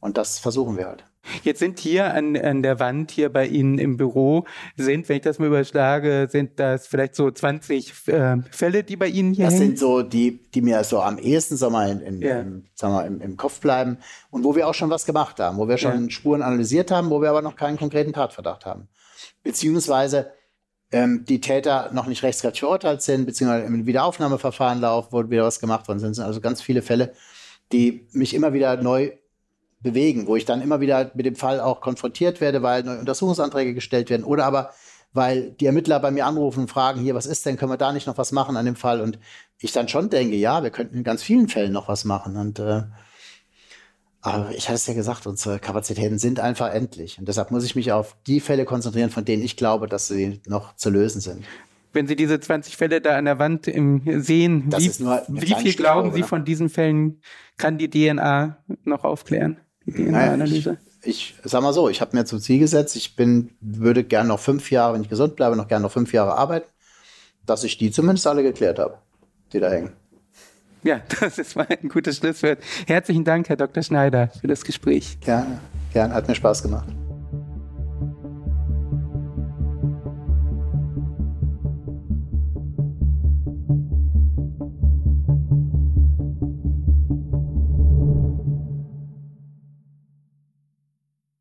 Und 0.00 0.16
das 0.16 0.38
versuchen 0.38 0.76
wir 0.76 0.86
halt. 0.86 1.04
Jetzt 1.42 1.58
sind 1.58 1.78
hier 1.78 2.14
an, 2.14 2.36
an 2.36 2.62
der 2.62 2.78
Wand 2.78 3.10
hier 3.10 3.32
bei 3.32 3.46
Ihnen 3.46 3.78
im 3.78 3.96
Büro, 3.96 4.44
sind, 4.76 5.08
wenn 5.08 5.16
ich 5.16 5.22
das 5.22 5.38
mal 5.38 5.46
überschlage, 5.46 6.28
sind 6.30 6.58
das 6.58 6.86
vielleicht 6.86 7.14
so 7.14 7.30
20 7.30 8.08
äh, 8.08 8.36
Fälle, 8.50 8.84
die 8.84 8.96
bei 8.96 9.08
Ihnen 9.08 9.34
hier 9.34 9.46
Das 9.46 9.54
hängen? 9.54 9.68
sind 9.68 9.78
so 9.78 10.02
die, 10.02 10.38
die 10.54 10.62
mir 10.62 10.84
so 10.84 11.00
am 11.00 11.18
ehesten 11.18 11.56
sag 11.56 11.72
mal, 11.72 11.90
in, 11.90 12.00
in, 12.00 12.22
ja. 12.22 12.40
im, 12.40 12.66
sag 12.74 12.90
mal, 12.90 13.06
im, 13.06 13.20
im, 13.20 13.36
Kopf 13.36 13.60
bleiben 13.60 13.98
und 14.30 14.44
wo 14.44 14.54
wir 14.54 14.68
auch 14.68 14.74
schon 14.74 14.90
was 14.90 15.04
gemacht 15.04 15.40
haben, 15.40 15.58
wo 15.58 15.68
wir 15.68 15.78
schon 15.78 16.04
ja. 16.04 16.10
Spuren 16.10 16.42
analysiert 16.42 16.90
haben, 16.90 17.10
wo 17.10 17.20
wir 17.20 17.30
aber 17.30 17.42
noch 17.42 17.56
keinen 17.56 17.76
konkreten 17.76 18.12
Tatverdacht 18.12 18.64
haben. 18.64 18.88
Beziehungsweise 19.42 20.32
ähm, 20.92 21.24
die 21.28 21.40
Täter 21.40 21.90
noch 21.92 22.06
nicht 22.06 22.22
rechtskräftig 22.22 22.60
verurteilt 22.60 23.02
sind, 23.02 23.26
beziehungsweise 23.26 23.66
im 23.66 23.86
Wiederaufnahmeverfahren 23.86 24.80
laufen, 24.80 25.08
wo 25.10 25.28
wieder 25.28 25.44
was 25.44 25.58
gemacht 25.58 25.88
worden 25.88 25.98
sind. 25.98 26.10
Das 26.10 26.16
sind 26.16 26.26
also 26.26 26.40
ganz 26.40 26.62
viele 26.62 26.82
Fälle, 26.82 27.12
die 27.72 28.06
mich 28.12 28.34
immer 28.34 28.52
wieder 28.52 28.80
neu 28.80 29.10
bewegen, 29.86 30.26
wo 30.26 30.36
ich 30.36 30.44
dann 30.44 30.60
immer 30.60 30.80
wieder 30.80 31.10
mit 31.14 31.24
dem 31.24 31.36
Fall 31.36 31.60
auch 31.60 31.80
konfrontiert 31.80 32.40
werde, 32.40 32.62
weil 32.62 32.82
neue 32.82 32.98
Untersuchungsanträge 32.98 33.72
gestellt 33.72 34.10
werden 34.10 34.24
oder 34.24 34.44
aber 34.44 34.70
weil 35.12 35.52
die 35.52 35.64
Ermittler 35.64 35.98
bei 35.98 36.10
mir 36.10 36.26
anrufen 36.26 36.60
und 36.60 36.70
fragen, 36.70 37.00
hier, 37.00 37.14
was 37.14 37.24
ist 37.24 37.46
denn, 37.46 37.56
können 37.56 37.72
wir 37.72 37.78
da 37.78 37.92
nicht 37.92 38.06
noch 38.06 38.18
was 38.18 38.32
machen 38.32 38.56
an 38.58 38.66
dem 38.66 38.76
Fall? 38.76 39.00
Und 39.00 39.18
ich 39.60 39.72
dann 39.72 39.88
schon 39.88 40.10
denke, 40.10 40.36
ja, 40.36 40.62
wir 40.62 40.68
könnten 40.68 40.98
in 40.98 41.04
ganz 41.04 41.22
vielen 41.22 41.48
Fällen 41.48 41.72
noch 41.72 41.88
was 41.88 42.04
machen. 42.04 42.36
Und 42.36 42.58
äh, 42.58 42.82
aber 44.20 44.50
ich 44.50 44.68
hatte 44.68 44.74
es 44.74 44.86
ja 44.86 44.92
gesagt, 44.92 45.26
unsere 45.26 45.58
Kapazitäten 45.58 46.18
sind 46.18 46.38
einfach 46.38 46.70
endlich. 46.70 47.18
Und 47.18 47.28
deshalb 47.28 47.50
muss 47.50 47.64
ich 47.64 47.76
mich 47.76 47.92
auf 47.92 48.16
die 48.26 48.40
Fälle 48.40 48.66
konzentrieren, 48.66 49.08
von 49.08 49.24
denen 49.24 49.42
ich 49.42 49.56
glaube, 49.56 49.86
dass 49.86 50.08
sie 50.08 50.42
noch 50.46 50.76
zu 50.76 50.90
lösen 50.90 51.22
sind 51.22 51.44
wenn 51.96 52.06
Sie 52.06 52.14
diese 52.14 52.38
20 52.38 52.76
Fälle 52.76 53.00
da 53.00 53.16
an 53.16 53.24
der 53.24 53.40
Wand 53.40 53.66
im, 53.66 54.02
sehen, 54.22 54.68
das 54.68 55.00
wie, 55.00 55.06
wie 55.28 55.54
viel 55.54 55.74
glauben 55.74 56.12
Sie 56.12 56.22
von 56.22 56.44
diesen 56.44 56.68
Fällen 56.68 57.20
kann 57.56 57.78
die 57.78 57.90
DNA 57.90 58.58
noch 58.84 59.02
aufklären? 59.02 59.56
DNA-Analyse? 59.92 60.78
Ich, 61.02 61.34
ich 61.42 61.50
sag 61.50 61.62
mal 61.62 61.72
so, 61.72 61.88
ich 61.88 62.00
habe 62.00 62.16
mir 62.16 62.24
zum 62.24 62.40
Ziel 62.40 62.58
gesetzt, 62.58 62.96
ich 62.96 63.16
bin, 63.16 63.50
würde 63.60 64.04
gerne 64.04 64.28
noch 64.28 64.40
fünf 64.40 64.70
Jahre, 64.70 64.94
wenn 64.94 65.02
ich 65.02 65.08
gesund 65.08 65.36
bleibe, 65.36 65.56
noch 65.56 65.68
gerne 65.68 65.82
noch 65.82 65.92
fünf 65.92 66.12
Jahre 66.12 66.36
arbeiten, 66.36 66.66
dass 67.44 67.64
ich 67.64 67.78
die 67.78 67.90
zumindest 67.90 68.26
alle 68.26 68.42
geklärt 68.42 68.78
habe, 68.78 68.98
die 69.52 69.60
da 69.60 69.70
hängen. 69.70 69.92
Ja, 70.82 71.00
das 71.20 71.38
ist 71.38 71.56
mal 71.56 71.66
ein 71.68 71.88
gutes 71.88 72.18
Schlusswort. 72.18 72.58
Herzlichen 72.86 73.24
Dank, 73.24 73.48
Herr 73.48 73.56
Dr. 73.56 73.82
Schneider, 73.82 74.30
für 74.40 74.46
das 74.46 74.64
Gespräch. 74.64 75.18
Gerne, 75.20 75.60
gerne, 75.92 76.14
hat 76.14 76.28
mir 76.28 76.34
Spaß 76.34 76.62
gemacht. 76.62 76.88